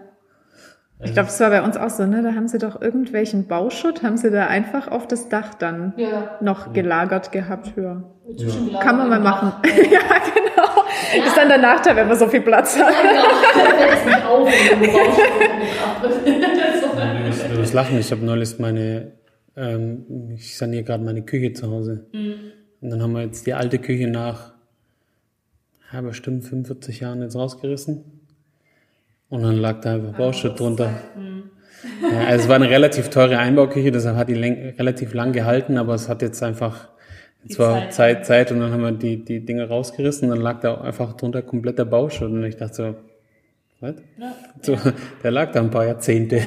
Ich 1.05 1.13
glaube, 1.13 1.27
das 1.29 1.39
war 1.39 1.51
bei 1.51 1.63
uns 1.63 1.77
auch 1.77 1.91
so, 1.91 2.05
ne? 2.07 2.23
Da 2.23 2.35
haben 2.35 2.49
sie 2.49 2.59
doch 2.59 2.81
irgendwelchen 2.83 3.47
Bauschutt, 3.47 4.03
haben 4.03 4.17
sie 4.17 4.31
da 4.33 4.47
einfach 4.49 4.89
auf 4.89 5.07
das 5.07 5.29
Dach 5.29 5.55
dann 5.55 5.93
Ja. 5.97 6.37
noch 6.41 6.73
gelagert 6.73 7.31
gehabt. 7.31 7.73
Ja. 7.77 8.03
Zwischengelagert 8.37 8.83
Kann 8.83 8.97
man 8.99 9.09
mal 9.09 9.21
machen. 9.21 9.53
Ja, 9.91 10.01
genau. 10.35 10.85
Das 11.17 11.27
ist 11.29 11.37
dann 11.37 11.49
der 11.49 11.59
Nachteil, 11.59 11.95
wenn 11.97 12.09
man 12.09 12.19
so 12.19 12.27
viel 12.27 12.41
Platz 12.41 12.77
hat. 12.81 12.93
Wenn 16.95 17.51
du 17.53 17.59
wirst, 17.59 17.75
lachen. 17.75 17.99
Ich 17.99 18.11
habe 18.11 18.25
neulich 18.25 18.59
meine, 18.59 19.13
ähm, 19.57 20.31
ich 20.35 20.57
saniere 20.57 20.83
gerade 20.85 21.05
meine 21.05 21.23
Küche 21.23 21.53
zu 21.53 21.71
Hause. 21.71 22.07
Und 22.81 22.91
dann 22.91 23.03
haben 23.03 23.13
wir 23.13 23.23
jetzt 23.23 23.47
die 23.47 23.55
alte 23.55 23.79
Küche 23.79 24.09
nach, 24.09 24.53
ja, 25.93 26.01
bestimmt 26.01 26.45
45 26.45 27.01
Jahren 27.01 27.23
jetzt 27.23 27.37
rausgerissen. 27.37 28.18
Und 29.31 29.43
dann 29.43 29.57
lag 29.57 29.81
da 29.81 29.95
einfach 29.95 30.17
Bauschutt 30.17 30.59
drunter. 30.59 30.91
Ja, 32.03 32.27
also 32.27 32.45
es 32.45 32.49
war 32.49 32.57
eine 32.57 32.71
relativ 32.71 33.11
teure 33.11 33.39
Einbauküche, 33.39 33.93
deshalb 33.93 34.17
hat 34.17 34.29
die 34.29 34.35
relativ 34.35 35.15
lang 35.15 35.33
gehalten, 35.33 35.79
aber 35.79 35.95
es 35.95 36.09
hat 36.09 36.23
jetzt 36.23 36.43
einfach, 36.43 36.89
es 37.49 37.59
war 37.59 37.91
Zeit. 37.91 38.25
Zeit, 38.25 38.27
Zeit 38.27 38.53
und 38.53 38.61
dann 38.61 38.73
haben 38.73 38.83
wir 38.83 38.93
die, 38.93 39.25
die 39.25 39.45
Dinge 39.45 39.69
rausgerissen 39.69 40.29
und 40.29 40.37
dann 40.37 40.43
lag 40.43 40.61
da 40.61 40.81
einfach 40.81 41.13
drunter 41.15 41.43
kompletter 41.43 41.85
Bauschutt 41.85 42.31
und 42.31 42.45
ich 42.45 42.57
dachte 42.57 42.75
so, 42.75 42.95
was? 43.81 43.95
So, 44.63 44.77
der 45.23 45.31
lag 45.31 45.53
da 45.53 45.61
ein 45.61 45.71
paar 45.71 45.87
Jahrzehnte. 45.87 46.43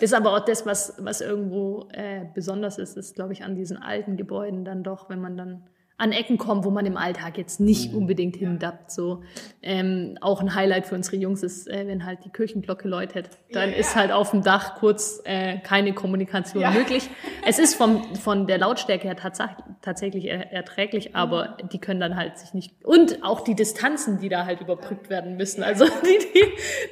Das 0.00 0.12
ist 0.12 0.14
aber 0.14 0.36
auch 0.36 0.44
das, 0.44 0.64
was, 0.66 0.94
was 0.98 1.20
irgendwo 1.20 1.88
äh, 1.92 2.26
besonders 2.32 2.78
ist, 2.78 2.96
ist, 2.96 3.16
glaube 3.16 3.32
ich, 3.32 3.42
an 3.42 3.56
diesen 3.56 3.76
alten 3.76 4.16
Gebäuden 4.16 4.64
dann 4.64 4.82
doch, 4.82 5.10
wenn 5.10 5.20
man 5.20 5.36
dann 5.36 5.62
an 6.00 6.12
Ecken 6.12 6.38
kommt, 6.38 6.64
wo 6.64 6.70
man 6.70 6.86
im 6.86 6.96
Alltag 6.96 7.36
jetzt 7.36 7.60
nicht 7.60 7.92
unbedingt 7.92 8.34
hindappt. 8.34 8.90
So. 8.90 9.22
Ähm, 9.60 10.16
auch 10.22 10.40
ein 10.40 10.54
Highlight 10.54 10.86
für 10.86 10.94
unsere 10.94 11.16
Jungs 11.16 11.42
ist, 11.42 11.68
äh, 11.68 11.86
wenn 11.86 12.06
halt 12.06 12.24
die 12.24 12.30
Kirchenglocke 12.30 12.88
läutet. 12.88 13.28
Dann 13.52 13.70
ist 13.70 13.96
halt 13.96 14.10
auf 14.10 14.30
dem 14.30 14.42
Dach 14.42 14.76
kurz 14.76 15.20
äh, 15.24 15.58
keine 15.58 15.92
Kommunikation 15.92 16.64
möglich. 16.72 17.08
Es 17.46 17.58
ist 17.58 17.74
vom, 17.74 18.14
von 18.16 18.46
der 18.46 18.58
Lautstärke 18.58 19.08
her 19.08 19.16
tats 19.16 19.38
tatsächlich 19.80 20.26
er 20.26 20.52
erträglich, 20.52 21.16
aber 21.16 21.56
die 21.72 21.78
können 21.78 21.98
dann 21.98 22.16
halt 22.16 22.38
sich 22.38 22.52
nicht. 22.52 22.74
Und 22.84 23.22
auch 23.22 23.40
die 23.40 23.54
Distanzen, 23.54 24.18
die 24.20 24.28
da 24.28 24.44
halt 24.44 24.60
überbrückt 24.60 25.08
werden 25.10 25.36
müssen. 25.36 25.62
Also 25.62 25.84
die, 26.04 26.18
die, 26.34 26.44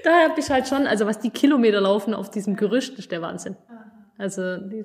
da 0.04 0.28
habe 0.28 0.40
ich 0.40 0.50
halt 0.50 0.66
schon, 0.68 0.86
also 0.86 1.06
was 1.06 1.18
die 1.18 1.30
Kilometer 1.30 1.80
laufen 1.80 2.14
auf 2.14 2.30
diesem 2.30 2.56
Gerüst, 2.56 2.98
ist 2.98 3.12
der 3.12 3.22
Wahnsinn. 3.22 3.56
Also 4.16 4.56
die, 4.56 4.84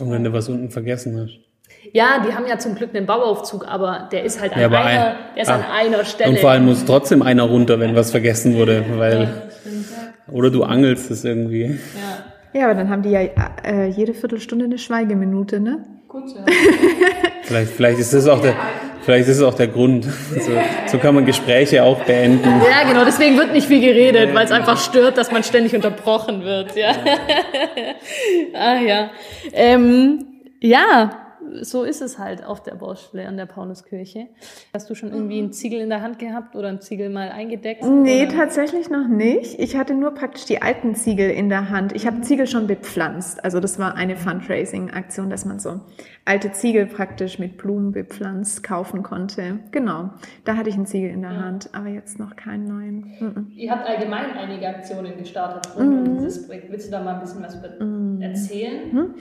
Und 0.00 0.10
wenn 0.10 0.24
du 0.24 0.32
was 0.32 0.48
unten 0.48 0.70
vergessen 0.70 1.18
hast. 1.20 1.47
Ja, 1.92 2.24
die 2.26 2.34
haben 2.34 2.46
ja 2.46 2.58
zum 2.58 2.74
Glück 2.74 2.94
einen 2.94 3.06
Bauaufzug, 3.06 3.66
aber 3.66 4.08
der 4.12 4.24
ist 4.24 4.40
halt 4.40 4.52
an, 4.54 4.60
Ja, 4.60 4.66
aber 4.66 4.84
einer, 4.84 5.06
ein- 5.06 5.16
der 5.34 5.42
ist 5.42 5.48
an 5.48 5.64
ah. 5.68 5.74
einer 5.74 6.04
Stelle. 6.04 6.30
Und 6.30 6.38
vor 6.40 6.50
allem 6.50 6.64
muss 6.66 6.84
trotzdem 6.84 7.22
einer 7.22 7.44
runter, 7.44 7.80
wenn 7.80 7.94
was 7.94 8.10
vergessen 8.10 8.56
wurde, 8.56 8.84
weil, 8.96 9.28
oder 10.30 10.50
du 10.50 10.64
angelst 10.64 11.10
es 11.10 11.24
irgendwie. 11.24 11.78
Ja, 12.52 12.64
aber 12.64 12.74
dann 12.74 12.88
haben 12.90 13.02
die 13.02 13.10
ja 13.10 13.20
äh, 13.64 13.88
jede 13.88 14.14
Viertelstunde 14.14 14.64
eine 14.64 14.78
Schweigeminute, 14.78 15.60
ne? 15.60 15.84
Gut, 16.08 16.24
ja. 16.34 16.44
Vielleicht, 17.42 17.70
vielleicht 17.72 17.98
ist 17.98 18.12
das 18.12 18.26
auch 18.28 18.42
der, 18.42 18.54
vielleicht 19.02 19.26
ist 19.26 19.38
es 19.38 19.42
auch 19.42 19.54
der 19.54 19.68
Grund. 19.68 20.04
So, 20.04 20.52
so 20.86 20.98
kann 20.98 21.14
man 21.14 21.24
Gespräche 21.24 21.82
auch 21.82 21.98
beenden. 22.04 22.46
ja, 22.46 22.86
genau, 22.86 23.06
deswegen 23.06 23.38
wird 23.38 23.52
nicht 23.54 23.66
viel 23.66 23.80
geredet, 23.80 24.34
weil 24.34 24.44
es 24.44 24.50
einfach 24.52 24.76
stört, 24.76 25.16
dass 25.16 25.32
man 25.32 25.42
ständig 25.42 25.74
unterbrochen 25.74 26.44
wird. 26.44 26.76
Ja, 26.76 26.90
ah, 28.54 28.76
ja. 28.80 29.10
Ähm, 29.54 30.26
ja, 30.60 31.10
so 31.62 31.84
ist 31.84 32.02
es 32.02 32.18
halt 32.18 32.44
auf 32.44 32.62
der 32.62 32.74
Baustelle 32.74 33.26
an 33.26 33.36
der 33.36 33.46
Pauluskirche. 33.46 34.28
Hast 34.72 34.88
du 34.90 34.94
schon 34.94 35.12
irgendwie 35.12 35.38
einen 35.38 35.52
Ziegel 35.52 35.80
in 35.80 35.88
der 35.88 36.02
Hand 36.02 36.18
gehabt 36.18 36.56
oder 36.56 36.68
einen 36.68 36.80
Ziegel 36.80 37.10
mal 37.10 37.30
eingedeckt? 37.30 37.84
Nee, 37.84 38.26
oder? 38.26 38.34
tatsächlich 38.34 38.90
noch 38.90 39.08
nicht. 39.08 39.58
Ich 39.58 39.76
hatte 39.76 39.94
nur 39.94 40.12
praktisch 40.12 40.44
die 40.44 40.62
alten 40.62 40.94
Ziegel 40.94 41.30
in 41.30 41.48
der 41.48 41.70
Hand. 41.70 41.92
Ich 41.92 42.06
habe 42.06 42.20
Ziegel 42.20 42.46
schon 42.46 42.66
bepflanzt. 42.66 43.44
Also 43.44 43.60
das 43.60 43.78
war 43.78 43.94
eine 43.94 44.16
Fundraising-Aktion, 44.16 45.30
dass 45.30 45.44
man 45.44 45.58
so 45.58 45.80
alte 46.28 46.52
Ziegel 46.52 46.86
praktisch 46.86 47.38
mit 47.38 47.56
Blumen 47.56 47.92
bepflanzt 47.92 48.62
kaufen 48.62 49.02
konnte. 49.02 49.60
Genau, 49.70 50.10
da 50.44 50.56
hatte 50.56 50.68
ich 50.68 50.76
einen 50.76 50.86
Ziegel 50.86 51.10
in 51.10 51.22
der 51.22 51.42
Hand, 51.42 51.70
aber 51.72 51.88
jetzt 51.88 52.18
noch 52.18 52.36
keinen 52.36 52.68
neuen. 52.68 53.16
Mhm. 53.18 53.52
Ihr 53.56 53.70
habt 53.70 53.88
allgemein 53.88 54.32
einige 54.32 54.68
Aktionen 54.68 55.16
gestartet 55.16 55.74
rund 55.76 56.08
um 56.08 56.18
dieses 56.18 56.46
Projekt. 56.46 56.70
Willst 56.70 56.88
du 56.88 56.92
da 56.92 57.02
mal 57.02 57.14
ein 57.14 57.20
bisschen 57.20 57.42
was 57.42 57.54
über 57.56 57.68
erzählen? 58.20 59.14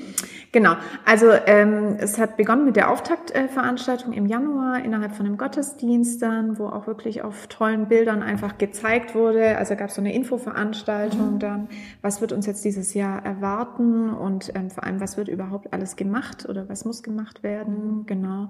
Genau, 0.51 0.75
also 1.05 1.27
ähm, 1.45 1.97
es 1.99 2.17
hat 2.17 2.37
begonnen 2.37 2.65
mit 2.65 2.75
der 2.75 2.89
Auftaktveranstaltung 2.91 4.13
im 4.13 4.25
Januar 4.25 4.83
innerhalb 4.83 5.13
von 5.13 5.25
einem 5.25 5.37
Gottesdienst 5.37 6.21
dann, 6.21 6.57
wo 6.57 6.67
auch 6.67 6.87
wirklich 6.87 7.21
auf 7.21 7.47
tollen 7.47 7.87
Bildern 7.87 8.23
einfach 8.23 8.57
gezeigt 8.57 9.13
wurde. 9.13 9.57
Also 9.57 9.75
gab 9.75 9.89
es 9.89 9.95
so 9.95 10.01
eine 10.01 10.13
Infoveranstaltung 10.13 11.39
dann, 11.39 11.69
was 12.01 12.21
wird 12.21 12.31
uns 12.31 12.45
jetzt 12.45 12.63
dieses 12.65 12.93
Jahr 12.93 13.25
erwarten 13.25 14.09
und 14.09 14.51
ähm, 14.55 14.69
vor 14.69 14.83
allem, 14.83 14.99
was 14.99 15.17
wird 15.17 15.27
überhaupt 15.27 15.73
alles 15.73 15.95
gemacht 15.95 16.47
oder 16.47 16.67
was 16.69 16.85
muss 16.85 16.96
gemacht 17.03 17.43
werden, 17.43 18.05
genau. 18.05 18.49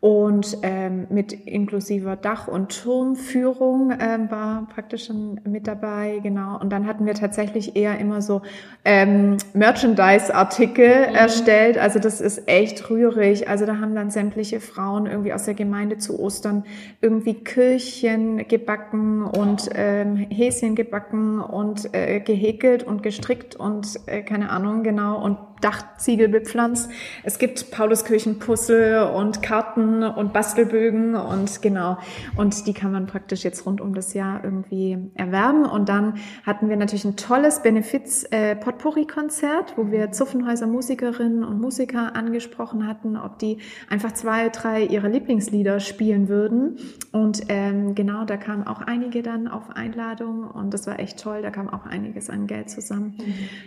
Und 0.00 0.56
ähm, 0.62 1.08
mit 1.10 1.34
inklusiver 1.34 2.16
Dach- 2.16 2.48
und 2.48 2.80
Turmführung 2.82 3.92
ähm, 4.00 4.30
war 4.30 4.66
praktisch 4.72 5.04
schon 5.04 5.38
mit 5.44 5.66
dabei, 5.66 6.20
genau. 6.22 6.58
Und 6.58 6.70
dann 6.70 6.86
hatten 6.86 7.04
wir 7.04 7.12
tatsächlich 7.12 7.76
eher 7.76 7.98
immer 7.98 8.22
so 8.22 8.40
ähm, 8.86 9.36
Merchandise-Artikel 9.52 10.86
erstellt. 10.86 11.76
Also 11.76 11.98
das 11.98 12.22
ist 12.22 12.48
echt 12.48 12.88
rührig. 12.88 13.46
Also 13.50 13.66
da 13.66 13.76
haben 13.76 13.94
dann 13.94 14.08
sämtliche 14.08 14.60
Frauen 14.60 15.04
irgendwie 15.04 15.34
aus 15.34 15.44
der 15.44 15.52
Gemeinde 15.52 15.98
zu 15.98 16.18
Ostern 16.18 16.64
irgendwie 17.02 17.34
Kirchen 17.34 18.48
gebacken 18.48 19.22
und 19.22 19.68
ähm, 19.74 20.16
Häschen 20.16 20.76
gebacken 20.76 21.40
und 21.40 21.94
äh, 21.94 22.20
gehäkelt 22.20 22.84
und 22.84 23.02
gestrickt 23.02 23.54
und 23.54 24.00
äh, 24.06 24.22
keine 24.22 24.48
Ahnung 24.48 24.82
genau 24.82 25.22
und 25.22 25.36
Dachziegel 25.60 26.28
bepflanzt. 26.28 26.90
Es 27.22 27.38
gibt 27.38 27.70
Pauluskirchenpuzzle 27.80 29.10
und 29.10 29.40
Karten 29.40 30.02
und 30.02 30.34
Bastelbögen 30.34 31.14
und 31.14 31.62
genau. 31.62 31.96
Und 32.36 32.66
die 32.66 32.74
kann 32.74 32.92
man 32.92 33.06
praktisch 33.06 33.42
jetzt 33.42 33.64
rund 33.64 33.80
um 33.80 33.94
das 33.94 34.12
Jahr 34.12 34.44
irgendwie 34.44 34.98
erwerben. 35.14 35.64
Und 35.64 35.88
dann 35.88 36.18
hatten 36.44 36.68
wir 36.68 36.76
natürlich 36.76 37.06
ein 37.06 37.16
tolles 37.16 37.62
Benefiz-Potpourri-Konzert, 37.62 39.78
wo 39.78 39.90
wir 39.90 40.12
Zuffenhäuser 40.12 40.66
Musikerinnen 40.66 41.42
und 41.42 41.58
Musiker 41.58 42.14
angesprochen 42.14 42.86
hatten, 42.86 43.16
ob 43.16 43.38
die 43.38 43.56
einfach 43.88 44.12
zwei, 44.12 44.50
drei 44.50 44.82
ihrer 44.82 45.08
Lieblingslieder 45.08 45.80
spielen 45.80 46.28
würden. 46.28 46.76
Und 47.12 47.44
ähm, 47.48 47.94
genau, 47.94 48.26
da 48.26 48.36
kamen 48.36 48.66
auch 48.66 48.82
einige 48.82 49.22
dann 49.22 49.48
auf 49.48 49.70
Einladung 49.74 50.50
und 50.50 50.74
das 50.74 50.86
war 50.86 51.00
echt 51.00 51.18
toll. 51.18 51.40
Da 51.40 51.48
kam 51.48 51.70
auch 51.70 51.86
einiges 51.86 52.28
an 52.28 52.46
Geld 52.46 52.68
zusammen. 52.68 53.16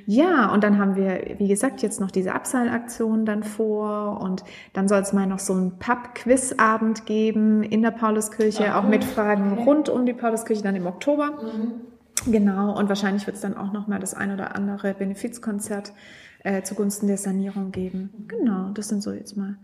Ja, 0.06 0.54
und 0.54 0.64
dann 0.64 0.78
haben 0.78 0.96
wir, 0.96 1.40
wie 1.40 1.48
gesagt, 1.48 1.82
jetzt 1.82 2.00
noch 2.00 2.12
diese 2.12 2.36
Abseilaktion 2.36 3.26
dann 3.26 3.42
vor 3.42 4.03
und 4.12 4.44
dann 4.74 4.88
soll 4.88 5.02
es 5.02 5.14
mal 5.14 5.28
noch 5.28 5.40
so 5.40 5.54
einen 5.54 5.78
Pub-Quiz-Abend 5.80 7.06
geben 7.06 7.64
in 7.64 7.82
der 7.82 7.92
Pauluskirche, 7.92 8.76
auch 8.76 8.84
mit 8.84 9.04
Fragen 9.04 9.54
rund 9.54 9.90
um 9.90 10.06
die 10.06 10.14
Pauluskirche 10.14 10.64
dann 10.64 10.76
im 10.76 10.86
Oktober. 10.86 11.32
Genau, 12.26 12.78
und 12.78 12.90
wahrscheinlich 12.90 13.26
wird 13.26 13.36
es 13.36 13.42
dann 13.42 13.58
auch 13.58 13.74
noch 13.74 13.88
mal 13.88 14.00
das 14.00 14.14
ein 14.14 14.32
oder 14.34 14.56
andere 14.56 14.94
Benefizkonzert 14.94 15.94
äh, 16.44 16.62
zugunsten 16.64 17.08
der 17.08 17.18
Sanierung 17.18 17.72
geben. 17.72 18.26
Genau, 18.28 18.70
das 18.74 18.90
sind 18.90 19.04
so 19.04 19.12
jetzt 19.12 19.36
mal 19.36 19.58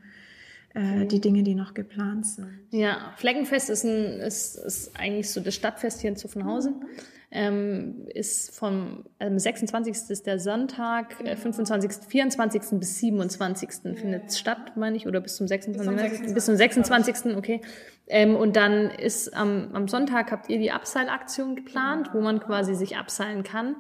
äh, 0.74 1.06
die 1.06 1.22
Dinge, 1.22 1.44
die 1.44 1.56
noch 1.56 1.74
geplant 1.74 2.26
sind. 2.26 2.60
Ja, 2.72 3.14
Fleckenfest 3.18 3.70
ist, 3.70 3.84
ein, 3.84 4.20
ist, 4.20 4.56
ist 4.56 4.98
eigentlich 5.00 5.30
so 5.32 5.42
das 5.42 5.56
Stadtfest 5.56 6.02
hier 6.02 6.10
in 6.10 6.16
Zuffenhausen. 6.16 6.86
Ähm, 7.32 8.08
ist 8.12 8.58
vom 8.58 9.06
ähm, 9.20 9.38
26. 9.38 10.10
ist 10.10 10.26
der 10.26 10.40
Sonntag, 10.40 11.16
äh, 11.24 11.36
25., 11.36 12.08
24. 12.08 12.80
bis 12.80 13.00
27. 13.00 13.70
findet 13.96 14.30
es 14.30 14.40
statt, 14.40 14.76
meine 14.76 14.98
ich, 14.98 15.06
oder 15.06 15.22
bis 15.22 15.36
zum 15.36 15.48
26. 15.48 16.34
Bis 16.34 16.46
zum 16.46 16.56
26. 16.56 17.36
okay. 17.38 17.62
Ähm, 18.08 18.36
und 18.36 18.56
dann 18.56 18.90
ist 18.90 19.36
am, 19.36 19.70
am 19.74 19.88
Sonntag 19.88 20.32
habt 20.32 20.50
ihr 20.50 20.58
die 20.58 20.72
Abseilaktion 20.72 21.56
geplant, 21.56 22.10
wo 22.14 22.22
man 22.22 22.40
quasi 22.40 22.74
sich 22.74 22.98
abseilen 22.98 23.44
kann. 23.44 23.76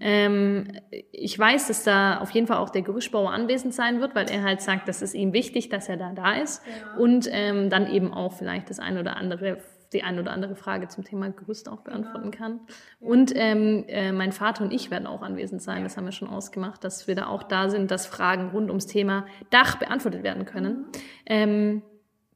Ähm, 0.00 0.66
ich 1.12 1.38
weiß, 1.38 1.68
dass 1.68 1.84
da 1.84 2.18
auf 2.18 2.30
jeden 2.32 2.48
Fall 2.48 2.56
auch 2.56 2.70
der 2.70 2.82
Gerüstbauer 2.82 3.30
anwesend 3.30 3.74
sein 3.74 4.00
wird, 4.00 4.16
weil 4.16 4.28
er 4.28 4.42
halt 4.42 4.60
sagt, 4.60 4.88
das 4.88 5.02
ist 5.02 5.14
ihm 5.14 5.32
wichtig, 5.32 5.68
dass 5.68 5.88
er 5.88 5.96
da 5.96 6.12
da 6.12 6.34
ist. 6.34 6.62
Und 6.98 7.28
ähm, 7.30 7.70
dann 7.70 7.88
eben 7.88 8.12
auch 8.12 8.32
vielleicht 8.32 8.70
das 8.70 8.80
ein 8.80 8.98
oder 8.98 9.16
andere, 9.16 9.58
die 9.92 10.02
ein 10.02 10.18
oder 10.18 10.32
andere 10.32 10.54
Frage 10.56 10.88
zum 10.88 11.04
Thema 11.04 11.30
Gerüst 11.30 11.68
auch 11.68 11.80
beantworten 11.80 12.30
kann. 12.30 12.60
Und 13.00 13.32
ähm, 13.34 13.84
äh, 13.88 14.12
mein 14.12 14.32
Vater 14.32 14.64
und 14.64 14.72
ich 14.72 14.90
werden 14.90 15.06
auch 15.06 15.22
anwesend 15.22 15.62
sein. 15.62 15.82
Das 15.82 15.96
haben 15.96 16.04
wir 16.04 16.12
schon 16.12 16.28
ausgemacht, 16.28 16.84
dass 16.84 17.06
wir 17.06 17.14
da 17.14 17.26
auch 17.26 17.42
da 17.42 17.70
sind, 17.70 17.90
dass 17.90 18.06
Fragen 18.06 18.50
rund 18.50 18.68
ums 18.68 18.86
Thema 18.86 19.26
Dach 19.50 19.76
beantwortet 19.76 20.22
werden 20.22 20.44
können. 20.44 20.86
Ähm, 21.26 21.82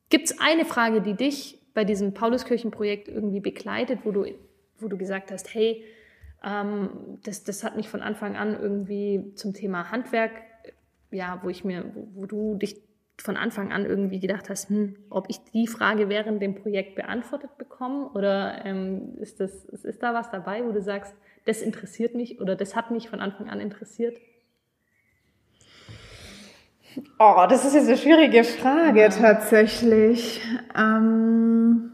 Gibt 0.08 0.30
es 0.30 0.40
eine 0.40 0.64
Frage, 0.64 1.00
die 1.00 1.14
dich 1.14 1.58
bei 1.74 1.84
diesem 1.84 2.14
Pauluskirchenprojekt 2.14 3.08
irgendwie 3.08 3.40
begleitet, 3.40 4.00
wo 4.04 4.12
du, 4.12 4.26
wo 4.78 4.88
du 4.88 4.96
gesagt 4.96 5.30
hast, 5.30 5.54
hey, 5.54 5.84
ähm, 6.44 7.18
das, 7.24 7.44
das 7.44 7.64
hat 7.64 7.76
mich 7.76 7.88
von 7.88 8.00
Anfang 8.00 8.36
an 8.36 8.58
irgendwie 8.60 9.32
zum 9.34 9.54
Thema 9.54 9.90
Handwerk, 9.90 10.32
ja, 11.10 11.40
wo 11.42 11.48
ich 11.48 11.64
mir, 11.64 11.90
wo, 11.94 12.08
wo 12.14 12.26
du 12.26 12.56
dich 12.56 12.80
von 13.22 13.36
Anfang 13.36 13.72
an 13.72 13.86
irgendwie 13.86 14.18
gedacht 14.18 14.50
hast, 14.50 14.68
hm, 14.68 14.96
ob 15.08 15.26
ich 15.28 15.38
die 15.52 15.66
Frage 15.66 16.08
während 16.08 16.42
dem 16.42 16.56
Projekt 16.56 16.96
beantwortet 16.96 17.56
bekomme 17.56 18.10
oder 18.14 18.64
ähm, 18.64 19.16
ist, 19.20 19.40
das, 19.40 19.64
ist, 19.64 20.02
da 20.02 20.12
was 20.12 20.30
dabei, 20.30 20.64
wo 20.64 20.72
du 20.72 20.82
sagst, 20.82 21.14
das 21.46 21.62
interessiert 21.62 22.14
mich 22.14 22.40
oder 22.40 22.56
das 22.56 22.74
hat 22.74 22.90
mich 22.90 23.08
von 23.08 23.20
Anfang 23.20 23.48
an 23.48 23.60
interessiert? 23.60 24.18
Oh, 27.18 27.46
das 27.48 27.64
ist 27.64 27.74
jetzt 27.74 27.88
eine 27.88 27.96
schwierige 27.96 28.44
Frage 28.44 29.08
tatsächlich. 29.08 30.40
Ähm 30.76 31.91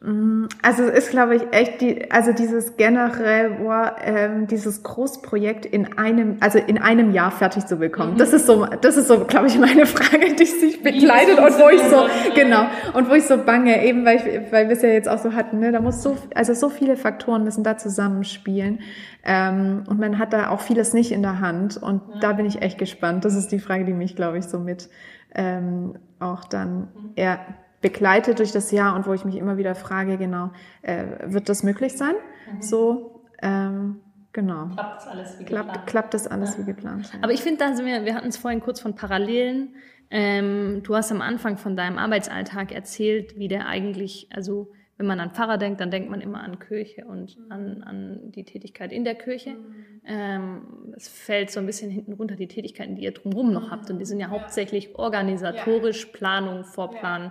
also 0.00 0.84
es 0.84 1.06
ist, 1.06 1.10
glaube 1.10 1.34
ich, 1.34 1.42
echt 1.50 1.80
die, 1.80 2.08
also 2.12 2.32
dieses 2.32 2.76
generell, 2.76 3.50
boah, 3.50 3.96
ähm, 4.00 4.46
dieses 4.46 4.84
Großprojekt 4.84 5.66
in 5.66 5.98
einem, 5.98 6.36
also 6.38 6.58
in 6.58 6.78
einem 6.78 7.12
Jahr 7.12 7.32
fertig 7.32 7.66
zu 7.66 7.78
bekommen. 7.78 8.14
Mhm. 8.14 8.18
Das 8.18 8.32
ist 8.32 8.46
so, 8.46 8.64
das 8.80 8.96
ist 8.96 9.08
so, 9.08 9.24
glaube 9.24 9.48
ich, 9.48 9.58
meine 9.58 9.86
Frage, 9.86 10.36
die 10.36 10.44
sich 10.44 10.84
begleitet 10.84 11.38
und 11.38 11.58
wo 11.58 11.68
ich 11.68 11.82
so, 11.82 12.06
genau, 12.36 12.66
und 12.94 13.10
wo 13.10 13.14
ich 13.14 13.24
so 13.24 13.38
bange, 13.38 13.84
eben 13.84 14.04
weil 14.04 14.16
ich, 14.16 14.52
weil 14.52 14.68
wir 14.68 14.76
es 14.76 14.82
ja 14.82 14.88
jetzt 14.88 15.08
auch 15.08 15.18
so 15.18 15.32
hatten, 15.34 15.58
ne, 15.58 15.72
da 15.72 15.80
muss 15.80 16.00
so, 16.00 16.16
also 16.32 16.54
so 16.54 16.68
viele 16.68 16.96
Faktoren 16.96 17.42
müssen 17.42 17.64
da 17.64 17.76
zusammenspielen. 17.76 18.80
Ähm, 19.24 19.82
und 19.88 19.98
man 19.98 20.20
hat 20.20 20.32
da 20.32 20.50
auch 20.50 20.60
vieles 20.60 20.94
nicht 20.94 21.10
in 21.10 21.22
der 21.22 21.40
Hand. 21.40 21.76
Und 21.76 22.02
ja. 22.14 22.20
da 22.20 22.32
bin 22.34 22.46
ich 22.46 22.62
echt 22.62 22.78
gespannt. 22.78 23.24
Das 23.24 23.34
ist 23.34 23.50
die 23.50 23.58
Frage, 23.58 23.84
die 23.84 23.94
mich, 23.94 24.14
glaube 24.14 24.38
ich, 24.38 24.44
so 24.44 24.60
mit 24.60 24.88
ähm, 25.34 25.94
auch 26.20 26.44
dann 26.44 26.78
mhm. 26.78 27.12
eher 27.16 27.40
begleitet 27.80 28.38
durch 28.38 28.52
das 28.52 28.70
Jahr 28.70 28.94
und 28.96 29.06
wo 29.06 29.12
ich 29.12 29.24
mich 29.24 29.36
immer 29.36 29.56
wieder 29.56 29.74
frage, 29.74 30.18
genau, 30.18 30.50
äh, 30.82 31.04
wird 31.24 31.48
das 31.48 31.62
möglich 31.62 31.96
sein? 31.96 32.14
Mhm. 32.52 32.62
So, 32.62 33.22
ähm, 33.40 34.00
genau. 34.32 34.68
Klappt 34.68 34.96
das 34.96 35.06
alles 35.06 35.38
wie 35.38 35.44
klappt, 35.44 35.68
geplant? 35.68 35.86
Klappt 35.86 36.14
das 36.14 36.26
alles 36.26 36.52
ja. 36.52 36.58
wie 36.58 36.64
geplant? 36.64 37.10
Ja. 37.12 37.18
Aber 37.22 37.32
ich 37.32 37.42
finde, 37.42 37.58
da 37.58 37.74
sind 37.74 37.86
wir, 37.86 38.04
wir 38.04 38.14
hatten 38.14 38.28
es 38.28 38.36
vorhin 38.36 38.60
kurz 38.60 38.80
von 38.80 38.94
Parallelen. 38.94 39.74
Ähm, 40.10 40.82
du 40.82 40.96
hast 40.96 41.12
am 41.12 41.20
Anfang 41.20 41.56
von 41.58 41.76
deinem 41.76 41.98
Arbeitsalltag 41.98 42.72
erzählt, 42.72 43.38
wie 43.38 43.48
der 43.48 43.66
eigentlich, 43.66 44.28
also 44.34 44.72
wenn 44.96 45.06
man 45.06 45.20
an 45.20 45.30
Pfarrer 45.30 45.58
denkt, 45.58 45.80
dann 45.80 45.92
denkt 45.92 46.10
man 46.10 46.20
immer 46.20 46.42
an 46.42 46.58
Kirche 46.58 47.04
und 47.04 47.38
mhm. 47.38 47.52
an, 47.52 47.82
an 47.84 48.32
die 48.32 48.44
Tätigkeit 48.44 48.90
in 48.90 49.04
der 49.04 49.14
Kirche. 49.14 49.50
Mhm. 49.50 49.84
Ähm, 50.04 50.62
es 50.96 51.08
fällt 51.08 51.50
so 51.50 51.60
ein 51.60 51.66
bisschen 51.66 51.90
hinten 51.90 52.14
runter 52.14 52.34
die 52.34 52.48
Tätigkeiten, 52.48 52.96
die 52.96 53.04
ihr 53.04 53.12
drumherum 53.12 53.52
noch 53.52 53.70
habt. 53.70 53.90
Und 53.90 54.00
die 54.00 54.04
sind 54.04 54.18
ja 54.18 54.28
hauptsächlich 54.28 54.96
organisatorisch, 54.96 56.06
Planung, 56.06 56.64
Vorplan, 56.64 57.30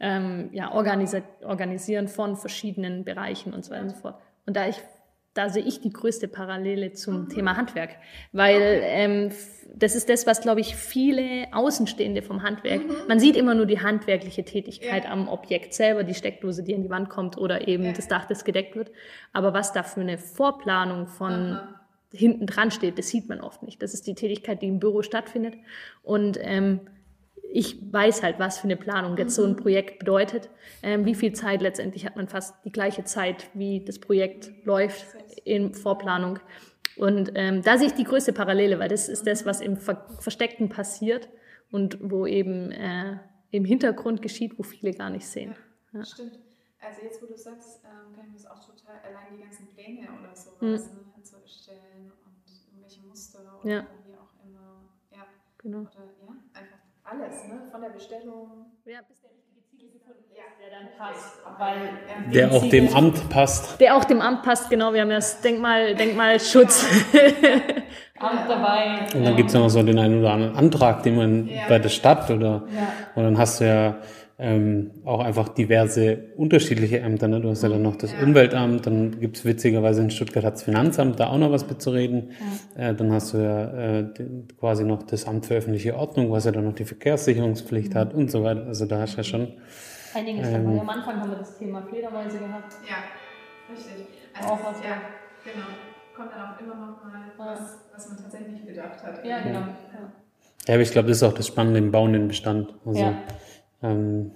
ähm, 0.00 0.50
ja, 0.52 0.72
organisi 0.72 1.22
organisieren 1.42 2.08
von 2.08 2.36
verschiedenen 2.36 3.04
Bereichen 3.04 3.52
und 3.54 3.64
so 3.64 3.72
weiter 3.72 3.82
und 3.82 3.90
so 3.90 3.96
fort. 3.96 4.16
Und 4.46 4.56
da 4.56 4.68
ich 4.68 4.80
da 5.36 5.50
sehe 5.50 5.62
ich 5.62 5.80
die 5.80 5.90
größte 5.90 6.28
Parallele 6.28 6.92
zum 6.92 7.22
mhm. 7.22 7.28
Thema 7.28 7.56
Handwerk, 7.56 7.96
weil 8.32 8.80
ähm, 8.82 9.30
das 9.74 9.94
ist 9.94 10.08
das, 10.08 10.26
was, 10.26 10.40
glaube 10.40 10.60
ich, 10.60 10.76
viele 10.76 11.48
Außenstehende 11.52 12.22
vom 12.22 12.42
Handwerk, 12.42 12.86
mhm. 12.86 12.94
man 13.08 13.20
sieht 13.20 13.36
immer 13.36 13.54
nur 13.54 13.66
die 13.66 13.80
handwerkliche 13.80 14.44
Tätigkeit 14.44 15.04
ja. 15.04 15.10
am 15.10 15.28
Objekt 15.28 15.74
selber, 15.74 16.04
die 16.04 16.14
Steckdose, 16.14 16.62
die 16.62 16.74
an 16.74 16.82
die 16.82 16.90
Wand 16.90 17.10
kommt 17.10 17.36
oder 17.36 17.68
eben 17.68 17.84
ja. 17.84 17.92
das 17.92 18.08
Dach, 18.08 18.26
das 18.26 18.44
gedeckt 18.44 18.76
wird. 18.76 18.90
Aber 19.32 19.52
was 19.52 19.72
da 19.72 19.82
für 19.82 20.00
eine 20.00 20.16
Vorplanung 20.16 21.06
von 21.06 21.32
Aha. 21.32 21.80
hinten 22.12 22.46
dran 22.46 22.70
steht, 22.70 22.98
das 22.98 23.08
sieht 23.08 23.28
man 23.28 23.40
oft 23.40 23.62
nicht. 23.62 23.82
Das 23.82 23.92
ist 23.92 24.06
die 24.06 24.14
Tätigkeit, 24.14 24.62
die 24.62 24.68
im 24.68 24.80
Büro 24.80 25.02
stattfindet. 25.02 25.54
Und 26.02 26.38
ähm, 26.40 26.80
ich 27.52 27.92
weiß 27.92 28.22
halt, 28.22 28.38
was 28.38 28.58
für 28.58 28.64
eine 28.64 28.76
Planung 28.76 29.16
jetzt 29.16 29.34
so 29.34 29.44
ein 29.44 29.52
mhm. 29.52 29.56
Projekt 29.56 29.98
bedeutet. 29.98 30.50
Ähm, 30.82 31.04
wie 31.04 31.14
viel 31.14 31.32
Zeit 31.32 31.62
letztendlich 31.62 32.04
hat 32.06 32.16
man 32.16 32.28
fast 32.28 32.54
die 32.64 32.72
gleiche 32.72 33.04
Zeit, 33.04 33.48
wie 33.54 33.84
das 33.84 33.98
Projekt 33.98 34.50
läuft 34.64 35.06
in 35.44 35.74
Vorplanung. 35.74 36.38
Und 36.96 37.32
ähm, 37.34 37.62
da 37.62 37.76
sehe 37.76 37.88
ich 37.88 37.94
die 37.94 38.04
größte 38.04 38.32
Parallele, 38.32 38.78
weil 38.78 38.88
das 38.88 39.08
ist 39.08 39.26
das, 39.26 39.44
was 39.44 39.60
im 39.60 39.76
Ver 39.76 40.06
Versteckten 40.18 40.68
passiert 40.68 41.28
und 41.70 41.98
wo 42.00 42.26
eben 42.26 42.72
äh, 42.72 43.18
im 43.50 43.64
Hintergrund 43.64 44.22
geschieht, 44.22 44.58
wo 44.58 44.62
viele 44.62 44.92
gar 44.92 45.10
nicht 45.10 45.26
sehen. 45.26 45.54
Ja, 45.92 45.98
ja. 45.98 46.04
Stimmt. 46.04 46.38
Also 46.80 47.02
jetzt, 47.02 47.22
wo 47.22 47.26
du 47.26 47.36
sagst, 47.36 47.82
ähm, 47.84 48.14
kann 48.14 48.26
ich 48.26 48.32
mir 48.32 48.38
das 48.38 48.46
auch 48.46 48.64
total, 48.64 48.96
allein 49.02 49.36
die 49.36 49.42
ganzen 49.42 49.66
Pläne 49.68 50.06
oder 50.20 50.34
sowas 50.34 50.60
mhm. 50.60 51.12
ne, 51.16 51.22
zu 51.22 51.36
erstellen 51.36 52.12
und 52.24 52.44
irgendwelche 52.70 53.02
Muster 53.02 53.40
oder 53.40 53.70
ja. 53.70 53.86
wie 54.06 54.14
auch 54.14 54.44
immer. 54.44 54.88
Ja, 55.10 55.26
genau. 55.58 55.80
Oder 55.80 56.14
ja, 56.26 56.36
alles, 57.10 57.44
ne? 57.46 57.60
Von 57.70 57.80
der 57.80 57.90
Bestellung. 57.90 58.66
Ja, 58.84 59.00
bis 59.08 59.20
der 59.20 59.30
richtige 59.30 59.62
Ziegel 59.70 59.90
gefunden 59.90 60.24
ist, 60.28 60.36
ja. 60.36 60.44
der 60.60 60.78
dann 60.78 60.88
passt. 60.98 61.40
Weil, 61.58 62.32
der 62.32 62.52
auch 62.52 62.68
dem 62.68 62.94
Amt 62.94 63.28
passt. 63.30 63.80
Der 63.80 63.96
auch 63.96 64.04
dem 64.04 64.20
Amt 64.20 64.42
passt, 64.42 64.70
genau. 64.70 64.92
Wir 64.92 65.02
haben 65.02 65.10
ja 65.10 65.16
das 65.16 65.40
Denkmal, 65.40 65.94
Denkmalschutz. 65.94 66.86
Amt 68.18 68.48
dabei. 68.48 69.06
Und 69.14 69.24
dann 69.24 69.36
gibt 69.36 69.50
es 69.50 69.54
noch 69.54 69.68
so 69.68 69.82
den 69.82 69.98
einen 69.98 70.20
oder 70.20 70.32
anderen 70.32 70.56
Antrag, 70.56 71.02
den 71.02 71.16
man 71.16 71.48
ja. 71.48 71.62
bei 71.68 71.78
der 71.78 71.90
Stadt 71.90 72.30
oder, 72.30 72.62
ja. 72.74 72.88
und 73.14 73.24
dann 73.24 73.38
hast 73.38 73.60
du 73.60 73.66
ja 73.66 73.96
ähm, 74.38 74.90
auch 75.04 75.20
einfach 75.20 75.48
diverse 75.48 76.18
unterschiedliche 76.36 77.00
Ämter. 77.00 77.26
Ne? 77.26 77.40
Du 77.40 77.48
hast 77.48 77.62
ja 77.62 77.70
dann 77.70 77.82
noch 77.82 77.96
das 77.96 78.12
ja. 78.12 78.18
Umweltamt, 78.20 78.86
dann 78.86 79.18
gibt's 79.18 79.46
witzigerweise 79.46 80.02
in 80.02 80.10
Stuttgart 80.10 80.44
das 80.44 80.62
Finanzamt, 80.62 81.18
da 81.18 81.28
auch 81.28 81.38
noch 81.38 81.50
was 81.50 81.66
mitzureden. 81.66 82.32
Ja. 82.76 82.90
Äh, 82.90 82.94
dann 82.94 83.12
hast 83.12 83.32
du 83.32 83.38
ja 83.38 83.98
äh, 84.00 84.04
quasi 84.60 84.84
noch 84.84 85.04
das 85.04 85.26
Amt 85.26 85.46
für 85.46 85.54
öffentliche 85.54 85.96
Ordnung, 85.96 86.30
was 86.30 86.44
ja 86.44 86.52
dann 86.52 86.64
noch 86.64 86.74
die 86.74 86.84
Verkehrssicherungspflicht 86.84 87.94
mhm. 87.94 87.98
hat 87.98 88.12
und 88.12 88.30
so 88.30 88.44
weiter. 88.44 88.66
Also 88.66 88.84
da 88.84 89.00
hast 89.00 89.14
du 89.14 89.18
ja 89.18 89.24
schon... 89.24 89.52
Einiges 90.14 90.48
ähm, 90.48 90.64
dabei. 90.64 90.80
Am 90.80 90.88
Anfang 90.88 91.20
haben 91.20 91.30
wir 91.30 91.38
das 91.38 91.56
Thema 91.58 91.82
Fledermäuse 91.82 92.38
gehabt. 92.38 92.74
Ja, 92.88 93.74
richtig. 93.74 94.06
Also 94.34 94.52
auch 94.52 94.64
was 94.64 94.82
ja, 94.84 95.00
genau. 95.44 95.66
Kommt 96.14 96.32
dann 96.32 96.40
auch 96.42 96.60
immer 96.60 96.74
noch 96.74 97.04
mal 97.04 97.54
was, 97.54 97.78
was 97.94 98.08
man 98.08 98.18
tatsächlich 98.18 98.52
nicht 98.52 98.66
gedacht 98.66 99.02
hat. 99.02 99.24
Ja, 99.24 99.40
genau. 99.40 99.60
Ja, 99.60 99.66
ja 100.66 100.74
aber 100.74 100.82
ich 100.82 100.90
glaube, 100.90 101.08
das 101.08 101.18
ist 101.18 101.22
auch 101.22 101.34
das 101.34 101.46
Spannende 101.46 101.78
im 101.78 101.90
bauenden 101.90 102.28
Bestand. 102.28 102.74
Also, 102.84 103.00
ja 103.00 103.14
ähm, 103.86 104.30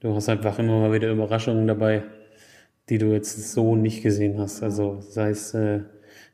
du 0.00 0.14
hast 0.14 0.28
einfach 0.28 0.58
immer 0.58 0.80
mal 0.80 0.92
wieder 0.92 1.10
Überraschungen 1.10 1.66
dabei, 1.66 2.02
die 2.88 2.98
du 2.98 3.12
jetzt 3.12 3.52
so 3.52 3.76
nicht 3.76 4.02
gesehen 4.02 4.38
hast. 4.38 4.62
Also 4.62 5.00
sei 5.00 5.30
es 5.30 5.54
äh, 5.54 5.80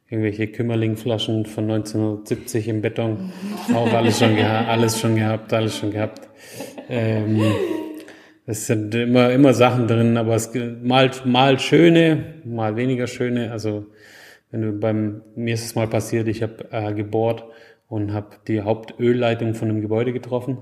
irgendwelche 0.08 0.48
Kümmerlingflaschen 0.48 1.46
von 1.46 1.64
1970 1.64 2.68
im 2.68 2.82
Beton, 2.82 3.32
auch 3.74 3.92
alles 3.92 4.18
schon 4.18 4.36
gehabt, 4.36 4.68
alles 4.68 5.00
schon 5.00 5.16
gehabt, 5.16 5.52
alles 5.52 5.78
schon 5.78 5.90
gehabt. 5.90 6.28
Ähm, 6.88 7.42
es 8.46 8.66
sind 8.66 8.94
immer, 8.94 9.32
immer 9.32 9.54
Sachen 9.54 9.86
drin, 9.86 10.16
aber 10.16 10.34
es 10.34 10.52
mal, 10.82 11.10
mal 11.24 11.58
schöne, 11.58 12.34
mal 12.44 12.76
weniger 12.76 13.06
schöne. 13.06 13.50
Also 13.50 13.86
wenn 14.50 14.62
du 14.62 14.72
beim, 14.72 15.22
mir 15.34 15.54
ist 15.54 15.64
es 15.64 15.74
mal 15.74 15.88
passiert, 15.88 16.28
ich 16.28 16.42
habe 16.42 16.68
äh, 16.70 16.92
gebohrt 16.92 17.44
und 17.88 18.12
habe 18.12 18.36
die 18.46 18.60
Hauptölleitung 18.60 19.54
von 19.54 19.70
einem 19.70 19.80
Gebäude 19.80 20.12
getroffen 20.12 20.58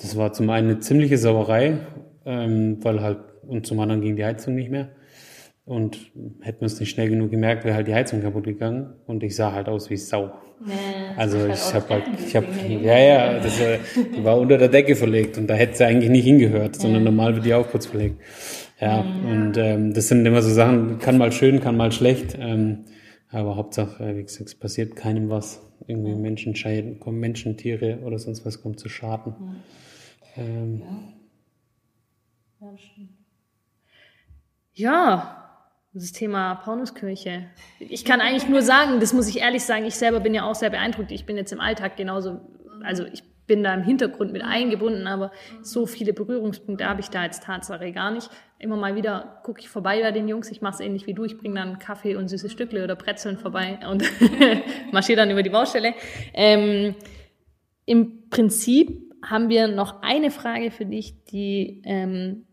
das 0.00 0.16
war 0.16 0.32
zum 0.32 0.48
einen 0.50 0.70
eine 0.70 0.78
ziemliche 0.80 1.18
Sauerei, 1.18 1.78
ähm, 2.24 2.78
weil 2.82 3.02
halt, 3.02 3.18
und 3.46 3.66
zum 3.66 3.80
anderen 3.80 4.00
ging 4.00 4.16
die 4.16 4.24
Heizung 4.24 4.54
nicht 4.54 4.70
mehr. 4.70 4.88
Und 5.64 5.98
hätten 6.40 6.60
wir 6.60 6.66
es 6.66 6.80
nicht 6.80 6.90
schnell 6.90 7.10
genug 7.10 7.30
gemerkt, 7.30 7.64
wäre 7.64 7.74
halt 7.74 7.88
die 7.88 7.94
Heizung 7.94 8.22
kaputt 8.22 8.44
gegangen 8.44 8.94
und 9.06 9.22
ich 9.22 9.36
sah 9.36 9.52
halt 9.52 9.68
aus 9.68 9.90
wie 9.90 9.98
Sau. 9.98 10.32
Nee, 10.64 10.72
also 11.14 11.38
halt 11.38 11.52
ich 11.52 11.74
habe 11.74 11.88
halt, 11.90 12.04
ich 12.26 12.34
habe, 12.34 12.46
ja, 12.82 12.98
ja, 12.98 13.38
das, 13.38 13.60
äh, 13.60 13.78
die 14.16 14.24
war 14.24 14.38
unter 14.38 14.56
der 14.56 14.68
Decke 14.68 14.96
verlegt 14.96 15.36
und 15.36 15.46
da 15.46 15.54
hätte 15.54 15.76
sie 15.76 15.84
eigentlich 15.84 16.08
nicht 16.08 16.24
hingehört, 16.24 16.76
sondern 16.76 17.04
normal 17.04 17.34
wird 17.34 17.44
die 17.44 17.52
auch 17.52 17.68
kurz 17.68 17.84
verlegt. 17.84 18.16
Ja, 18.80 19.02
mhm. 19.02 19.30
und 19.30 19.56
ähm, 19.58 19.92
das 19.92 20.08
sind 20.08 20.24
immer 20.24 20.40
so 20.40 20.50
Sachen, 20.50 21.00
kann 21.00 21.18
mal 21.18 21.32
schön, 21.32 21.60
kann 21.60 21.76
mal 21.76 21.92
schlecht, 21.92 22.38
ähm, 22.40 22.86
aber 23.30 23.56
Hauptsache, 23.56 24.02
äh, 24.02 24.16
wie 24.16 24.22
gesagt, 24.22 24.48
es 24.48 24.54
passiert 24.54 24.96
keinem 24.96 25.28
was. 25.28 25.60
Irgendwie 25.86 26.14
Menschen 26.14 26.56
scheiden, 26.56 26.98
kommen 26.98 27.20
Menschen, 27.20 27.56
Tiere 27.56 27.98
oder 28.04 28.18
sonst 28.18 28.44
was 28.46 28.62
kommt 28.62 28.80
zu 28.80 28.88
Schaden. 28.88 29.34
Mhm. 29.38 29.56
Ähm, 30.38 30.80
ja. 30.80 32.66
ja, 32.66 32.72
das 32.72 32.80
stimmt. 32.80 33.10
Ja, 34.74 35.38
das 35.92 36.12
Thema 36.12 36.54
Paunuskirche. 36.54 37.46
Ich 37.80 38.04
kann 38.04 38.20
eigentlich 38.20 38.48
nur 38.48 38.62
sagen, 38.62 39.00
das 39.00 39.12
muss 39.12 39.28
ich 39.28 39.40
ehrlich 39.40 39.64
sagen, 39.64 39.84
ich 39.84 39.96
selber 39.96 40.20
bin 40.20 40.34
ja 40.34 40.44
auch 40.44 40.54
sehr 40.54 40.70
beeindruckt. 40.70 41.10
Ich 41.10 41.26
bin 41.26 41.36
jetzt 41.36 41.52
im 41.52 41.60
Alltag 41.60 41.96
genauso, 41.96 42.40
also 42.84 43.04
ich 43.06 43.24
bin 43.48 43.64
da 43.64 43.74
im 43.74 43.82
Hintergrund 43.82 44.32
mit 44.32 44.42
eingebunden, 44.44 45.08
aber 45.08 45.32
so 45.62 45.86
viele 45.86 46.12
Berührungspunkte 46.12 46.86
habe 46.86 47.00
ich 47.00 47.08
da 47.08 47.22
als 47.22 47.40
Tatsache 47.40 47.90
gar 47.90 48.12
nicht. 48.12 48.30
Immer 48.60 48.76
mal 48.76 48.94
wieder 48.94 49.40
gucke 49.42 49.60
ich 49.60 49.68
vorbei 49.68 50.00
bei 50.02 50.12
den 50.12 50.28
Jungs, 50.28 50.50
ich 50.50 50.60
mache 50.60 50.74
es 50.74 50.80
ähnlich 50.80 51.06
wie 51.06 51.14
du, 51.14 51.24
ich 51.24 51.38
bringe 51.38 51.56
dann 51.56 51.78
Kaffee 51.80 52.14
und 52.14 52.28
süße 52.28 52.50
Stückle 52.50 52.84
oder 52.84 52.94
Brezeln 52.94 53.38
vorbei 53.38 53.80
und 53.90 54.04
marschiere 54.92 55.16
dann 55.16 55.30
über 55.30 55.42
die 55.42 55.50
Baustelle. 55.50 55.94
Ähm, 56.34 56.94
Im 57.86 58.28
Prinzip 58.28 59.07
haben 59.22 59.48
wir 59.48 59.68
noch 59.68 60.02
eine 60.02 60.30
Frage 60.30 60.70
für 60.70 60.86
dich, 60.86 61.24
die 61.24 61.82
ähm, 61.84 62.46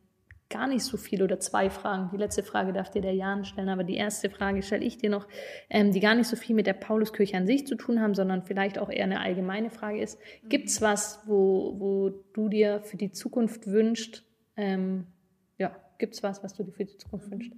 gar 0.50 0.68
nicht 0.68 0.84
so 0.84 0.98
viel 0.98 1.24
oder 1.24 1.40
zwei 1.40 1.70
Fragen. 1.70 2.10
Die 2.12 2.18
letzte 2.18 2.44
Frage 2.44 2.72
darf 2.72 2.92
dir 2.92 3.02
der 3.02 3.14
Jan 3.14 3.46
stellen, 3.46 3.70
aber 3.70 3.84
die 3.84 3.96
erste 3.96 4.30
Frage 4.30 4.62
stelle 4.62 4.86
ich 4.86 4.98
dir 4.98 5.10
noch, 5.10 5.28
ähm, 5.70 5.92
die 5.92 6.00
gar 6.00 6.16
nicht 6.16 6.28
so 6.28 6.36
viel 6.36 6.56
mit 6.56 6.68
der 6.68 6.74
Pauluskirche 6.74 7.36
an 7.36 7.48
sich 7.48 7.66
zu 7.66 7.76
tun 7.76 8.00
haben, 8.00 8.14
sondern 8.14 8.44
vielleicht 8.44 8.78
auch 8.78 8.90
eher 8.90 9.06
eine 9.06 9.22
allgemeine 9.22 9.70
Frage 9.70 10.02
ist. 10.02 10.20
Gibt 10.48 10.70
es 10.70 10.82
was, 10.82 11.22
wo, 11.26 11.76
wo 11.80 12.10
du 12.34 12.50
dir 12.50 12.82
für 12.82 12.98
die 12.98 13.12
Zukunft 13.12 13.68
wünschst? 13.68 14.24
Ähm, 14.56 15.08
ja, 15.58 15.76
gibt 15.98 16.14
es 16.14 16.24
was, 16.24 16.44
was 16.44 16.54
du 16.54 16.64
dir 16.64 16.72
für 16.72 16.86
die 16.86 16.98
Zukunft 16.98 17.32
wünschst? 17.32 17.54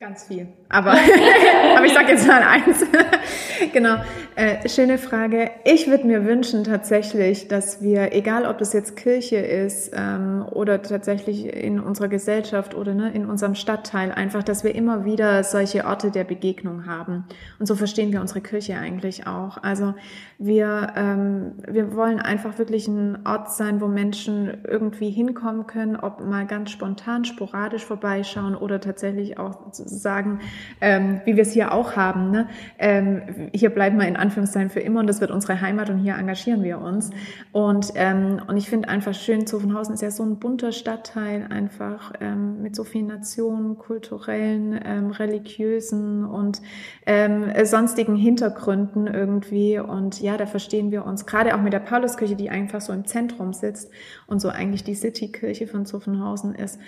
Ganz 0.00 0.28
viel. 0.28 0.46
Aber, 0.68 0.92
aber 1.76 1.84
ich 1.84 1.92
sage 1.92 2.12
jetzt 2.12 2.24
mal 2.28 2.40
eins. 2.40 2.86
genau. 3.72 3.96
Äh, 4.36 4.68
schöne 4.68 4.96
Frage. 4.96 5.50
Ich 5.64 5.88
würde 5.88 6.06
mir 6.06 6.24
wünschen 6.24 6.62
tatsächlich, 6.62 7.48
dass 7.48 7.82
wir, 7.82 8.14
egal 8.14 8.46
ob 8.46 8.58
das 8.58 8.72
jetzt 8.72 8.94
Kirche 8.94 9.38
ist 9.38 9.90
ähm, 9.92 10.46
oder 10.52 10.82
tatsächlich 10.82 11.52
in 11.52 11.80
unserer 11.80 12.06
Gesellschaft 12.06 12.76
oder 12.76 12.94
ne, 12.94 13.10
in 13.10 13.26
unserem 13.26 13.56
Stadtteil, 13.56 14.12
einfach, 14.12 14.44
dass 14.44 14.62
wir 14.62 14.72
immer 14.76 15.04
wieder 15.04 15.42
solche 15.42 15.84
Orte 15.84 16.12
der 16.12 16.22
Begegnung 16.22 16.86
haben. 16.86 17.24
Und 17.58 17.66
so 17.66 17.74
verstehen 17.74 18.12
wir 18.12 18.20
unsere 18.20 18.40
Kirche 18.40 18.76
eigentlich 18.78 19.26
auch. 19.26 19.60
Also 19.64 19.94
wir, 20.38 20.92
ähm, 20.94 21.54
wir 21.66 21.96
wollen 21.96 22.20
einfach 22.20 22.58
wirklich 22.58 22.86
ein 22.86 23.26
Ort 23.26 23.50
sein, 23.50 23.80
wo 23.80 23.88
Menschen 23.88 24.58
irgendwie 24.62 25.10
hinkommen 25.10 25.66
können, 25.66 25.96
ob 25.96 26.24
mal 26.24 26.46
ganz 26.46 26.70
spontan, 26.70 27.24
sporadisch 27.24 27.84
vorbeischauen 27.84 28.54
oder 28.54 28.80
tatsächlich 28.80 29.40
auch 29.40 29.72
sagen, 29.88 30.40
ähm, 30.80 31.20
wie 31.24 31.36
wir 31.36 31.42
es 31.42 31.52
hier 31.52 31.72
auch 31.72 31.96
haben. 31.96 32.30
Ne? 32.30 32.48
Ähm, 32.78 33.22
hier 33.52 33.70
bleiben 33.70 33.98
wir 33.98 34.06
in 34.06 34.16
Anführungszeichen 34.16 34.70
für 34.70 34.80
immer 34.80 35.00
und 35.00 35.06
das 35.06 35.20
wird 35.20 35.30
unsere 35.30 35.60
Heimat 35.60 35.90
und 35.90 35.98
hier 35.98 36.16
engagieren 36.16 36.62
wir 36.62 36.80
uns. 36.80 37.10
Und, 37.52 37.92
ähm, 37.94 38.40
und 38.46 38.56
ich 38.56 38.68
finde 38.68 38.88
einfach 38.88 39.14
schön, 39.14 39.46
Zuffenhausen 39.46 39.94
ist 39.94 40.02
ja 40.02 40.10
so 40.10 40.22
ein 40.22 40.38
bunter 40.38 40.72
Stadtteil, 40.72 41.46
einfach 41.50 42.12
ähm, 42.20 42.62
mit 42.62 42.76
so 42.76 42.84
vielen 42.84 43.06
Nationen, 43.06 43.78
kulturellen, 43.78 44.78
ähm, 44.84 45.10
religiösen 45.10 46.24
und 46.24 46.60
ähm, 47.06 47.52
sonstigen 47.64 48.16
Hintergründen 48.16 49.06
irgendwie. 49.06 49.78
Und 49.78 50.20
ja, 50.20 50.36
da 50.36 50.46
verstehen 50.46 50.90
wir 50.90 51.04
uns 51.04 51.26
gerade 51.26 51.54
auch 51.54 51.60
mit 51.60 51.72
der 51.72 51.80
Pauluskirche, 51.80 52.36
die 52.36 52.50
einfach 52.50 52.80
so 52.80 52.92
im 52.92 53.04
Zentrum 53.06 53.52
sitzt 53.52 53.90
und 54.26 54.40
so 54.40 54.48
eigentlich 54.48 54.84
die 54.84 54.94
Citykirche 54.94 55.66
von 55.66 55.86
Zuffenhausen 55.86 56.54
ist, 56.54 56.78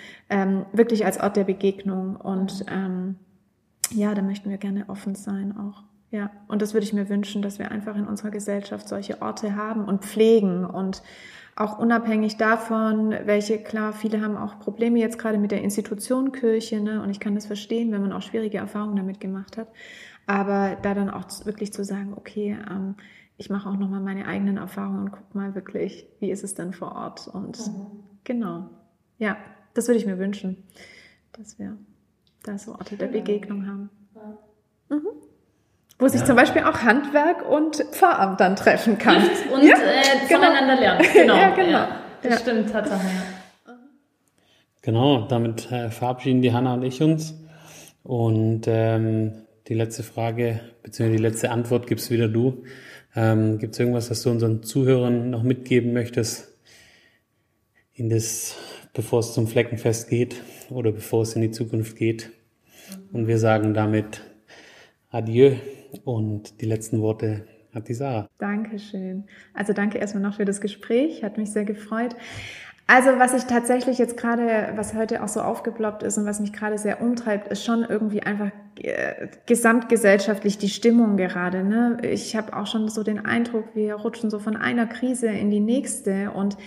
wirklich 0.71 1.05
als 1.05 1.19
Ort 1.19 1.35
der 1.37 1.43
Begegnung. 1.43 2.15
Und 2.15 2.65
ähm, 2.69 2.90
ja, 3.91 4.13
da 4.13 4.21
möchten 4.21 4.49
wir 4.49 4.57
gerne 4.57 4.85
offen 4.87 5.15
sein 5.15 5.55
auch. 5.57 5.83
Ja, 6.11 6.29
und 6.47 6.61
das 6.61 6.73
würde 6.73 6.85
ich 6.85 6.93
mir 6.93 7.07
wünschen, 7.07 7.41
dass 7.41 7.57
wir 7.57 7.71
einfach 7.71 7.95
in 7.95 8.05
unserer 8.05 8.31
Gesellschaft 8.31 8.87
solche 8.87 9.21
Orte 9.21 9.55
haben 9.55 9.85
und 9.85 10.03
pflegen 10.03 10.65
und 10.65 11.01
auch 11.55 11.79
unabhängig 11.79 12.37
davon, 12.37 13.13
welche, 13.25 13.59
klar, 13.59 13.93
viele 13.93 14.21
haben 14.21 14.35
auch 14.35 14.59
Probleme 14.59 14.99
jetzt 14.99 15.19
gerade 15.19 15.37
mit 15.37 15.51
der 15.51 15.61
Institution 15.61 16.31
Kirche, 16.31 16.81
ne? 16.81 17.01
und 17.01 17.09
ich 17.09 17.19
kann 17.19 17.35
das 17.35 17.45
verstehen, 17.45 17.91
wenn 17.91 18.01
man 18.01 18.13
auch 18.13 18.21
schwierige 18.21 18.57
Erfahrungen 18.57 18.95
damit 18.95 19.19
gemacht 19.19 19.57
hat, 19.57 19.67
aber 20.27 20.77
da 20.81 20.93
dann 20.93 21.09
auch 21.09 21.25
wirklich 21.45 21.73
zu 21.73 21.83
sagen, 21.83 22.13
okay, 22.15 22.57
ähm, 22.69 22.95
ich 23.37 23.49
mache 23.49 23.69
auch 23.69 23.77
nochmal 23.77 24.01
meine 24.01 24.27
eigenen 24.27 24.57
Erfahrungen 24.57 24.99
und 24.99 25.11
guck 25.11 25.35
mal 25.35 25.55
wirklich, 25.55 26.07
wie 26.19 26.31
ist 26.31 26.43
es 26.43 26.55
denn 26.55 26.73
vor 26.73 26.93
Ort 26.95 27.27
und 27.27 27.57
mhm. 27.67 27.85
genau, 28.23 28.69
ja, 29.17 29.37
das 29.73 29.87
würde 29.87 29.99
ich 29.99 30.05
mir 30.05 30.19
wünschen, 30.19 30.63
dass 31.33 31.59
wir 31.59 31.77
da 32.43 32.57
so 32.57 32.71
Orte 32.73 32.95
der 32.97 33.07
Begegnung 33.07 33.67
haben. 33.67 33.89
Ja. 34.15 34.95
Mhm. 34.95 35.07
Wo 35.99 36.07
sich 36.07 36.21
ja. 36.21 36.25
zum 36.25 36.35
Beispiel 36.35 36.63
auch 36.63 36.81
Handwerk 36.81 37.47
und 37.47 37.77
Pfarramt 37.91 38.39
dann 38.39 38.55
treffen 38.55 38.97
kann. 38.97 39.17
Und 39.53 39.63
ja, 39.63 39.75
äh, 39.75 40.27
genau. 40.27 40.41
voneinander 40.41 40.75
lernen. 40.75 41.05
Genau. 41.13 41.35
ja, 41.35 41.49
genau. 41.51 41.71
Ja, 41.71 42.01
das 42.23 42.41
stimmt, 42.41 42.71
Tatsache. 42.71 43.07
Genau, 44.81 45.27
damit 45.27 45.71
äh, 45.71 45.91
verabschieden 45.91 46.41
die 46.41 46.53
Hanna 46.53 46.73
und 46.73 46.83
ich 46.83 47.03
uns. 47.03 47.35
Und 48.03 48.63
ähm, 48.65 49.33
die 49.67 49.75
letzte 49.75 50.01
Frage, 50.01 50.59
beziehungsweise 50.81 51.17
die 51.17 51.23
letzte 51.23 51.51
Antwort 51.51 51.85
gibst 51.85 52.09
wieder 52.09 52.27
du. 52.27 52.63
Ähm, 53.15 53.59
Gibt 53.59 53.73
es 53.73 53.79
irgendwas, 53.79 54.09
was 54.09 54.23
du 54.23 54.31
unseren 54.31 54.63
Zuhörern 54.63 55.29
noch 55.29 55.43
mitgeben 55.43 55.93
möchtest, 55.93 56.57
in 57.93 58.09
das, 58.09 58.55
bevor 58.93 59.19
es 59.19 59.33
zum 59.33 59.47
Fleckenfest 59.47 60.09
geht 60.09 60.41
oder 60.69 60.91
bevor 60.91 61.21
es 61.23 61.33
in 61.35 61.41
die 61.41 61.51
Zukunft 61.51 61.95
geht? 61.95 62.31
Und 63.11 63.27
wir 63.27 63.37
sagen 63.37 63.73
damit 63.73 64.21
Adieu 65.09 65.55
und 66.03 66.61
die 66.61 66.65
letzten 66.65 67.01
Worte 67.01 67.45
hat 67.73 67.87
die 67.87 67.93
Sarah. 67.93 68.27
Dankeschön. 68.37 69.25
Also 69.53 69.73
danke 69.73 69.97
erstmal 69.97 70.23
noch 70.23 70.35
für 70.35 70.45
das 70.45 70.61
Gespräch, 70.61 71.23
hat 71.23 71.37
mich 71.37 71.51
sehr 71.51 71.65
gefreut. 71.65 72.15
Also 72.87 73.11
was 73.19 73.33
ich 73.33 73.43
tatsächlich 73.43 73.97
jetzt 73.97 74.17
gerade, 74.17 74.73
was 74.75 74.93
heute 74.93 75.23
auch 75.23 75.29
so 75.29 75.41
aufgeploppt 75.41 76.03
ist 76.03 76.17
und 76.17 76.25
was 76.25 76.41
mich 76.41 76.51
gerade 76.51 76.77
sehr 76.77 77.01
umtreibt, 77.01 77.47
ist 77.47 77.63
schon 77.63 77.85
irgendwie 77.87 78.21
einfach 78.23 78.51
gesamtgesellschaftlich 79.45 80.57
die 80.57 80.69
Stimmung 80.69 81.17
gerade. 81.17 81.63
Ne? 81.63 81.97
Ich 82.03 82.35
habe 82.35 82.55
auch 82.55 82.67
schon 82.67 82.89
so 82.89 83.03
den 83.03 83.25
Eindruck, 83.25 83.65
wir 83.75 83.95
rutschen 83.95 84.29
so 84.29 84.39
von 84.39 84.55
einer 84.55 84.87
Krise 84.87 85.27
in 85.27 85.51
die 85.51 85.59
nächste 85.59 86.31
und 86.31 86.57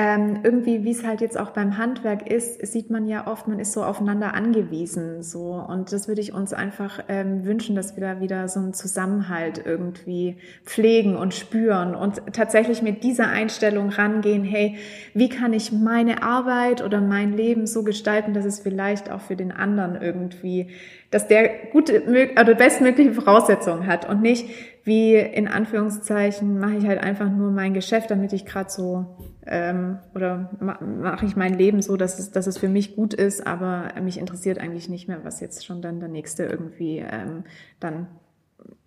ähm, 0.00 0.42
irgendwie, 0.44 0.84
wie 0.84 0.92
es 0.92 1.04
halt 1.04 1.20
jetzt 1.20 1.36
auch 1.36 1.50
beim 1.50 1.76
Handwerk 1.76 2.30
ist, 2.30 2.64
sieht 2.64 2.88
man 2.88 3.08
ja 3.08 3.26
oft, 3.26 3.48
man 3.48 3.58
ist 3.58 3.72
so 3.72 3.82
aufeinander 3.82 4.32
angewiesen, 4.32 5.24
so. 5.24 5.54
Und 5.54 5.90
das 5.90 6.06
würde 6.06 6.20
ich 6.20 6.32
uns 6.32 6.52
einfach 6.52 7.00
ähm, 7.08 7.44
wünschen, 7.44 7.74
dass 7.74 7.96
wir 7.96 8.02
da 8.02 8.20
wieder 8.20 8.46
so 8.46 8.60
einen 8.60 8.74
Zusammenhalt 8.74 9.60
irgendwie 9.66 10.36
pflegen 10.64 11.16
und 11.16 11.34
spüren 11.34 11.96
und 11.96 12.22
tatsächlich 12.32 12.80
mit 12.80 13.02
dieser 13.02 13.26
Einstellung 13.26 13.88
rangehen, 13.88 14.44
hey, 14.44 14.76
wie 15.14 15.28
kann 15.28 15.52
ich 15.52 15.72
meine 15.72 16.22
Arbeit 16.22 16.80
oder 16.80 17.00
mein 17.00 17.32
Leben 17.32 17.66
so 17.66 17.82
gestalten, 17.82 18.34
dass 18.34 18.44
es 18.44 18.60
vielleicht 18.60 19.10
auch 19.10 19.22
für 19.22 19.34
den 19.34 19.50
anderen 19.50 20.00
irgendwie 20.00 20.68
dass 21.10 21.26
der 21.26 21.66
gute 21.72 22.02
oder 22.06 22.54
bestmögliche 22.54 23.12
Voraussetzungen 23.12 23.86
hat 23.86 24.08
und 24.08 24.20
nicht 24.20 24.48
wie 24.84 25.16
in 25.16 25.48
Anführungszeichen 25.48 26.58
mache 26.58 26.76
ich 26.76 26.86
halt 26.86 27.02
einfach 27.02 27.30
nur 27.30 27.50
mein 27.50 27.74
Geschäft, 27.74 28.10
damit 28.10 28.32
ich 28.32 28.44
gerade 28.44 28.70
so 28.70 29.16
ähm, 29.46 29.98
oder 30.14 30.50
mache 30.80 31.26
ich 31.26 31.36
mein 31.36 31.54
Leben 31.54 31.82
so, 31.82 31.96
dass 31.96 32.18
es, 32.18 32.30
dass 32.30 32.46
es 32.46 32.58
für 32.58 32.68
mich 32.68 32.94
gut 32.94 33.14
ist, 33.14 33.46
aber 33.46 33.92
mich 34.02 34.18
interessiert 34.18 34.58
eigentlich 34.58 34.88
nicht 34.88 35.08
mehr, 35.08 35.24
was 35.24 35.40
jetzt 35.40 35.64
schon 35.64 35.82
dann 35.82 36.00
der 36.00 36.08
nächste 36.08 36.44
irgendwie 36.44 36.98
ähm, 36.98 37.44
dann 37.80 38.06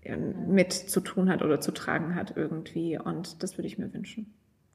ähm, 0.04 0.54
mit 0.54 0.74
zu 0.74 1.02
tun 1.02 1.30
hat 1.30 1.42
oder 1.42 1.60
zu 1.60 1.72
tragen 1.72 2.16
hat 2.16 2.34
irgendwie 2.36 3.00
und 3.00 3.42
das 3.42 3.58
würde 3.58 3.68
ich 3.68 3.80
mir 3.80 3.94
wünschen, 3.94 4.34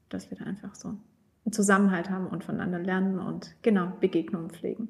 dass 0.08 0.30
wir 0.30 0.38
da 0.38 0.44
einfach 0.44 0.74
so 0.74 0.88
einen 0.88 1.52
Zusammenhalt 1.52 2.10
haben 2.10 2.26
und 2.26 2.42
voneinander 2.42 2.80
lernen 2.80 3.20
und 3.20 3.54
genau 3.62 3.92
Begegnungen 4.00 4.50
pflegen. 4.50 4.88